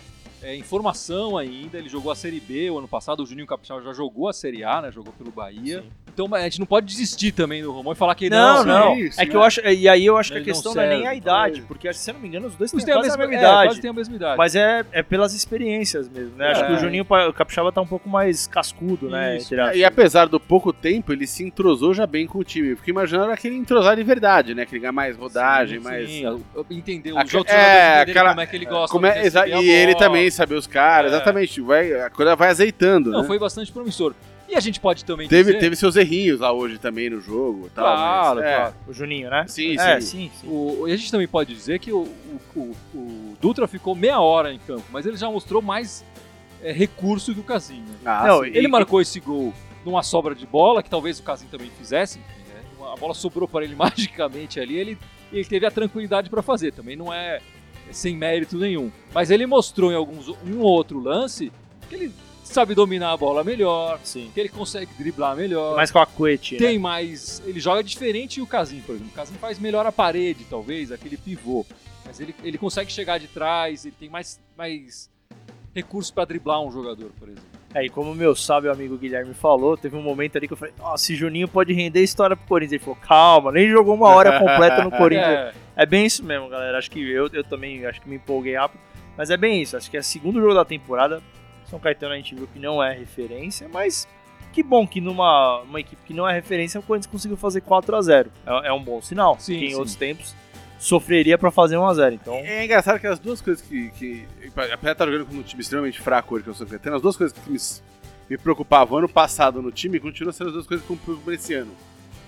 é, 0.47 0.55
em 0.55 0.63
formação 0.63 1.37
ainda, 1.37 1.77
ele 1.77 1.89
jogou 1.89 2.11
a 2.11 2.15
Série 2.15 2.39
B 2.39 2.69
o 2.69 2.77
ano 2.79 2.87
passado, 2.87 3.21
o 3.21 3.25
Juninho 3.25 3.45
Capixaba 3.47 3.81
já 3.81 3.93
jogou 3.93 4.27
a 4.29 4.33
Série 4.33 4.63
A, 4.63 4.81
né? 4.81 4.91
Jogou 4.91 5.13
pelo 5.13 5.31
Bahia. 5.31 5.81
Sim. 5.81 5.89
Então 6.13 6.33
a 6.33 6.39
gente 6.41 6.59
não 6.59 6.65
pode 6.65 6.87
desistir 6.87 7.31
também 7.31 7.61
do 7.61 7.71
Romão 7.71 7.93
e 7.93 7.95
falar 7.95 8.15
que 8.15 8.27
Não, 8.27 8.63
não. 8.65 8.79
não. 8.89 8.95
sim, 8.95 9.05
é 9.05 9.11
sim, 9.11 9.27
que 9.27 9.35
eu 9.35 9.43
é. 9.43 9.45
acho. 9.45 9.59
E 9.61 9.87
aí 9.87 10.03
eu 10.05 10.17
acho 10.17 10.31
que 10.31 10.37
a 10.37 10.41
Ele 10.41 10.47
não 10.47 10.53
questão 10.55 10.73
não, 10.73 10.81
é 10.81 10.89
nem 10.97 11.05
a 11.07 11.13
idade, 11.13 11.61
porque 11.61 11.91
se 11.93 12.09
eu 12.09 12.15
não 12.15 12.21
me 12.21 12.27
engano, 12.27 12.47
os 12.47 12.55
dois 12.55 12.71
têm 12.71 12.79
quase 12.83 13.01
mesma, 13.09 13.13
a 13.13 13.17
mesma 13.27 13.35
é, 13.35 13.37
idade. 13.37 13.67
quase 13.67 13.81
têm 13.81 13.89
a 13.89 13.93
mesma 13.93 14.15
idade. 14.15 14.37
Mas 14.37 14.55
é, 14.55 14.83
é 14.91 15.03
pelas 15.03 15.33
experiências 15.35 16.09
mesmo, 16.09 16.35
né? 16.35 16.47
Acho 16.51 16.63
É. 16.63 16.67
que 16.67 16.73
o 16.73 16.79
Juninho 16.79 17.05
o 17.07 17.33
Capixaba 17.33 17.71
tá 17.71 17.81
um 17.81 17.85
pouco 17.87 18.09
mais 18.09 18.47
cascudo, 18.47 19.09
né? 19.09 19.37
Isso. 19.37 19.53
E 19.53 19.83
apesar 19.85 20.27
do 20.27 20.39
pouco 20.39 20.73
tempo, 20.73 21.13
ele 21.13 21.27
se 21.27 21.43
entrosou 21.43 21.93
já 21.93 22.07
bem 22.07 22.25
com 22.25 22.39
o 22.39 22.43
time. 22.43 22.75
Porque 22.75 22.89
imaginando 22.89 23.31
aquele 23.31 23.55
entrosar 23.55 23.95
de 23.95 24.03
verdade, 24.03 24.55
né? 24.55 24.65
Que 24.65 24.73
ele 24.75 24.79
ganha 24.81 24.91
mais 24.91 25.15
rodagem, 25.15 25.79
mais. 25.79 26.09
Sim, 26.09 26.23
eu- 26.23 26.41
eu 26.55 26.65
entendeu. 26.71 27.15
Aque- 27.17 27.27
Os 27.27 27.33
outros 27.35 27.55
é, 27.55 28.01
aquela- 28.01 28.29
como 28.29 28.41
é 28.41 28.45
que 28.47 28.55
ele 28.55 28.65
gosta 28.65 28.91
Como 28.91 29.05
é, 29.05 29.21
e 29.61 29.69
ele 29.69 29.93
também 29.93 30.29
saber 30.37 30.55
os 30.55 30.67
caras, 30.67 31.11
É. 31.11 31.15
exatamente. 31.15 31.59
Vai, 31.61 31.93
a 31.93 32.09
coisa 32.09 32.35
vai 32.35 32.49
azeitando, 32.49 33.11
Não, 33.11 33.21
né? 33.21 33.27
foi 33.27 33.37
bastante 33.39 33.71
promissor. 33.71 34.13
E 34.49 34.55
a 34.55 34.61
gente 34.61 34.79
pode 34.79 35.03
também 35.03 35.27
Teve, 35.27 35.51
dizer... 35.51 35.59
teve 35.59 35.75
seus 35.75 35.97
errinhos 35.97 36.39
lá 36.39 36.53
hoje 36.53 36.77
também 36.77 37.09
no 37.09 37.19
jogo. 37.19 37.67
e 37.67 37.69
Tal, 37.71 37.83
Claro, 37.83 38.35
mas, 38.39 38.45
é. 38.49 38.55
claro. 38.55 38.75
O 38.87 38.93
Juninho, 38.93 39.29
né? 39.29 39.43
Sim, 39.49 39.77
é, 39.77 39.99
sim. 39.99 40.07
sim, 40.29 40.31
sim. 40.39 40.47
O, 40.47 40.87
e 40.87 40.93
a 40.93 40.95
gente 40.95 41.11
também 41.11 41.27
pode 41.27 41.53
dizer 41.53 41.79
que 41.79 41.91
o, 41.91 42.03
o- 42.03 42.39
o- 42.55 42.75
o 42.95 43.37
Dutra 43.41 43.67
ficou 43.67 43.93
meia 43.93 44.21
hora 44.21 44.53
em 44.53 44.59
campo, 44.59 44.85
mas 44.89 45.05
ele 45.05 45.17
já 45.17 45.29
mostrou 45.29 45.61
mais 45.61 46.05
é, 46.63 46.71
recurso 46.71 47.33
que 47.33 47.41
o 47.41 47.43
Casinho. 47.43 47.83
né? 47.83 47.97
Ah, 48.05 48.25
Não. 48.27 48.45
Ele 48.45 48.69
marcou 48.69 49.01
esse 49.01 49.19
gol 49.19 49.53
numa 49.85 50.01
sobra 50.01 50.33
de 50.33 50.45
bola, 50.47 50.81
que 50.81 50.89
talvez 50.89 51.19
o 51.19 51.23
Casinho 51.23 51.51
também 51.51 51.69
fizesse. 51.77 52.17
enfim, 52.19 52.49
né? 52.53 52.61
A 52.93 52.95
bola 52.95 53.13
sobrou 53.13 53.49
para 53.49 53.65
ele 53.65 53.75
magicamente 53.77 54.61
ali, 54.61 54.77
ele, 54.77 54.97
ele 55.31 55.43
teve 55.43 55.65
a 55.65 55.71
tranquilidade 55.71 56.29
para 56.29 56.41
fazer. 56.41 56.71
Também 56.71 56.95
não 56.95 57.13
é 57.13 57.41
sem 57.91 58.15
mérito 58.15 58.57
nenhum. 58.57 58.91
Mas 59.13 59.31
ele 59.31 59.45
mostrou 59.45 59.91
em 59.91 59.95
alguns 59.95 60.27
um 60.27 60.59
outro 60.59 60.99
lance 60.99 61.51
que 61.87 61.95
ele 61.95 62.13
sabe 62.43 62.73
dominar 62.73 63.11
a 63.11 63.17
bola 63.17 63.43
melhor, 63.43 63.99
sim. 64.03 64.31
que 64.33 64.39
ele 64.39 64.49
consegue 64.49 64.91
driblar 64.97 65.35
melhor. 65.35 65.75
Mais 65.75 65.91
com 65.91 65.99
a 65.99 66.05
né? 66.05 66.57
Tem 66.57 66.79
mais. 66.79 67.41
Ele 67.45 67.59
joga 67.59 67.83
diferente 67.83 68.41
o 68.41 68.47
Casim, 68.47 68.81
por 68.81 68.95
exemplo. 68.95 69.11
O 69.11 69.15
Casim 69.15 69.35
faz 69.35 69.59
melhor 69.59 69.85
a 69.85 69.91
parede, 69.91 70.45
talvez, 70.49 70.91
aquele 70.91 71.17
pivô. 71.17 71.65
Mas 72.05 72.19
ele, 72.19 72.33
ele 72.43 72.57
consegue 72.57 72.91
chegar 72.91 73.19
de 73.19 73.27
trás, 73.27 73.85
ele 73.85 73.95
tem 73.99 74.09
mais, 74.09 74.39
mais 74.57 75.09
recursos 75.75 76.09
para 76.09 76.25
driblar 76.25 76.61
um 76.61 76.71
jogador, 76.71 77.11
por 77.19 77.27
exemplo. 77.27 77.56
É, 77.73 77.85
e 77.85 77.89
como 77.89 78.11
o 78.11 78.15
meu 78.15 78.35
sábio 78.35 78.71
amigo 78.71 78.97
Guilherme 78.97 79.33
falou, 79.33 79.75
teve 79.75 79.95
um 79.95 80.01
momento 80.01 80.37
ali 80.37 80.47
que 80.47 80.53
eu 80.53 80.57
falei, 80.57 80.73
nossa, 80.77 81.03
esse 81.03 81.15
Juninho 81.15 81.47
pode 81.47 81.73
render 81.73 82.01
história 82.01 82.35
pro 82.35 82.47
Corinthians. 82.47 82.73
Ele 82.73 82.83
falou, 82.83 82.97
calma, 83.01 83.51
nem 83.51 83.69
jogou 83.69 83.93
uma 83.93 84.07
hora 84.07 84.39
completa 84.39 84.83
no 84.83 84.91
Corinthians. 84.95 85.27
É, 85.27 85.53
É 85.75 85.85
bem 85.85 86.05
isso 86.05 86.23
mesmo, 86.23 86.47
galera. 86.47 86.77
Acho 86.77 86.89
que 86.89 86.99
eu, 86.99 87.29
eu 87.31 87.43
também 87.43 87.85
acho 87.85 88.01
que 88.01 88.09
me 88.09 88.15
empolguei 88.15 88.55
rápido. 88.55 88.79
Mas 89.17 89.29
é 89.29 89.37
bem 89.37 89.61
isso. 89.61 89.75
Acho 89.75 89.91
que 89.91 89.97
é 89.97 89.99
o 89.99 90.03
segundo 90.03 90.39
jogo 90.39 90.53
da 90.53 90.63
temporada. 90.63 91.21
São 91.65 91.79
Caetano 91.79 92.13
a 92.13 92.17
gente 92.17 92.33
viu 92.33 92.47
que 92.47 92.59
não 92.59 92.81
é 92.81 92.93
referência, 92.93 93.67
mas 93.67 94.07
que 94.53 94.63
bom 94.63 94.87
que 94.87 95.01
numa 95.01 95.59
uma 95.61 95.79
equipe 95.79 96.01
que 96.05 96.13
não 96.13 96.27
é 96.27 96.33
referência 96.33 96.79
o 96.79 96.83
Corinthians 96.83 97.11
conseguiu 97.11 97.35
fazer 97.37 97.61
4 97.61 97.95
a 97.95 98.01
0 98.01 98.31
É, 98.45 98.69
é 98.69 98.73
um 98.73 98.81
bom 98.81 99.01
sinal. 99.01 99.35
Sim, 99.39 99.55
em 99.55 99.69
sim. 99.69 99.75
outros 99.75 99.95
tempos 99.95 100.33
sofreria 100.79 101.37
pra 101.37 101.51
fazer 101.51 101.77
1 101.77 101.85
a 101.85 101.93
0 101.93 102.15
Então, 102.15 102.33
É 102.35 102.63
engraçado 102.65 102.99
que 102.99 103.07
as 103.07 103.19
duas 103.19 103.41
coisas 103.41 103.63
que. 103.65 103.89
que 103.91 104.25
apesar 104.55 104.75
de 104.75 104.91
estar 104.91 105.05
jogando 105.05 105.25
com 105.25 105.35
um 105.35 105.41
time 105.43 105.61
extremamente 105.61 105.99
fraco 106.01 106.35
hoje, 106.35 106.43
que 106.43 106.49
é 106.49 106.53
o 106.53 106.55
São 106.55 106.67
Caetano, 106.67 106.95
as 106.95 107.01
duas 107.01 107.15
coisas 107.17 107.37
que 107.37 107.49
me, 107.49 107.57
me 108.29 108.37
preocupavam 108.37 108.97
ano 108.99 109.09
passado 109.09 109.61
no 109.61 109.71
time 109.71 109.99
continuam 109.99 110.31
sendo 110.33 110.47
as 110.47 110.53
duas 110.53 110.67
coisas 110.67 110.85
que 110.85 110.91
me 110.93 110.99
preocupam 110.99 111.33
esse 111.33 111.53
ano. 111.53 111.71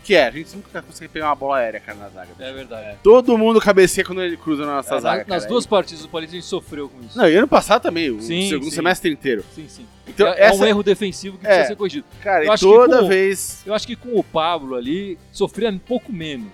Que 0.04 0.16
é, 0.16 0.26
a 0.28 0.32
gente 0.32 0.56
nunca 0.56 0.82
consegue 0.82 1.12
pegar 1.12 1.28
uma 1.28 1.36
bola 1.36 1.58
aérea, 1.58 1.80
cara, 1.80 1.98
na 2.00 2.10
zaga. 2.10 2.30
é 2.40 2.52
verdade. 2.52 2.98
Todo 3.04 3.38
mundo 3.38 3.60
cabeceia 3.62 4.04
quando 4.04 4.24
ele 4.24 4.38
cruza 4.38 4.66
na 4.66 4.78
nossa 4.78 4.96
É, 4.96 5.00
zaga. 5.00 5.24
na- 5.24 5.36
nas 5.36 5.44
cara. 5.44 5.50
duas 5.54 5.68
partidas 5.68 6.02
do 6.02 6.10
Palmeiras 6.10 6.34
a 6.34 6.38
gente 6.38 6.48
sofreu 6.48 6.90
com 6.90 7.00
isso. 7.06 7.16
Não, 7.16 7.30
e 7.30 7.36
ano 7.36 7.48
passado 7.48 7.84
também, 7.84 8.10
o 8.10 8.20
Sim, 8.20 8.50
segundo 8.50 8.70
sim. 8.70 8.76
semestre 8.76 9.12
inteiro. 9.12 9.44
Sim, 9.54 9.68
sim. 9.68 9.86
Então, 10.08 10.26
é, 10.30 10.32
é 10.40 10.44
essa, 10.46 10.64
um 10.64 10.66
erro 10.66 10.82
defensivo 10.82 11.38
que 11.38 11.46
É. 11.46 11.50
precisa 11.50 11.68
ser 11.68 11.76
corrigido. 11.76 12.06
cara, 12.24 12.44
eu 12.44 12.48
e 12.48 12.50
acho 12.50 12.66
que 12.66 12.72
toda 12.74 13.00
com- 13.02 13.08
vez. 13.08 13.62
Eu 13.66 13.74
acho 13.76 13.86
que 13.86 13.96
com 13.96 14.18
o 14.18 14.24
Pablo 14.24 14.76
ali, 14.76 15.20
sofria 15.32 15.70
um 15.70 15.78
pouco 15.78 16.12
menos. 16.12 16.48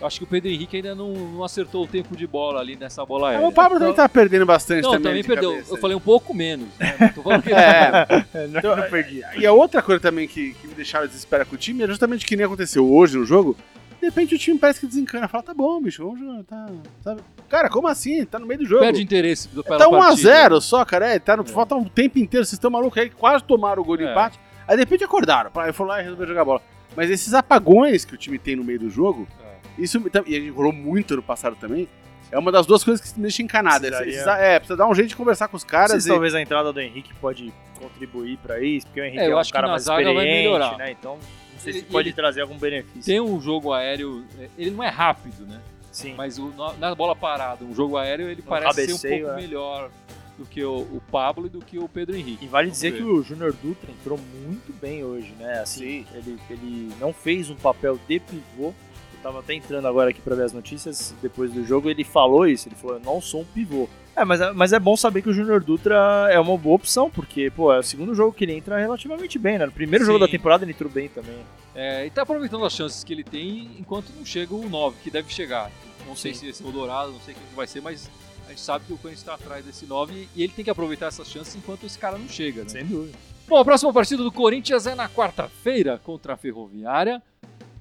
Eu 0.00 0.06
acho 0.06 0.18
que 0.18 0.24
o 0.24 0.26
Pedro 0.28 0.48
Henrique 0.48 0.76
ainda 0.76 0.94
não, 0.94 1.12
não 1.12 1.42
acertou 1.44 1.82
o 1.82 1.86
tempo 1.86 2.16
de 2.16 2.24
bola 2.26 2.60
ali 2.60 2.76
nessa 2.76 3.04
bola 3.04 3.28
Ah, 3.28 3.30
aérea. 3.32 3.46
o 3.48 3.52
Pablo 3.52 3.78
também 3.80 3.94
tá 3.94 4.08
perdendo 4.08 4.46
bastante 4.46 4.82
Não, 4.84 4.92
também. 4.92 5.02
também 5.02 5.22
de 5.22 5.28
perdeu. 5.28 5.50
cabeça. 5.52 5.72
Eu 5.74 5.76
falei 5.78 5.96
um 5.96 6.00
pouco 6.00 6.32
menos. 6.32 6.68
Né? 6.78 6.96
Não 7.00 7.08
Tô 7.14 7.22
falando 7.22 7.42
que 7.42 7.52
É, 7.52 8.06
não, 8.48 8.58
Então, 8.60 8.76
não 8.76 8.88
perdi. 8.90 9.22
E 9.36 9.44
a 9.46 9.52
outra 9.52 9.82
coisa 9.82 10.00
também 10.00 10.28
que, 10.28 10.54
que 10.54 10.68
me 10.68 10.74
deixaram 10.74 11.06
desesperado 11.06 11.50
com 11.50 11.56
o 11.56 11.58
time 11.58 11.82
é 11.82 11.86
justamente 11.88 12.24
que 12.24 12.36
nem 12.36 12.46
aconteceu 12.46 12.88
hoje 12.88 13.18
no 13.18 13.24
jogo. 13.24 13.56
De 14.00 14.06
repente 14.06 14.36
o 14.36 14.38
time 14.38 14.56
parece 14.56 14.78
que 14.78 14.86
desencana. 14.86 15.26
Fala, 15.26 15.42
tá 15.42 15.52
bom, 15.52 15.80
bicho, 15.82 16.04
vamos 16.04 16.20
jogar. 16.20 16.44
Tá, 16.44 16.66
sabe? 17.02 17.20
Cara, 17.48 17.68
como 17.68 17.88
assim? 17.88 18.24
Tá 18.24 18.38
no 18.38 18.46
meio 18.46 18.60
do 18.60 18.66
jogo. 18.66 18.80
perde 18.82 19.02
interesse 19.02 19.48
do 19.48 19.64
Tá 19.64 19.76
1x0 19.78 19.90
partida. 19.98 20.60
só, 20.60 20.84
cara. 20.84 21.08
É, 21.08 21.18
tá 21.18 21.36
no, 21.36 21.44
Falta 21.44 21.74
um 21.74 21.82
tempo 21.84 22.20
inteiro. 22.20 22.44
Vocês 22.46 22.52
estão 22.52 22.70
malucos 22.70 22.96
aí, 23.02 23.10
quase 23.10 23.42
tomaram 23.42 23.82
o 23.82 23.84
gol 23.84 23.96
de 23.96 24.04
É. 24.04 24.10
empate. 24.12 24.38
Aí 24.68 24.76
de 24.76 24.82
repente 24.82 25.02
acordaram. 25.02 25.50
Aí 25.56 25.72
foram 25.72 25.88
lá 25.90 26.00
e 26.00 26.04
resolveram 26.04 26.28
jogar 26.28 26.44
bola. 26.44 26.62
Mas 26.94 27.10
esses 27.10 27.34
apagões 27.34 28.04
que 28.04 28.14
o 28.14 28.16
time 28.16 28.38
tem 28.38 28.54
no 28.54 28.62
meio 28.62 28.78
do 28.78 28.88
jogo, 28.88 29.26
É. 29.42 29.47
isso 29.78 30.02
e 30.26 30.50
rolou 30.50 30.72
muito 30.72 31.14
ano 31.14 31.22
passado 31.22 31.56
também. 31.56 31.88
É 32.30 32.38
uma 32.38 32.52
das 32.52 32.66
duas 32.66 32.84
coisas 32.84 33.10
que 33.10 33.16
me 33.18 33.22
deixa 33.22 33.42
encanado. 33.42 33.86
É, 33.86 33.90
precisa- 33.90 34.36
é, 34.36 34.58
precisa 34.58 34.76
dar 34.76 34.86
um 34.86 34.94
jeito 34.94 35.08
de 35.08 35.16
conversar 35.16 35.48
com 35.48 35.56
os 35.56 35.64
caras. 35.64 36.04
E- 36.04 36.08
talvez 36.08 36.34
a 36.34 36.40
entrada 36.42 36.72
do 36.72 36.80
Henrique 36.80 37.14
pode 37.14 37.52
contribuir 37.78 38.36
pra 38.38 38.60
isso, 38.62 38.86
porque 38.86 39.00
o 39.00 39.04
Henrique 39.04 39.20
É, 39.22 39.30
é, 39.30 39.36
um 39.36 39.42
cara 39.50 39.68
mais 39.68 39.82
experiente, 39.82 40.14
melhorar. 40.14 40.76
né? 40.76 40.90
Então, 40.90 41.14
não 41.14 41.60
sei 41.60 41.72
Ele- 41.72 41.80
se 41.80 41.86
pode 41.86 42.12
trazer 42.12 42.42
algum 42.42 42.58
benefício. 42.58 43.02
Tem 43.04 43.18
um 43.20 43.40
jogo 43.40 43.72
aéreo, 43.72 44.24
é, 44.38 44.48
ele 44.58 44.70
não 44.72 44.84
é 44.84 44.88
rápido, 44.88 45.46
né? 45.46 45.60
Sim. 45.90 46.14
Mas 46.16 46.38
o- 46.38 46.52
na, 46.78 46.94
bola 46.94 47.16
parada, 47.16 47.64
um 47.64 47.74
jogo 47.74 47.96
aéreo, 47.96 48.28
ele 48.28 48.42
parece 48.42 48.74
ser 48.74 48.82
um 48.82 48.86
cabeceio, 48.88 49.24
pouco 49.26 49.38
é. 49.38 49.40
melhor 49.42 49.90
do 50.36 50.44
que 50.44 50.62
o, 50.62 50.80
o 50.80 51.02
Pablo 51.10 51.46
e 51.46 51.48
do 51.48 51.60
que 51.60 51.78
o 51.78 51.88
Pedro 51.88 52.14
Henrique. 52.14 52.44
E 52.44 52.48
vale 52.48 52.66
Vamos 52.66 52.76
dizer 52.78 52.92
ver. 52.92 52.98
que 52.98 53.04
o 53.04 53.22
Júnior 53.22 53.52
Dutra 53.60 53.90
entrou 53.90 54.18
muito 54.44 54.72
bem 54.80 55.02
hoje, 55.02 55.34
né? 55.38 55.60
Assim, 55.60 56.04
ele, 56.14 56.38
ele 56.50 56.92
não 57.00 57.12
fez 57.12 57.48
um 57.48 57.56
papel 57.56 57.98
de 58.06 58.20
pivô. 58.20 58.72
Tava 59.22 59.40
até 59.40 59.54
entrando 59.54 59.86
agora 59.88 60.10
aqui 60.10 60.20
pra 60.20 60.34
ver 60.36 60.44
as 60.44 60.52
notícias. 60.52 61.14
Depois 61.20 61.52
do 61.52 61.64
jogo, 61.64 61.90
ele 61.90 62.04
falou 62.04 62.46
isso. 62.46 62.68
Ele 62.68 62.76
falou: 62.76 62.96
Eu 62.96 63.02
não 63.02 63.20
sou 63.20 63.40
um 63.40 63.44
pivô. 63.44 63.88
É, 64.14 64.24
mas, 64.24 64.40
é- 64.40 64.52
mas 64.52 64.72
é 64.72 64.78
bom 64.80 64.96
saber 64.96 65.22
que 65.22 65.28
o 65.28 65.32
Júnior 65.32 65.62
Dutra 65.62 66.28
é 66.30 66.38
uma 66.40 66.56
boa 66.56 66.76
opção, 66.76 67.08
porque, 67.10 67.50
pô, 67.50 67.72
é 67.72 67.78
o 67.78 67.82
segundo 67.82 68.14
jogo 68.14 68.32
que 68.32 68.44
ele 68.44 68.52
entra 68.52 68.78
relativamente 68.78 69.38
bem, 69.38 69.58
né? 69.58 69.66
No 69.66 69.72
primeiro 69.72 70.04
jogo 70.04 70.18
Sim. 70.18 70.24
da 70.24 70.28
temporada 70.30 70.64
ele 70.64 70.72
entrou 70.72 70.90
bem 70.90 71.08
também. 71.08 71.36
É, 71.74 72.04
e 72.06 72.10
tá 72.10 72.22
aproveitando 72.22 72.64
as 72.64 72.72
chances 72.72 73.04
que 73.04 73.12
ele 73.12 73.22
tem 73.22 73.70
enquanto 73.78 74.10
não 74.16 74.24
chega 74.24 74.54
o 74.54 74.68
9, 74.68 74.96
que 75.02 75.10
deve 75.10 75.32
chegar. 75.32 75.70
Não 76.06 76.16
sei 76.16 76.32
Sim. 76.34 76.40
se 76.40 76.48
esse 76.48 76.64
é 76.64 76.66
o 76.66 76.72
Dourado, 76.72 77.12
não 77.12 77.20
sei 77.20 77.34
quem 77.34 77.42
que 77.48 77.54
vai 77.54 77.66
ser, 77.66 77.80
mas 77.80 78.10
a 78.46 78.50
gente 78.50 78.60
sabe 78.60 78.84
que 78.86 78.92
o 78.92 78.96
Corinthians 78.98 79.20
está 79.20 79.34
atrás 79.34 79.64
desse 79.64 79.86
9 79.86 80.28
e 80.34 80.42
ele 80.42 80.52
tem 80.52 80.64
que 80.64 80.70
aproveitar 80.70 81.06
essas 81.06 81.28
chances 81.28 81.54
enquanto 81.54 81.84
esse 81.84 81.98
cara 81.98 82.18
não 82.18 82.28
chega, 82.28 82.62
né? 82.62 82.68
Sem 82.68 82.84
dúvida. 82.86 83.16
Bom, 83.46 83.56
a 83.58 83.64
próxima 83.64 83.92
partida 83.92 84.22
do 84.22 84.32
Corinthians 84.32 84.86
é 84.86 84.94
na 84.96 85.08
quarta-feira 85.08 85.98
contra 86.02 86.34
a 86.34 86.36
Ferroviária, 86.36 87.22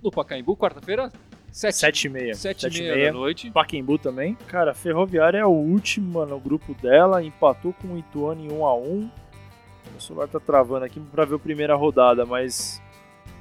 no 0.07 0.11
Pacaembu, 0.11 0.55
quarta-feira, 0.55 1.11
7 1.51 1.75
Sete 1.75 2.07
e 2.07 2.09
meia. 2.09 2.35
sete 2.35 2.61
Sete 2.61 2.79
e 2.79 2.81
meia 2.83 3.07
da 3.07 3.13
noite. 3.13 3.51
Paquembu 3.51 3.97
também. 3.97 4.35
Cara, 4.47 4.71
a 4.71 4.73
Ferroviária 4.73 5.39
é 5.39 5.41
a 5.41 5.47
última 5.47 6.25
no 6.25 6.39
grupo 6.39 6.73
dela, 6.75 7.23
empatou 7.23 7.73
com 7.73 7.89
o 7.89 7.97
Ituano 7.97 8.41
em 8.41 8.51
1 8.51 8.65
a 8.65 8.75
1 8.75 9.11
Meu 9.91 9.99
celular 9.99 10.27
tá 10.27 10.39
travando 10.39 10.85
aqui 10.85 10.99
pra 10.99 11.25
ver 11.25 11.35
a 11.35 11.39
primeira 11.39 11.75
rodada, 11.75 12.25
mas 12.25 12.81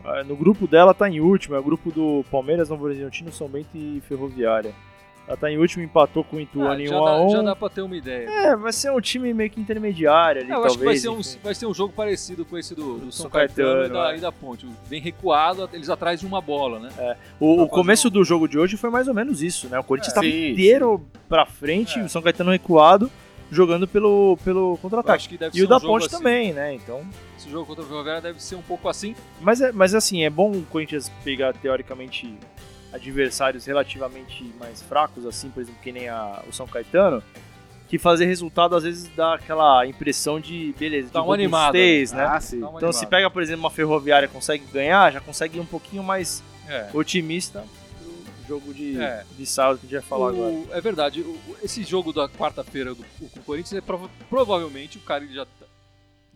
ah, 0.04 0.22
no 0.24 0.36
grupo 0.36 0.66
dela 0.66 0.94
tá 0.94 1.08
em 1.08 1.20
último, 1.20 1.56
é 1.56 1.58
o 1.58 1.62
grupo 1.62 1.90
do 1.90 2.24
Palmeiras, 2.30 2.68
Novo 2.68 2.84
Horizontino, 2.84 3.30
São 3.32 3.48
Bento 3.48 3.68
e 3.74 4.00
Ferroviária. 4.08 4.72
Já 5.28 5.36
tá 5.36 5.50
em 5.50 5.58
último, 5.58 5.82
empatou 5.82 6.22
com 6.22 6.36
o 6.36 6.40
Ituano 6.40 6.70
Ah, 6.70 6.80
em 6.80 6.86
já, 6.86 7.00
1 7.00 7.04
dá, 7.04 7.10
a 7.10 7.20
1 7.22 7.30
já 7.30 7.42
dá 7.42 7.56
pra 7.56 7.68
ter 7.68 7.82
uma 7.82 7.96
ideia. 7.96 8.28
É, 8.30 8.54
vai 8.56 8.72
ser 8.72 8.92
um 8.92 9.00
time 9.00 9.34
meio 9.34 9.50
que 9.50 9.60
intermediário 9.60 10.42
ali, 10.42 10.52
É, 10.52 10.54
eu 10.54 10.64
acho 10.64 10.78
que 10.78 10.84
vai 10.84 10.96
talvez. 10.98 11.26
ser, 11.26 11.36
um, 11.38 11.42
vai 11.42 11.54
ser 11.54 11.66
um 11.66 11.74
jogo 11.74 11.92
parecido 11.92 12.44
com 12.44 12.56
esse 12.56 12.74
do, 12.76 12.98
do 12.98 13.12
São, 13.12 13.22
São 13.22 13.30
Caetano, 13.30 13.80
Caetano, 13.80 13.86
e, 13.86 14.02
da, 14.02 14.12
é. 14.12 14.16
e 14.16 14.20
da 14.20 14.30
Ponte. 14.30 14.66
Bem 14.88 15.00
recuado, 15.00 15.68
eles 15.72 15.90
atrás 15.90 16.20
de 16.20 16.26
uma 16.26 16.40
bola, 16.40 16.78
né? 16.78 16.90
O, 17.40 17.56
Pra 17.56 17.64
o 17.64 17.68
começo 17.68 18.04
fazer 18.04 18.12
do 18.14 18.24
jogo 18.24 18.46
de 18.46 18.56
hoje 18.56 18.76
foi 18.76 18.88
mais 18.88 19.08
ou 19.08 19.14
menos 19.14 19.42
isso, 19.42 19.68
né? 19.68 19.78
O 19.80 19.82
Corinthians 19.84 20.08
É, 20.14 20.20
estava 20.20 20.26
sim, 20.26 20.52
inteiro 20.52 21.04
pra 21.28 21.44
frente, 21.44 21.98
É. 21.98 22.02
o 22.04 22.08
São 22.08 22.22
Caetano 22.22 22.52
recuado, 22.52 23.10
jogando 23.50 23.88
pelo, 23.88 24.38
pelo 24.44 24.78
contra-ataque. 24.80 25.16
acho 25.16 25.28
que 25.28 25.36
deve 25.38 25.56
E 25.56 25.58
ser 25.58 25.64
o 25.64 25.68
da 25.68 25.76
um 25.76 25.80
jogo 25.80 25.92
Ponte 25.92 26.06
assim. 26.06 26.16
também, 26.18 26.52
né? 26.52 26.72
Então. 26.74 27.02
Esse 27.36 27.50
jogo 27.50 27.66
contra 27.66 27.82
o 27.82 27.86
Ferroviária 27.88 28.20
deve 28.22 28.40
ser 28.40 28.54
um 28.54 28.62
pouco 28.62 28.88
assim. 28.88 29.14
Mas, 29.40 29.60
é, 29.60 29.72
mas 29.72 29.92
assim, 29.92 30.22
é 30.24 30.30
bom 30.30 30.52
o 30.52 30.62
Corinthians 30.70 31.10
pegar 31.24 31.52
teoricamente 31.54 32.32
adversários 32.96 33.64
relativamente 33.64 34.42
mais 34.58 34.82
fracos, 34.82 35.24
assim, 35.24 35.48
por 35.50 35.60
exemplo, 35.62 35.80
que 35.82 35.92
nem 35.92 36.08
a- 36.08 36.42
o 36.48 36.52
São 36.52 36.66
Caetano, 36.66 37.22
que 37.88 37.98
fazer 37.98 38.26
resultado 38.26 38.74
às 38.74 38.82
vezes 38.82 39.08
dá 39.14 39.34
aquela 39.34 39.86
impressão 39.86 40.40
de 40.40 40.74
beleza, 40.76 41.08
Dá 41.12 41.20
de 41.20 41.26
uma 41.26 41.34
animada, 41.34 41.66
robustez, 41.78 42.12
né? 42.12 42.24
Ah, 42.24 42.40
sim. 42.40 42.58
Dá 42.60 42.68
uma 42.68 42.78
Então 42.78 42.92
se 42.92 42.98
animada. 42.98 43.16
pega, 43.16 43.30
por 43.30 43.42
exemplo, 43.42 43.60
uma 43.60 43.70
ferroviária 43.70 44.26
e 44.26 44.28
consegue 44.28 44.64
ganhar, 44.72 45.12
já 45.12 45.20
consegue 45.20 45.58
ir 45.58 45.60
um 45.60 45.66
pouquinho 45.66 46.02
mais 46.02 46.42
É. 46.68 46.90
otimista 46.92 47.64
pro 48.00 48.48
jogo 48.48 48.74
de, 48.74 49.00
É. 49.00 49.24
de 49.38 49.46
sábado 49.46 49.78
que 49.78 49.86
a 49.86 49.88
gente 49.88 50.00
vai 50.00 50.08
falar 50.08 50.30
agora. 50.30 50.50
O- 50.52 50.68
É 50.72 50.80
verdade, 50.80 51.20
o- 51.20 51.38
esse 51.62 51.84
jogo 51.84 52.12
da 52.12 52.28
quarta-feira 52.28 52.92
do, 52.92 53.04
o- 53.20 53.40
Corinthians 53.44 53.74
é 53.74 53.80
prova- 53.80 54.10
provavelmente 54.28 54.98
o 54.98 55.00
cara 55.02 55.22
ele 55.22 55.34
já 55.34 55.44
tá- 55.44 55.66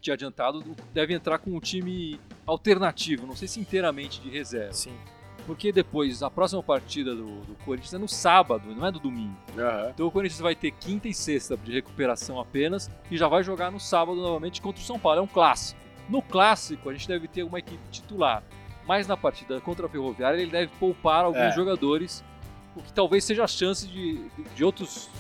tinha 0.01 0.15
adiantado, 0.15 0.65
deve 0.95 1.13
entrar 1.15 1.39
com 1.39 1.51
um 1.51 1.61
time 1.61 2.19
alternativo, 2.47 3.27
não 3.27 3.35
sei 3.37 3.49
se 3.49 3.59
inteiramente 3.61 4.21
de 4.21 4.31
reserva. 4.31 4.73
Sim. 4.73 4.95
Porque 5.51 5.73
depois, 5.73 6.23
a 6.23 6.31
próxima 6.31 6.63
partida 6.63 7.13
do, 7.13 7.41
do 7.41 7.57
Corinthians 7.65 7.93
é 7.93 7.99
no 7.99 8.07
sábado, 8.07 8.73
não 8.73 8.87
é 8.87 8.91
no 8.93 9.01
domingo. 9.01 9.37
Aham. 9.59 9.91
Então 9.93 10.07
o 10.07 10.11
Corinthians 10.13 10.39
vai 10.41 10.55
ter 10.55 10.71
quinta 10.71 11.09
e 11.09 11.13
sexta 11.13 11.57
de 11.57 11.73
recuperação 11.73 12.39
apenas 12.39 12.89
e 13.11 13.17
já 13.17 13.27
vai 13.27 13.43
jogar 13.43 13.73
no 13.73 13.81
sábado 13.81 14.21
novamente 14.21 14.63
contra 14.63 14.81
o 14.81 14.85
São 14.85 14.97
Paulo. 14.97 15.19
É 15.19 15.23
um 15.23 15.27
clássico. 15.27 15.81
No 16.09 16.23
clássico, 16.23 16.89
a 16.89 16.93
gente 16.93 17.09
deve 17.09 17.27
ter 17.27 17.43
uma 17.43 17.59
equipe 17.59 17.81
titular. 17.91 18.45
Mas 18.87 19.09
na 19.09 19.17
partida 19.17 19.61
contra 19.61 19.87
a 19.87 19.89
Ferroviária, 19.89 20.41
ele 20.41 20.53
deve 20.53 20.71
poupar 20.79 21.25
alguns 21.25 21.41
É. 21.43 21.53
jogadores, 21.53 22.23
o 22.77 22.83
que 22.83 22.93
talvez 22.93 23.25
seja 23.25 23.43
a 23.43 23.49
chance 23.49 23.89
de, 23.89 24.19
de, 24.29 24.43
de 24.55 24.65
outros 24.65 25.11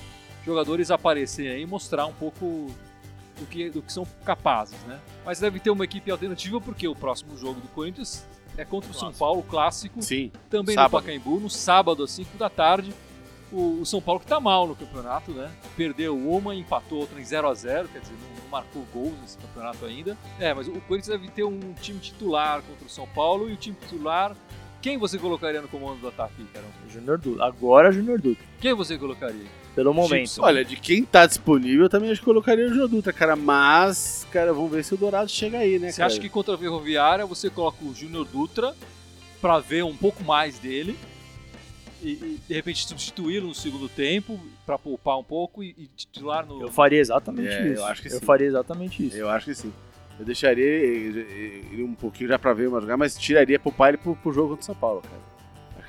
jogadores 0.46 0.92
aparecerem 0.92 1.50
aí 1.54 1.62
e 1.62 1.66
mostrar 1.66 2.06
um 2.06 2.12
pouco 2.12 2.72
do 3.36 3.46
que, 3.46 3.68
do 3.68 3.82
que 3.82 3.92
são 3.92 4.06
capazes, 4.24 4.78
né? 4.84 5.00
Mas 5.26 5.40
deve 5.40 5.58
ter 5.58 5.70
uma 5.70 5.84
equipe 5.84 6.08
alternativa 6.08 6.60
porque 6.60 6.86
o 6.86 6.94
próximo 6.94 7.36
jogo 7.36 7.60
do 7.60 7.66
Corinthians 7.68 8.24
é 8.56 8.64
contra 8.64 8.90
o 8.90 8.94
São. 8.94 9.12
Paulo, 9.12 9.42
clássico 9.42 10.02
Sim. 10.02 10.30
também 10.48 10.74
Sábado. 10.74 10.92
no 10.92 10.98
Pacaembu, 10.98 11.40
no 11.40 11.50
sábado 11.50 12.02
às 12.02 12.10
5 12.10 12.36
da 12.36 12.48
tarde. 12.48 12.92
O, 13.52 13.80
o 13.80 13.86
São 13.86 14.00
Paulo 14.00 14.20
que 14.20 14.26
tá 14.26 14.38
mal 14.38 14.66
no 14.66 14.76
campeonato, 14.76 15.32
né? 15.32 15.50
Perdeu 15.76 16.16
uma, 16.16 16.54
empatou 16.54 17.00
outra 17.00 17.20
em 17.20 17.24
0 17.24 17.48
a 17.48 17.54
0 17.54 17.88
quer 17.88 18.00
dizer, 18.00 18.14
não, 18.14 18.42
não 18.44 18.50
marcou 18.50 18.86
gols 18.92 19.14
nesse 19.20 19.36
campeonato 19.38 19.84
ainda. 19.84 20.16
É, 20.38 20.54
mas 20.54 20.68
o 20.68 20.72
Corinthians 20.82 21.18
deve 21.18 21.28
ter 21.32 21.42
um 21.42 21.58
time 21.80 21.98
titular 21.98 22.62
contra 22.62 22.86
o 22.86 22.88
São 22.88 23.08
Paulo 23.08 23.48
e 23.50 23.52
o 23.52 23.56
time 23.56 23.76
titular. 23.80 24.36
Quem 24.80 24.96
você 24.96 25.18
colocaria 25.18 25.60
no 25.60 25.68
comando 25.68 26.00
do 26.00 26.08
ataque, 26.08 26.44
Carão? 26.54 26.68
Júnior 26.88 27.18
Dutra. 27.18 27.44
Agora 27.44 27.92
Júnior 27.92 28.20
Dutra. 28.20 28.44
Quem 28.60 28.72
você 28.72 28.96
colocaria? 28.96 29.46
Pelo 29.74 29.94
momento. 29.94 30.20
Gibson. 30.26 30.42
Olha, 30.42 30.64
de 30.64 30.76
quem 30.76 31.04
tá 31.04 31.26
disponível, 31.26 31.84
eu 31.84 31.88
também 31.88 32.10
acho 32.10 32.20
que 32.20 32.24
colocaria 32.24 32.66
o 32.66 32.74
Joduta, 32.74 33.12
cara. 33.12 33.36
Mas, 33.36 34.26
cara, 34.32 34.52
vamos 34.52 34.70
ver 34.70 34.84
se 34.84 34.94
o 34.94 34.96
Dourado 34.96 35.30
chega 35.30 35.58
aí, 35.58 35.78
né, 35.78 35.90
Você 35.90 35.98
cara? 35.98 36.06
acha 36.12 36.20
que 36.20 36.28
contra 36.28 36.54
a 36.54 36.58
Ferroviária 36.58 37.24
você 37.24 37.48
coloca 37.48 37.84
o 37.84 37.94
Júnior 37.94 38.26
Dutra 38.26 38.74
pra 39.40 39.58
ver 39.58 39.84
um 39.84 39.96
pouco 39.96 40.22
mais 40.24 40.58
dele 40.58 40.98
e, 42.02 42.10
e, 42.10 42.40
de 42.48 42.54
repente 42.54 42.86
substituí-lo 42.86 43.48
no 43.48 43.54
segundo 43.54 43.88
tempo 43.88 44.40
pra 44.66 44.78
poupar 44.78 45.18
um 45.18 45.24
pouco 45.24 45.62
e, 45.62 45.74
e 45.78 45.86
titular 45.96 46.44
no. 46.46 46.60
Eu 46.62 46.68
faria 46.70 46.98
exatamente 46.98 47.48
É, 47.48 47.68
eu 47.68 47.72
isso. 47.74 47.84
acho 47.84 48.02
que 48.02 48.10
sim. 48.10 48.20
faria 48.20 48.46
exatamente 48.46 49.06
isso. 49.06 49.16
Eu 49.16 49.28
acho 49.28 49.46
que 49.46 49.54
sim. 49.54 49.72
Eu 50.18 50.24
deixaria 50.26 50.62
ele 50.64 51.82
um 51.82 51.94
pouquinho 51.94 52.28
já 52.28 52.38
pra 52.38 52.52
ver 52.52 52.68
uma 52.68 52.80
jogar, 52.80 52.96
mas 52.96 53.16
tiraria 53.16 53.58
poupar 53.58 53.88
ele 53.90 53.98
pro, 53.98 54.14
pro 54.16 54.32
jogo 54.32 54.50
contra 54.50 54.62
o 54.62 54.66
São 54.66 54.74
Paulo, 54.74 55.00
cara. 55.02 55.30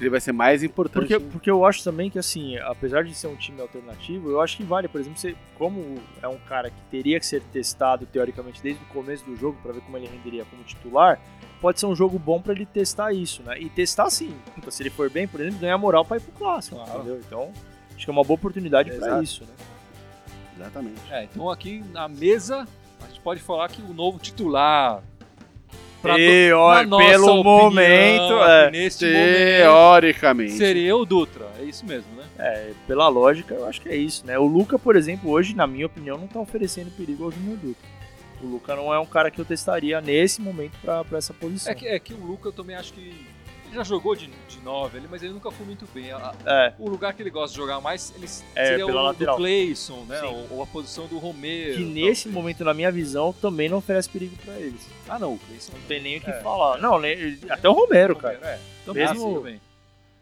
Que 0.02 0.06
ele 0.06 0.10
vai 0.10 0.20
ser 0.20 0.32
mais 0.32 0.64
importante. 0.64 1.08
Porque, 1.08 1.20
porque 1.32 1.52
eu 1.52 1.64
acho 1.64 1.84
também 1.84 2.10
que, 2.10 2.18
assim, 2.18 2.58
apesar 2.58 3.04
de 3.04 3.14
ser 3.14 3.28
um 3.28 3.36
time 3.36 3.62
alternativo, 3.62 4.32
eu 4.32 4.42
acho 4.42 4.58
que 4.58 4.64
vale, 4.64 4.88
por 4.88 5.00
exemplo, 5.00 5.20
você, 5.20 5.36
como 5.60 6.00
é 6.24 6.28
um 6.28 6.40
cara 6.40 6.72
que 6.72 6.82
teria 6.90 7.20
que 7.20 7.26
ser 7.28 7.40
testado, 7.44 8.08
teoricamente, 8.08 8.64
desde 8.64 8.82
o 8.84 8.88
começo 8.88 9.24
do 9.26 9.36
jogo, 9.36 9.60
pra 9.62 9.72
ver 9.72 9.82
como 9.82 9.96
ele 9.98 10.08
renderia 10.08 10.44
como 10.46 10.64
titular, 10.64 11.22
pode 11.62 11.80
ser 11.80 11.86
um 11.86 11.94
jogo 11.96 12.18
bom 12.18 12.42
pra 12.42 12.52
ele 12.52 12.66
testar 12.66 13.14
isso, 13.14 13.44
né? 13.44 13.60
E 13.62 13.70
testar, 13.70 14.10
sim. 14.10 14.36
Puta, 14.56 14.72
se 14.72 14.82
ele 14.82 14.90
for 14.90 15.08
bem, 15.08 15.28
por 15.28 15.40
exemplo, 15.40 15.60
ganhar 15.60 15.78
moral 15.78 16.04
pra 16.04 16.18
ir 16.18 16.22
pro 16.22 16.32
clássico, 16.32 16.78
Claro. 16.78 16.96
entendeu? 17.02 17.20
Então, 17.20 17.52
acho 17.96 18.04
que 18.04 18.10
é 18.10 18.12
uma 18.12 18.24
boa 18.24 18.36
oportunidade 18.40 18.90
pra 18.90 19.06
Exato. 19.08 19.24
isso, 19.24 19.44
né? 19.44 19.54
Exatamente. 20.58 21.00
É, 21.12 21.24
então 21.26 21.48
aqui 21.48 21.84
na 21.92 22.08
mesa 22.08 22.68
a 23.04 23.08
gente 23.08 23.20
pode 23.22 23.40
falar 23.40 23.70
que 23.70 23.84
o 23.84 23.94
novo 23.94 24.18
titular. 24.18 25.04
Pra 26.02 26.20
E, 26.20 26.52
ó, 26.52 26.76
pelo 26.84 26.98
opinião, 27.26 27.44
momento, 27.44 28.34
é. 28.44 28.72
neste 28.72 29.06
momento, 29.06 29.58
Teoricamente. 29.58 30.52
seria 30.54 30.96
o 30.96 31.06
Dutra. 31.06 31.46
É 31.60 31.64
isso 31.64 31.86
mesmo, 31.86 32.08
né? 32.16 32.24
É, 32.40 32.72
pela 32.88 33.08
lógica, 33.08 33.54
eu 33.54 33.66
acho 33.68 33.80
que 33.82 33.90
é 33.90 33.96
isso, 33.96 34.26
né? 34.26 34.38
O 34.40 34.46
Luca, 34.46 34.80
por 34.80 34.96
exemplo, 34.96 35.30
hoje, 35.30 35.56
na 35.56 35.68
minha 35.68 35.86
opinião, 35.86 36.18
não 36.18 36.28
tá 36.28 36.40
oferecendo 36.40 36.90
perigo 36.92 37.24
ao 37.26 37.32
Júnior 37.32 37.58
Dutra. 37.58 37.90
O 38.44 38.48
Luca 38.48 38.76
não 38.76 38.92
é 38.92 39.00
um 39.00 39.06
cara 39.06 39.30
que 39.30 39.40
eu 39.40 39.46
testaria 39.46 40.02
nesse 40.02 40.42
momento 40.42 40.72
pra, 40.82 41.04
pra 41.04 41.20
essa 41.20 41.34
posição. 41.34 41.72
É 41.72 41.76
que, 41.76 41.88
é 41.88 42.00
que 42.00 42.14
o 42.14 42.18
Luca 42.26 42.48
eu 42.50 42.54
também 42.54 42.76
acho 42.76 42.92
que. 42.94 43.14
Ele 43.72 43.78
já 43.78 43.84
jogou 43.86 44.14
de, 44.18 44.28
de 44.50 44.60
9 44.66 44.98
ali, 44.98 45.08
mas 45.10 45.24
ele 45.24 45.32
nunca 45.32 45.50
foi 45.50 45.66
muito 45.66 45.88
bem. 45.94 46.12
A- 46.12 46.34
É, 46.46 46.74
o 46.78 46.90
lugar 46.90 47.14
que 47.14 47.24
ele 47.24 47.30
gosta 47.30 47.54
de 47.54 47.56
jogar 47.56 47.80
mais 47.80 48.14
ele 48.18 48.26
É, 48.54 48.66
seria 48.68 48.86
pela 48.86 49.02
o 49.02 49.06
lateral. 49.06 49.36
do 49.36 49.40
Clayson, 49.42 50.04
né? 50.10 50.22
Ou, 50.24 50.48
ou 50.58 50.64
a 50.64 50.68
posição 50.68 51.08
do 51.08 51.18
Romero. 51.18 51.78
que 51.78 51.84
nesse 51.86 52.24
talvez. 52.24 52.34
momento, 52.44 52.64
na 52.66 52.74
minha 52.74 52.92
visão, 52.92 53.32
também 53.32 53.70
não 53.70 53.78
oferece 53.78 54.10
perigo 54.10 54.36
pra 54.44 54.56
eles. 54.60 54.86
Ah, 55.08 55.18
não, 55.18 55.36
o 55.36 55.40
Clayson. 55.40 55.72
Não 55.72 55.82
tem 55.88 56.02
nem 56.02 56.18
o 56.18 56.22
que 56.22 56.30
É. 56.30 56.42
falar. 56.42 56.80
Não, 56.80 57.00
até 57.50 57.70
o 57.70 57.72
Romero, 57.74 58.14
cara. 58.18 58.34
É, 58.44 58.60
também, 58.86 59.08
Mesmo- 59.08 59.30
sim, 59.30 59.36
também. 59.36 59.62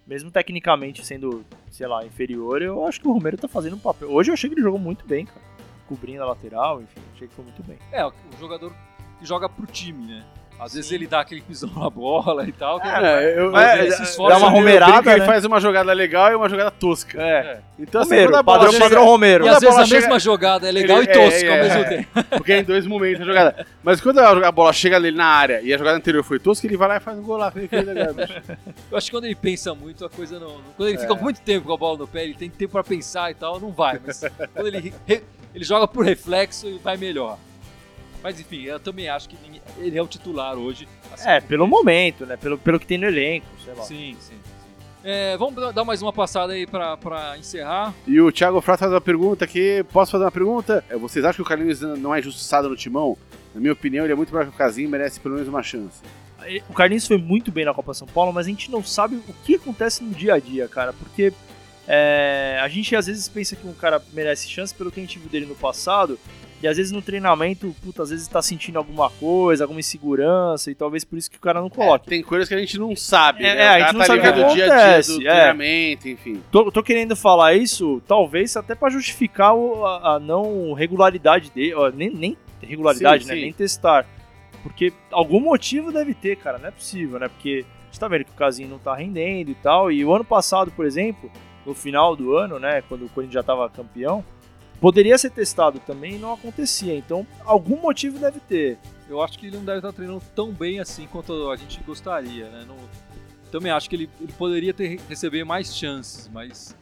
Mesmo 0.05 0.31
tecnicamente 0.31 1.03
sendo, 1.05 1.43
sei 1.71 1.87
lá, 1.87 2.05
inferior, 2.05 2.61
eu 2.61 2.85
acho 2.87 3.01
que 3.01 3.07
o 3.07 3.11
Romero 3.11 3.35
tá 3.37 3.47
fazendo 3.47 3.75
um 3.75 3.79
papel. 3.79 4.11
Hoje 4.11 4.29
eu 4.29 4.33
achei 4.33 4.47
que 4.49 4.53
ele 4.55 4.61
jogou 4.61 4.79
muito 4.79 5.05
bem, 5.07 5.25
cara. 5.25 5.41
Cobrindo 5.87 6.21
a 6.21 6.27
lateral, 6.27 6.81
enfim, 6.81 6.99
achei 7.15 7.27
que 7.27 7.33
foi 7.33 7.43
muito 7.45 7.63
bem. 7.63 7.79
É, 7.91 8.05
o 8.05 8.13
jogador 8.39 8.71
que 9.19 9.25
joga 9.25 9.49
pro 9.49 9.65
time, 9.65 10.05
né? 10.05 10.25
Às 10.59 10.73
vezes 10.73 10.89
Sim. 10.89 10.95
ele 10.95 11.07
dá 11.07 11.21
aquele 11.21 11.41
pisão 11.41 11.69
na 11.75 11.89
bola 11.89 12.47
e 12.47 12.51
tal. 12.51 12.79
que- 12.81 12.87
É, 12.87 13.39
eu, 13.39 13.51
Mas, 13.51 13.79
ele 13.79 13.91
se 13.91 13.99
eu- 13.99 14.03
esforça, 14.03 14.33
dá 14.37 14.37
uma 14.45 14.49
romerada, 14.49 15.11
ele 15.11 15.21
né? 15.21 15.25
faz 15.25 15.45
uma 15.45 15.59
jogada 15.59 15.93
legal 15.93 16.31
e 16.31 16.35
uma 16.35 16.49
jogada 16.49 16.69
tosca. 16.71 17.21
É. 17.21 17.29
É. 17.39 17.59
Então, 17.79 18.01
assim, 18.01 18.09
Romero, 18.11 18.29
quando 18.31 18.35
a 18.39 18.43
bola 18.43 18.57
padrão, 18.57 18.71
chega- 18.73 18.83
padrão 18.85 19.05
Romero. 19.05 19.45
E 19.45 19.49
às 19.49 19.59
vezes 19.61 19.77
a 19.77 19.85
chega- 19.85 20.01
mesma 20.01 20.19
jogada 20.19 20.67
é 20.67 20.71
legal 20.71 20.97
Ele- 21.01 21.09
e 21.09 21.13
tosca 21.13 21.45
é, 21.45 21.49
ao 21.49 21.55
é, 21.55 21.63
mesmo 21.63 21.79
é. 21.79 21.83
tempo. 21.85 22.09
Porque 22.37 22.51
é 22.51 22.59
em 22.59 22.63
dois 22.63 22.85
momentos 22.85 23.21
a 23.21 23.25
jogada. 23.25 23.65
Mas 23.81 24.01
quando 24.01 24.19
a 24.19 24.51
bola 24.51 24.73
chega 24.73 24.97
ali 24.97 25.11
na 25.11 25.25
área 25.25 25.61
e 25.61 25.73
a 25.73 25.77
jogada 25.77 25.95
anterior 25.97 26.23
foi 26.23 26.39
tosca, 26.39 26.67
ele 26.67 26.75
vai 26.75 26.87
lá 26.89 26.97
e 26.97 26.99
faz 26.99 27.17
um 27.17 27.23
gol 27.23 27.37
lá. 27.37 27.53
Eu 28.91 28.97
acho 28.97 29.05
que 29.07 29.11
quando 29.11 29.25
ele 29.25 29.35
pensa 29.35 29.73
muito, 29.73 30.05
a 30.05 30.09
coisa 30.09 30.39
não. 30.39 30.57
Quando 30.75 30.89
ele 30.89 30.97
É. 30.97 31.01
fica 31.01 31.15
muito 31.15 31.39
tempo 31.41 31.67
com 31.67 31.73
a 31.73 31.77
bola 31.77 31.97
no 31.99 32.07
pé, 32.07 32.23
ele 32.23 32.33
tem 32.33 32.49
tempo 32.49 32.73
pra 32.73 32.83
pensar 32.83 33.31
e 33.31 33.33
tal, 33.33 33.59
não 33.59 33.71
vai. 33.71 33.99
Mas 34.05 34.23
quando 34.53 34.67
ele, 34.67 34.93
re- 35.07 35.23
ele 35.55 35.63
joga 35.63 35.87
por 35.87 36.05
reflexo 36.05 36.67
e 36.67 36.77
vai 36.79 36.97
melhor. 36.97 37.37
Mas 38.23 38.39
enfim, 38.39 38.63
eu 38.63 38.79
também 38.79 39.07
acho 39.09 39.29
que 39.29 39.37
ele 39.77 39.97
é 39.97 40.01
o 40.01 40.07
titular 40.07 40.55
hoje. 40.57 40.87
assim 41.13 41.29
É, 41.29 41.39
pelo 41.39 41.65
momento, 41.67 42.25
né? 42.25 42.35
Pelo, 42.37 42.57
pelo 42.57 42.79
que 42.79 42.85
tem 42.85 42.97
no 42.97 43.05
elenco, 43.05 43.45
sei 43.63 43.73
lá. 43.73 43.83
Sim, 43.83 44.15
sim. 44.19 44.33
sim. 44.33 44.35
É, 45.01 45.37
vamos 45.37 45.73
dar- 45.73 45.85
mais 45.85 46.01
uma 46.01 46.11
passada 46.11 46.51
aí 46.51 46.67
pra, 46.67 46.97
pra 46.97 47.37
encerrar. 47.37 47.93
E 48.05 48.19
o 48.19 48.29
Thiago 48.31 48.59
Frato 48.59 48.79
faz 48.81 48.91
uma 48.91 48.99
pergunta 48.99 49.45
aqui. 49.45 49.85
Posso 49.93 50.11
fazer 50.11 50.25
uma 50.25 50.31
pergunta? 50.31 50.83
É, 50.89 50.97
Vocês 50.97 51.23
acham 51.23 51.35
que 51.37 51.41
o 51.41 51.45
Carlinhos 51.45 51.79
não 51.79 52.13
é 52.13 52.19
injustiçado 52.19 52.67
no 52.67 52.75
timão? 52.75 53.17
Na 53.55 53.61
minha 53.61 53.71
opinião, 53.71 54.03
ele 54.05 54.11
é 54.11 54.15
muito 54.15 54.33
melhor 54.33 54.47
que 54.49 54.53
o 54.53 54.57
Casim 54.57 54.83
e 54.83 54.87
merece 54.87 55.19
pelo 55.21 55.35
menos 55.35 55.47
uma 55.47 55.63
chance. 55.63 56.01
O 56.69 56.73
Carlinhos 56.73 57.07
foi 57.07 57.17
muito 57.17 57.49
bem 57.51 57.63
na 57.63 57.73
Copa 57.73 57.93
São 57.93 58.07
Paulo, 58.07 58.33
mas 58.33 58.45
a 58.45 58.49
gente 58.49 58.69
não 58.69 58.83
sabe 58.83 59.15
o 59.15 59.33
que 59.45 59.55
acontece 59.55 60.03
no 60.03 60.11
dia 60.13 60.33
a 60.33 60.39
dia, 60.39 60.67
cara. 60.67 60.91
Porque 60.93 61.31
é, 61.87 62.59
a 62.61 62.67
gente 62.67 62.95
às 62.95 63.07
vezes 63.07 63.27
pensa 63.29 63.55
que 63.55 63.65
um 63.67 63.73
cara 63.73 64.01
merece 64.13 64.49
chance 64.49 64.73
pelo 64.75 64.91
que 64.91 64.99
a 64.99 65.03
gente 65.03 65.17
viu 65.17 65.29
dele 65.29 65.45
no 65.45 65.55
passado. 65.55 66.19
E 66.61 66.67
às 66.67 66.75
vezes 66.75 66.91
no 66.91 67.01
treinamento, 67.01 67.73
puta, 67.83 68.03
às 68.03 68.09
vezes 68.09 68.27
tá 68.27 68.41
sentindo 68.41 68.77
alguma 68.77 69.09
coisa, 69.09 69.63
alguma 69.63 69.79
insegurança, 69.79 70.69
e 70.69 70.75
talvez 70.75 71.05
por 71.05 71.17
isso 71.17 71.31
que 71.31 71.37
o 71.37 71.39
cara 71.39 71.61
não 71.61 71.69
coloque. 71.69 72.07
Tem 72.07 72.21
coisas 72.21 72.49
que 72.49 72.55
a 72.55 72.57
gente 72.57 72.77
não 72.77 72.95
sabe, 72.95 73.45
É, 73.45 73.55
né? 73.55 73.61
é, 73.61 73.67
a 73.69 73.79
gente 73.79 73.93
não 73.93 73.99
tá 74.01 74.05
sabe 74.07 74.19
o 74.19 74.21
que 74.21 74.27
no 74.29 74.35
dia 74.35 74.43
a 74.45 74.53
dia 74.53 74.65
acontece, 74.65 75.13
do 75.13 75.27
é. 75.27 75.31
treinamento, 75.31 76.09
enfim. 76.09 76.43
Tô, 76.51 76.69
tô 76.71 76.83
querendo 76.83 77.15
falar 77.15 77.53
isso, 77.53 78.01
talvez 78.05 78.57
até 78.57 78.75
pra 78.75 78.89
justificar 78.89 79.53
a, 79.53 80.15
a 80.15 80.19
não 80.19 80.73
regularidade 80.73 81.49
dele, 81.49 81.73
ó, 81.75 81.89
nem, 81.89 82.09
nem 82.09 82.37
regularidade, 82.61 83.23
Sim, 83.23 83.29
né? 83.29 83.35
sim. 83.35 83.41
Nem 83.41 83.53
testar. 83.53 84.05
Porque 84.61 84.91
algum 85.11 85.39
motivo 85.39 85.91
deve 85.91 86.13
ter, 86.13 86.35
cara, 86.35 86.57
não 86.57 86.67
é 86.67 86.71
possível, 86.71 87.17
né? 87.19 87.29
Porque 87.29 87.65
a 87.65 87.85
gente 87.85 87.99
tá 87.99 88.07
vendo 88.09 88.25
que 88.25 88.31
o 88.31 88.35
Casinho 88.35 88.67
não 88.67 88.77
tá 88.77 88.93
rendendo 88.93 89.49
e 89.49 89.55
tal. 89.55 89.89
E 89.89 90.03
o 90.03 90.13
ano 90.13 90.25
passado, 90.25 90.69
por 90.71 90.85
exemplo, 90.85 91.31
no 91.65 91.73
final 91.73 92.15
do 92.15 92.35
ano, 92.35 92.59
né? 92.59 92.83
Quando 92.89 93.05
o 93.05 93.09
Corinthians 93.09 93.35
já 93.35 93.43
tava 93.43 93.69
campeão, 93.69 94.23
poderia 94.79 95.17
ser 95.17 95.29
testado 95.31 95.79
também 95.79 96.15
e 96.15 96.19
não 96.19 96.33
acontecia. 96.33 96.95
Então, 96.95 97.25
algum 97.45 97.77
motivo 97.81 98.17
deve 98.19 98.39
ter. 98.39 98.77
Eu 99.07 99.21
acho 99.21 99.37
que 99.39 99.47
ele 99.47 99.57
não 99.57 99.65
deve 99.65 99.79
estar 99.79 99.91
treinando 99.91 100.21
tão 100.35 100.51
bem 100.51 100.79
assim 100.79 101.07
quanto 101.07 101.49
a 101.49 101.55
gente 101.55 101.79
gostaria, 101.83 102.49
né? 102.49 102.63
Não- 102.67 102.77
também 103.51 103.71
acho 103.71 103.89
que 103.89 103.95
ele, 103.95 104.09
ele 104.21 104.31
poderia 104.33 104.71
ter 104.73 104.99
receber 105.09 105.43
mais 105.43 105.75
chances, 105.75 106.29
mas 106.31 106.75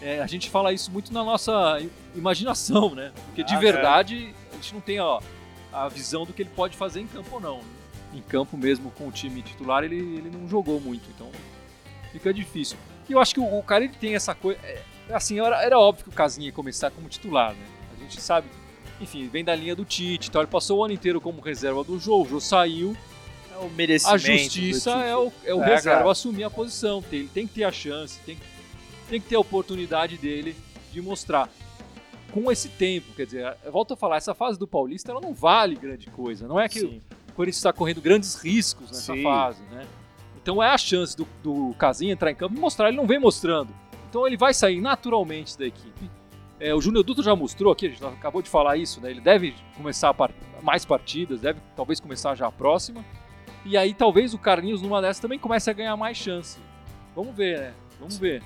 é, 0.00 0.20
a 0.22 0.26
gente 0.28 0.48
fala 0.48 0.72
isso 0.72 0.88
muito 0.90 1.12
na 1.12 1.24
nossa 1.24 1.80
imaginação, 2.14 2.94
né? 2.94 3.10
Porque 3.26 3.42
de 3.42 3.54
Ah, 3.54 3.58
verdade 3.58 4.32
a 4.52 4.54
gente 4.54 4.72
não 4.72 4.80
tem 4.80 5.00
ó, 5.00 5.20
a 5.72 5.88
visão 5.88 6.24
do 6.24 6.32
que 6.32 6.42
ele 6.42 6.50
pode 6.54 6.76
fazer 6.76 7.00
em 7.00 7.06
campo 7.08 7.28
ou 7.34 7.40
não. 7.40 7.60
Em 8.14 8.20
campo 8.20 8.56
mesmo 8.56 8.90
com 8.92 9.08
o 9.08 9.10
time 9.10 9.42
titular 9.42 9.82
ele, 9.82 9.96
ele 9.96 10.30
não 10.30 10.46
jogou 10.48 10.80
muito, 10.80 11.02
então 11.14 11.28
fica 12.12 12.32
difícil. 12.32 12.76
E 13.08 13.12
eu 13.12 13.20
acho 13.20 13.34
que 13.34 13.40
o, 13.40 13.58
o 13.58 13.62
cara 13.62 13.84
ele 13.84 13.94
tem 13.94 14.14
essa 14.14 14.34
coisa. 14.34 14.58
é, 14.62 14.80
assim, 15.12 15.38
era, 15.40 15.62
era 15.62 15.78
óbvio 15.78 16.04
que 16.04 16.10
o 16.10 16.12
Casinha 16.12 16.46
ia 16.46 16.52
começar 16.52 16.90
como 16.90 17.08
titular, 17.08 17.52
né? 17.54 17.66
A 17.96 18.00
gente 18.00 18.20
sabe. 18.20 18.48
Enfim, 19.00 19.28
vem 19.28 19.44
da 19.44 19.54
linha 19.54 19.74
do 19.74 19.84
Tite, 19.84 20.28
então 20.28 20.40
ele 20.40 20.50
passou 20.50 20.78
o 20.78 20.84
ano 20.84 20.94
inteiro 20.94 21.20
como 21.20 21.40
reserva 21.40 21.82
do 21.82 21.98
Jô, 21.98 22.22
o 22.22 22.28
Jô 22.28 22.38
saiu, 22.40 22.96
É 23.52 23.56
o 23.58 23.68
merecimento. 23.70 24.14
a 24.14 24.18
justiça 24.18 24.94
do 24.94 25.02
é 25.02 25.16
o, 25.16 25.32
é 25.44 25.54
o 25.54 25.62
É, 25.62 25.74
reserva 25.74 25.98
cara. 26.00 26.10
assumir 26.12 26.44
a 26.44 26.50
posição. 26.50 27.02
Tem, 27.02 27.20
ele 27.20 27.28
tem 27.28 27.46
que 27.46 27.54
ter 27.54 27.64
a 27.64 27.72
chance, 27.72 28.20
tem, 28.24 28.36
que- 28.36 28.42
tem 29.10 29.20
que 29.20 29.28
ter 29.28 29.34
a 29.34 29.40
oportunidade 29.40 30.16
dele 30.16 30.54
de 30.92 31.00
mostrar. 31.02 31.48
Com 32.32 32.50
esse 32.50 32.68
tempo, 32.68 33.12
quer 33.14 33.26
dizer, 33.26 33.56
eu 33.64 33.72
volto 33.72 33.92
a 33.92 33.96
falar, 33.96 34.16
essa 34.16 34.34
fase 34.34 34.58
do 34.58 34.66
Paulista 34.66 35.10
ela 35.10 35.20
não 35.20 35.34
vale 35.34 35.74
grande 35.74 36.06
coisa. 36.06 36.46
Não 36.48 36.58
é 36.58 36.66
que 36.68 36.80
Sim. 36.80 37.02
o 37.28 37.32
Corinthians 37.34 37.56
está 37.58 37.72
correndo 37.72 38.00
grandes 38.00 38.36
riscos 38.36 38.86
nessa 38.90 39.12
Sim. 39.14 39.22
fase, 39.22 39.62
né? 39.70 39.84
Então 40.42 40.62
é 40.62 40.68
a 40.68 40.78
chance 40.78 41.16
do, 41.16 41.26
do 41.42 41.74
Casinha 41.78 42.12
entrar 42.12 42.30
em 42.30 42.34
campo 42.34 42.56
e 42.56 42.58
mostrar. 42.58 42.88
Ele 42.88 42.96
não 42.96 43.06
vem 43.06 43.18
mostrando. 43.18 43.72
Então 44.08 44.26
ele 44.26 44.36
vai 44.36 44.52
sair 44.52 44.80
naturalmente 44.80 45.56
da 45.56 45.64
equipe. 45.64 46.10
É, 46.58 46.74
o 46.74 46.80
Júnior 46.80 47.02
Dutra 47.02 47.24
já 47.24 47.34
mostrou 47.34 47.72
aqui, 47.72 47.86
a 47.86 47.88
gente 47.90 48.04
acabou 48.04 48.40
de 48.40 48.48
falar 48.48 48.76
isso, 48.76 49.00
né? 49.00 49.10
Ele 49.10 49.20
deve 49.20 49.54
começar 49.76 50.14
mais 50.62 50.84
partidas, 50.84 51.40
deve 51.40 51.60
talvez 51.74 51.98
começar 51.98 52.34
já 52.34 52.46
a 52.46 52.52
próxima. 52.52 53.04
E 53.64 53.76
aí 53.76 53.94
talvez 53.94 54.34
o 54.34 54.38
Carlinhos 54.38 54.82
numa 54.82 55.00
dessas 55.00 55.20
também 55.20 55.38
comece 55.38 55.70
a 55.70 55.72
ganhar 55.72 55.96
mais 55.96 56.16
chance. 56.16 56.60
Vamos 57.16 57.34
ver, 57.34 57.58
né? 57.58 57.74
Vamos 57.98 58.18
ver. 58.18 58.42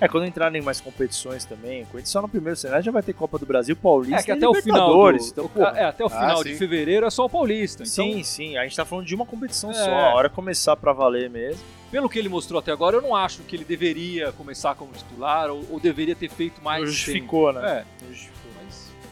É, 0.00 0.08
quando 0.08 0.26
entrarem 0.26 0.60
mais 0.62 0.80
competições 0.80 1.44
também, 1.44 1.84
Corinthians 1.84 2.08
só 2.10 2.20
no 2.22 2.28
primeiro 2.28 2.56
cenário 2.56 2.84
já 2.84 2.90
vai 2.90 3.02
ter 3.02 3.12
Copa 3.12 3.38
do 3.38 3.46
Brasil, 3.46 3.74
Paulista 3.76 4.20
É 4.20 4.22
que 4.22 4.30
e 4.30 4.34
até 4.34 4.48
o 4.48 4.54
final 4.54 4.90
do, 4.92 5.16
então, 5.16 5.50
é, 5.76 5.84
até 5.84 6.04
o 6.04 6.06
Ah, 6.06 6.10
final 6.10 6.44
de 6.44 6.52
sim. 6.52 6.58
fevereiro 6.58 7.06
é 7.06 7.10
só 7.10 7.24
o 7.24 7.30
Paulista. 7.30 7.82
Então, 7.82 8.04
Sim, 8.04 8.22
sim, 8.22 8.56
a 8.56 8.62
gente 8.64 8.76
tá 8.76 8.84
falando 8.84 9.06
de 9.06 9.14
uma 9.14 9.24
competição 9.26 9.70
É. 9.70 9.74
só, 9.74 9.90
a 9.90 10.14
hora 10.14 10.28
começar 10.28 10.76
pra 10.76 10.92
valer 10.92 11.30
mesmo. 11.30 11.62
pelo 11.90 12.08
que 12.08 12.18
ele 12.18 12.28
mostrou 12.28 12.58
até 12.58 12.72
agora, 12.72 12.96
eu 12.96 13.02
não 13.02 13.14
acho 13.14 13.42
que 13.42 13.54
ele 13.54 13.64
deveria 13.64 14.32
começar 14.32 14.74
como 14.74 14.90
titular 14.92 15.48
ou, 15.50 15.64
ou 15.70 15.78
deveria 15.78 16.16
ter 16.16 16.28
feito 16.28 16.60
mais. 16.62 16.88
Justificou, 16.90 17.52
né? 17.52 17.60
tempo. 17.60 18.04
É, 18.04 18.08
Justificou. 18.08 18.43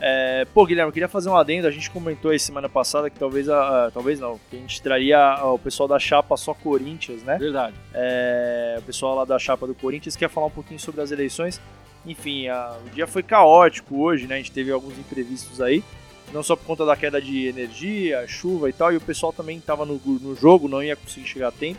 É, 0.04 0.44
pô, 0.52 0.66
Guilherme, 0.66 0.88
eu 0.88 0.92
queria 0.92 1.08
fazer 1.08 1.28
um 1.28 1.36
adendo. 1.36 1.68
A 1.68 1.70
gente 1.70 1.88
comentou 1.88 2.32
aí 2.32 2.38
semana 2.38 2.68
passada 2.68 3.08
que 3.08 3.16
talvez, 3.18 3.48
a, 3.48 3.86
a- 3.86 3.90
talvez 3.92 4.18
não, 4.18 4.40
que 4.50 4.56
a 4.56 4.58
gente 4.58 4.82
traria 4.82 5.38
o 5.44 5.58
pessoal 5.58 5.88
da 5.88 5.96
chapa 5.98 6.36
só 6.36 6.52
Corinthians, 6.52 7.22
né? 7.22 7.38
verdade. 7.38 7.76
É, 7.94 8.76
o 8.80 8.82
pessoal 8.82 9.14
lá 9.14 9.24
da 9.24 9.38
chapa 9.38 9.64
do 9.64 9.74
Corinthians 9.76 10.16
quer 10.16 10.28
falar 10.28 10.46
um 10.48 10.50
pouquinho 10.50 10.80
sobre 10.80 11.00
as 11.00 11.12
eleições. 11.12 11.60
Enfim, 12.04 12.48
a- 12.48 12.76
o 12.84 12.90
dia 12.90 13.06
foi 13.06 13.22
caótico 13.22 14.02
hoje, 14.02 14.26
né? 14.26 14.34
A 14.34 14.38
gente 14.38 14.50
teve 14.50 14.72
alguns 14.72 14.98
imprevistos 14.98 15.60
aí. 15.60 15.84
Não 16.32 16.42
só 16.42 16.56
por 16.56 16.64
conta 16.64 16.84
da 16.84 16.96
queda 16.96 17.20
de 17.22 17.46
energia, 17.46 18.26
chuva 18.26 18.68
e 18.68 18.72
tal, 18.72 18.92
e 18.92 18.96
o 18.96 19.00
pessoal 19.00 19.32
também 19.32 19.58
estava 19.58 19.84
no, 19.86 20.00
no 20.04 20.34
jogo, 20.34 20.66
não 20.66 20.82
ia 20.82 20.96
conseguir 20.96 21.26
chegar 21.28 21.48
a 21.48 21.52
tempo. 21.52 21.78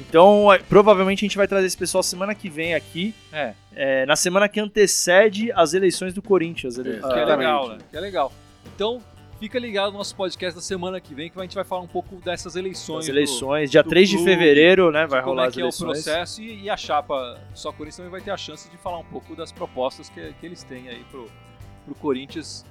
Então, 0.00 0.52
é, 0.52 0.58
provavelmente 0.58 1.20
a 1.24 1.26
gente 1.28 1.36
vai 1.36 1.46
trazer 1.46 1.66
esse 1.66 1.76
pessoal 1.76 2.02
semana 2.02 2.34
que 2.34 2.48
vem 2.48 2.74
aqui, 2.74 3.14
É, 3.32 3.54
é, 3.74 4.06
na 4.06 4.16
semana 4.16 4.48
que 4.48 4.58
antecede 4.60 5.52
as 5.52 5.72
eleições 5.74 6.12
do 6.12 6.20
Corinthians. 6.22 6.78
ele- 6.78 6.96
É, 6.96 7.00
que 7.00 7.18
é 7.18 7.24
legal, 7.24 7.68
né? 7.68 7.78
Que 7.90 7.96
é 7.96 8.00
legal. 8.00 8.32
Então, 8.74 9.00
fica 9.38 9.58
ligado 9.58 9.92
no 9.92 9.98
nosso 9.98 10.14
podcast 10.16 10.56
da 10.56 10.62
semana 10.62 11.00
que 11.00 11.14
vem 11.14 11.30
que 11.30 11.38
a 11.38 11.42
gente 11.42 11.54
vai 11.54 11.64
falar 11.64 11.82
um 11.82 11.86
pouco 11.86 12.16
dessas 12.16 12.56
eleições. 12.56 13.00
as 13.00 13.06
do- 13.06 13.12
eleições, 13.12 13.70
dia 13.70 13.82
do 13.82 13.88
3 13.88 14.08
de 14.08 14.16
clube, 14.16 14.30
fevereiro, 14.30 14.90
né? 14.90 15.04
de 15.04 15.10
Vai 15.10 15.20
como 15.20 15.32
rolar 15.32 15.44
é 15.44 15.48
as 15.48 15.54
que 15.54 15.60
é 15.60 15.62
o 15.62 15.66
eleições. 15.66 16.02
processo 16.04 16.42
e, 16.42 16.62
e 16.62 16.70
a 16.70 16.76
chapa 16.76 17.38
do 17.52 17.58
Só 17.58 17.70
Corinthians 17.70 17.96
também 17.96 18.10
vai 18.10 18.20
ter 18.20 18.30
a 18.32 18.36
chance 18.36 18.68
de 18.70 18.76
falar 18.78 18.98
um 18.98 19.04
pouco 19.04 19.36
das 19.36 19.52
propostas 19.52 20.08
que, 20.08 20.32
que 20.40 20.46
eles 20.46 20.62
têm 20.64 20.88
aí 20.88 21.04
pro, 21.10 21.30
pro 21.84 21.94
Corinthians 21.94 22.64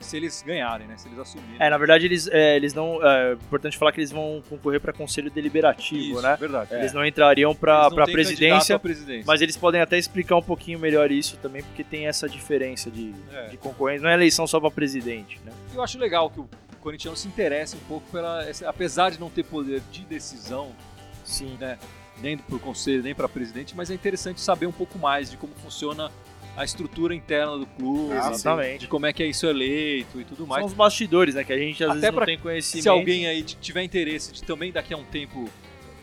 se 0.00 0.16
eles 0.16 0.42
ganharem, 0.42 0.86
né? 0.88 0.96
Se 0.96 1.06
eles 1.08 1.18
assumirem. 1.18 1.56
É, 1.58 1.68
na 1.70 1.76
verdade, 1.78 2.06
eles, 2.06 2.26
é, 2.28 2.56
eles 2.56 2.72
não. 2.74 2.98
É 3.06 3.34
importante 3.34 3.76
falar 3.78 3.92
que 3.92 4.00
eles 4.00 4.10
vão 4.10 4.42
concorrer 4.48 4.80
para 4.80 4.92
conselho 4.92 5.30
deliberativo, 5.30 6.14
Isso, 6.14 6.22
né? 6.22 6.36
verdade. 6.36 6.74
Eles 6.74 6.92
não 6.92 7.04
entrariam 7.04 7.54
para 7.54 7.90
presidência, 8.06 8.78
presidência. 8.78 9.24
mas 9.26 9.40
eles 9.42 9.56
podem 9.56 9.80
até 9.80 9.98
explicar 9.98 10.36
um 10.36 10.42
pouquinho 10.42 10.78
melhor 10.78 11.10
isso 11.12 11.36
também, 11.36 11.62
porque 11.62 11.84
tem 11.84 12.06
essa 12.06 12.28
diferença 12.28 12.90
de, 12.90 13.14
É. 13.32 13.48
de 13.48 13.56
concorrência. 13.56 14.02
Não 14.02 14.10
é 14.10 14.14
eleição 14.14 14.46
só 14.46 14.58
para 14.58 14.70
presidente, 14.70 15.38
né? 15.44 15.52
Eu 15.74 15.82
acho 15.82 15.98
legal 15.98 16.30
que 16.30 16.40
o 16.40 16.48
corintiano 16.80 17.16
se 17.16 17.28
interesse 17.28 17.76
um 17.76 17.80
pouco 17.88 18.10
pela. 18.10 18.44
apesar 18.66 19.10
de 19.10 19.20
não 19.20 19.28
ter 19.28 19.44
poder 19.44 19.82
de 19.92 20.02
decisão, 20.04 20.72
Sim. 21.24 21.56
né? 21.60 21.78
Nem 22.22 22.36
para 22.36 22.56
o 22.56 22.58
conselho, 22.58 23.02
nem 23.02 23.14
para 23.14 23.28
presidente, 23.28 23.74
mas 23.74 23.90
é 23.90 23.94
interessante 23.94 24.40
saber 24.40 24.66
um 24.66 24.72
pouco 24.72 24.98
mais 24.98 25.30
de 25.30 25.36
como 25.38 25.54
funciona 25.54 26.10
a 26.56 26.64
estrutura 26.64 27.14
interna 27.14 27.56
do 27.58 27.66
clube, 27.66 28.12
Ah, 28.14 28.30
Exatamente. 28.32 28.80
de 28.80 28.86
como 28.88 29.06
é 29.06 29.12
que 29.12 29.22
é 29.22 29.26
isso 29.26 29.46
eleito 29.46 30.20
e 30.20 30.24
tudo 30.24 30.46
mais. 30.46 30.60
São 30.60 30.66
os 30.68 30.74
bastidores, 30.74 31.34
né? 31.34 31.44
Que 31.44 31.52
a 31.52 31.58
gente 31.58 31.82
às 31.82 31.90
Até 31.90 32.00
vezes 32.00 32.16
não 32.16 32.24
tem 32.26 32.38
conhecimento. 32.38 32.82
Se 32.82 32.88
alguém 32.88 33.26
aí 33.26 33.42
tiver 33.42 33.82
interesse 33.82 34.32
de 34.32 34.42
também 34.42 34.70
daqui 34.72 34.92
a 34.92 34.96
um 34.96 35.04
tempo 35.04 35.48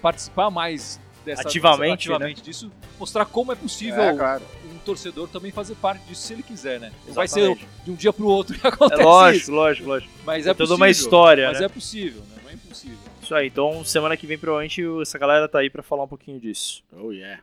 participar 0.01 0.49
mais 0.49 0.99
dessa, 1.25 1.41
Ativamente, 1.41 1.93
ativamente 2.10 2.41
disso, 2.41 2.71
mostrar 2.97 3.25
como 3.25 3.51
é 3.51 3.55
possível 3.55 4.01
É, 4.01 4.13
claro. 4.15 4.43
um 4.73 4.77
torcedor 4.79 5.27
também 5.27 5.51
fazer 5.51 5.75
parte 5.75 6.01
disso 6.05 6.21
se 6.21 6.31
ele 6.33 6.41
quiser, 6.43 6.79
né? 6.79 6.91
Não 7.05 7.13
vai 7.13 7.27
ser 7.27 7.57
de 7.83 7.91
um 7.91 7.95
dia 7.95 8.13
para 8.13 8.23
o 8.23 8.27
outro 8.27 8.57
que 8.57 8.65
acontece 8.65 9.01
É 9.01 9.05
lógico, 9.05 9.41
isso, 9.43 9.51
lógico, 9.51 9.88
lógico. 9.89 10.13
mas 10.25 10.47
É, 10.47 10.51
é, 10.51 10.53
toda 10.53 10.57
possível. 10.69 10.75
uma 10.77 10.89
história, 10.89 11.47
Mas 11.49 11.60
né? 11.60 11.65
é 11.65 11.69
possível, 11.69 12.21
né? 12.21 12.38
Não 12.43 12.49
é 12.49 12.53
impossível. 12.53 12.97
Isso 13.21 13.36
aí. 13.36 13.47
Então, 13.47 13.83
semana 13.83 14.15
que 14.15 14.25
vem, 14.25 14.38
provavelmente, 14.38 14.81
essa 15.01 15.17
galera 15.19 15.49
tá 15.49 15.60
aí 15.60 15.69
para 15.69 15.83
falar 15.83 16.03
um 16.05 16.07
pouquinho 16.07 16.39
disso. 16.39 16.81
Oh, 16.97 17.12
yeah. 17.12 17.41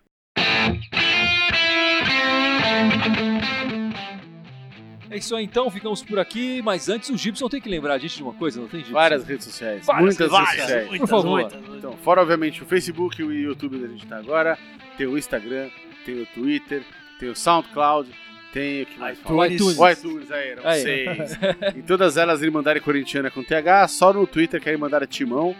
É 5.14 5.18
isso 5.18 5.36
aí 5.36 5.44
então, 5.44 5.70
ficamos 5.70 6.02
por 6.02 6.18
aqui, 6.18 6.60
mas 6.60 6.88
antes 6.88 7.08
o 7.08 7.16
Gibson 7.16 7.48
tem 7.48 7.60
que 7.60 7.68
lembrar 7.68 7.94
a 7.94 7.98
gente 7.98 8.16
de 8.16 8.22
uma 8.24 8.32
coisa, 8.32 8.60
não 8.60 8.66
tem 8.66 8.80
Gibson? 8.80 8.94
Várias 8.94 9.24
redes 9.24 9.44
sociais. 9.44 9.86
Várias 9.86 10.04
muitas 10.04 10.32
redes 10.32 10.48
redes 10.48 10.62
sociais. 10.62 10.98
Por 10.98 11.08
favor. 11.08 11.52
Então, 11.76 11.96
fora 11.98 12.20
obviamente 12.20 12.64
o 12.64 12.66
Facebook 12.66 13.22
e 13.22 13.24
o 13.24 13.32
YouTube 13.32 13.78
que 13.78 13.84
a 13.84 13.88
gente 13.88 14.06
tá 14.06 14.16
agora, 14.16 14.58
tem 14.98 15.06
o 15.06 15.16
Instagram, 15.16 15.68
tem 16.04 16.20
o 16.20 16.26
Twitter, 16.26 16.82
tem 17.20 17.28
o 17.28 17.36
SoundCloud, 17.36 18.10
tem 18.52 18.82
o 18.82 18.86
que 18.86 18.98
mais 18.98 19.16
fala? 19.20 19.46
iTunes. 19.46 19.78
O 19.78 19.88
iTunes, 19.88 20.32
aí, 20.32 20.48
eram 20.48 20.66
Aí. 20.66 20.80
seis. 20.80 21.38
em 21.76 21.82
todas 21.82 22.16
elas, 22.16 22.42
Irmandade 22.42 22.80
Corintiana 22.80 23.30
com 23.30 23.40
TH, 23.40 23.86
só 23.86 24.12
no 24.12 24.26
Twitter 24.26 24.60
que 24.60 24.68
é 24.68 24.72
Irmandade 24.72 25.06
Timão. 25.06 25.54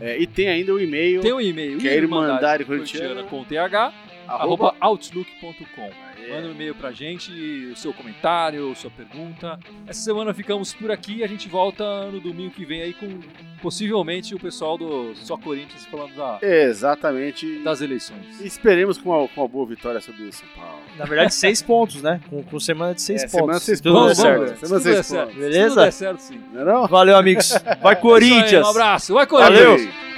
É, 0.00 0.18
e 0.18 0.26
tem 0.26 0.48
ainda 0.48 0.72
o 0.72 0.80
e-mail, 0.80 1.20
Tem 1.20 1.32
um 1.32 1.40
e-mail, 1.40 1.78
Que 1.78 1.88
é 1.88 1.94
Irmandade 1.96 2.64
Corintiana 2.64 3.22
Corintiana, 3.22 3.30
com 3.30 3.44
th, 3.44 3.94
arroba, 4.28 4.74
outlook.com. 4.80 5.90
Manda 6.30 6.48
um 6.48 6.52
e-mail 6.52 6.74
pra 6.74 6.90
gente, 6.90 7.30
o 7.70 7.76
seu 7.76 7.92
comentário, 7.92 8.74
sua 8.74 8.90
pergunta. 8.90 9.58
Essa 9.86 10.00
semana 10.00 10.32
ficamos 10.32 10.72
por 10.72 10.90
aqui 10.90 11.16
e 11.16 11.24
a 11.24 11.26
gente 11.26 11.48
volta 11.50 12.06
no 12.10 12.18
domingo 12.18 12.50
que 12.50 12.64
vem 12.64 12.80
aí 12.80 12.94
com 12.94 13.20
possivelmente 13.60 14.34
o 14.34 14.38
pessoal 14.40 14.78
do 14.78 15.14
Só 15.16 15.36
Corinthians 15.36 15.84
falando 15.86 16.14
da- 16.14 16.38
Exatamente. 16.40 17.58
das 17.62 17.82
eleições. 17.82 18.40
E 18.40 18.46
esperemos 18.46 18.96
com 18.96 19.10
uma, 19.10 19.28
com 19.28 19.40
uma 19.42 19.48
boa 19.48 19.66
vitória 19.66 20.00
sobre 20.00 20.22
o 20.24 20.32
São 20.32 20.48
Paulo. 20.56 20.80
Na 20.96 21.04
verdade, 21.04 21.34
seis 21.34 21.60
pontos, 21.62 22.00
né? 22.02 22.20
Com, 22.30 22.42
com 22.42 22.58
semana 22.58 22.94
de 22.94 23.02
seis 23.02 23.22
É, 23.22 23.26
pontos. 23.26 23.38
semana 23.40 23.58
de 23.58 23.64
seis 23.64 23.78
se 23.78 23.82
tudo 23.82 23.94
pontos. 23.98 24.16
der 24.18 24.24
Vamos, 24.32 24.48
certo. 24.48 24.60
vamos 24.60 24.60
ver. 24.60 24.66
Semana 24.66 24.80
Se 24.80 24.84
seis 24.84 24.94
tudo 24.94 24.94
der 24.94 25.04
certo. 25.04 25.26
pontos. 25.28 25.40
Beleza? 25.42 25.62
Se 25.62 25.68
tudo 25.74 25.84
der 25.84 25.92
certo, 25.92 26.18
sim. 26.20 26.40
Não 26.52 26.60
é 26.60 26.64
não? 26.64 26.86
Valeu, 26.86 27.16
amigos. 27.18 27.50
Vai, 27.50 27.62
É 27.64 27.68
isso 27.74 27.86
aí, 27.88 27.96
Corinthians! 27.96 28.66
um 28.66 28.70
abraço. 28.70 29.12
Vai, 29.14 29.26
Corinthians! 29.26 29.58
Valeu. 29.60 29.76
Valeu. 29.78 30.13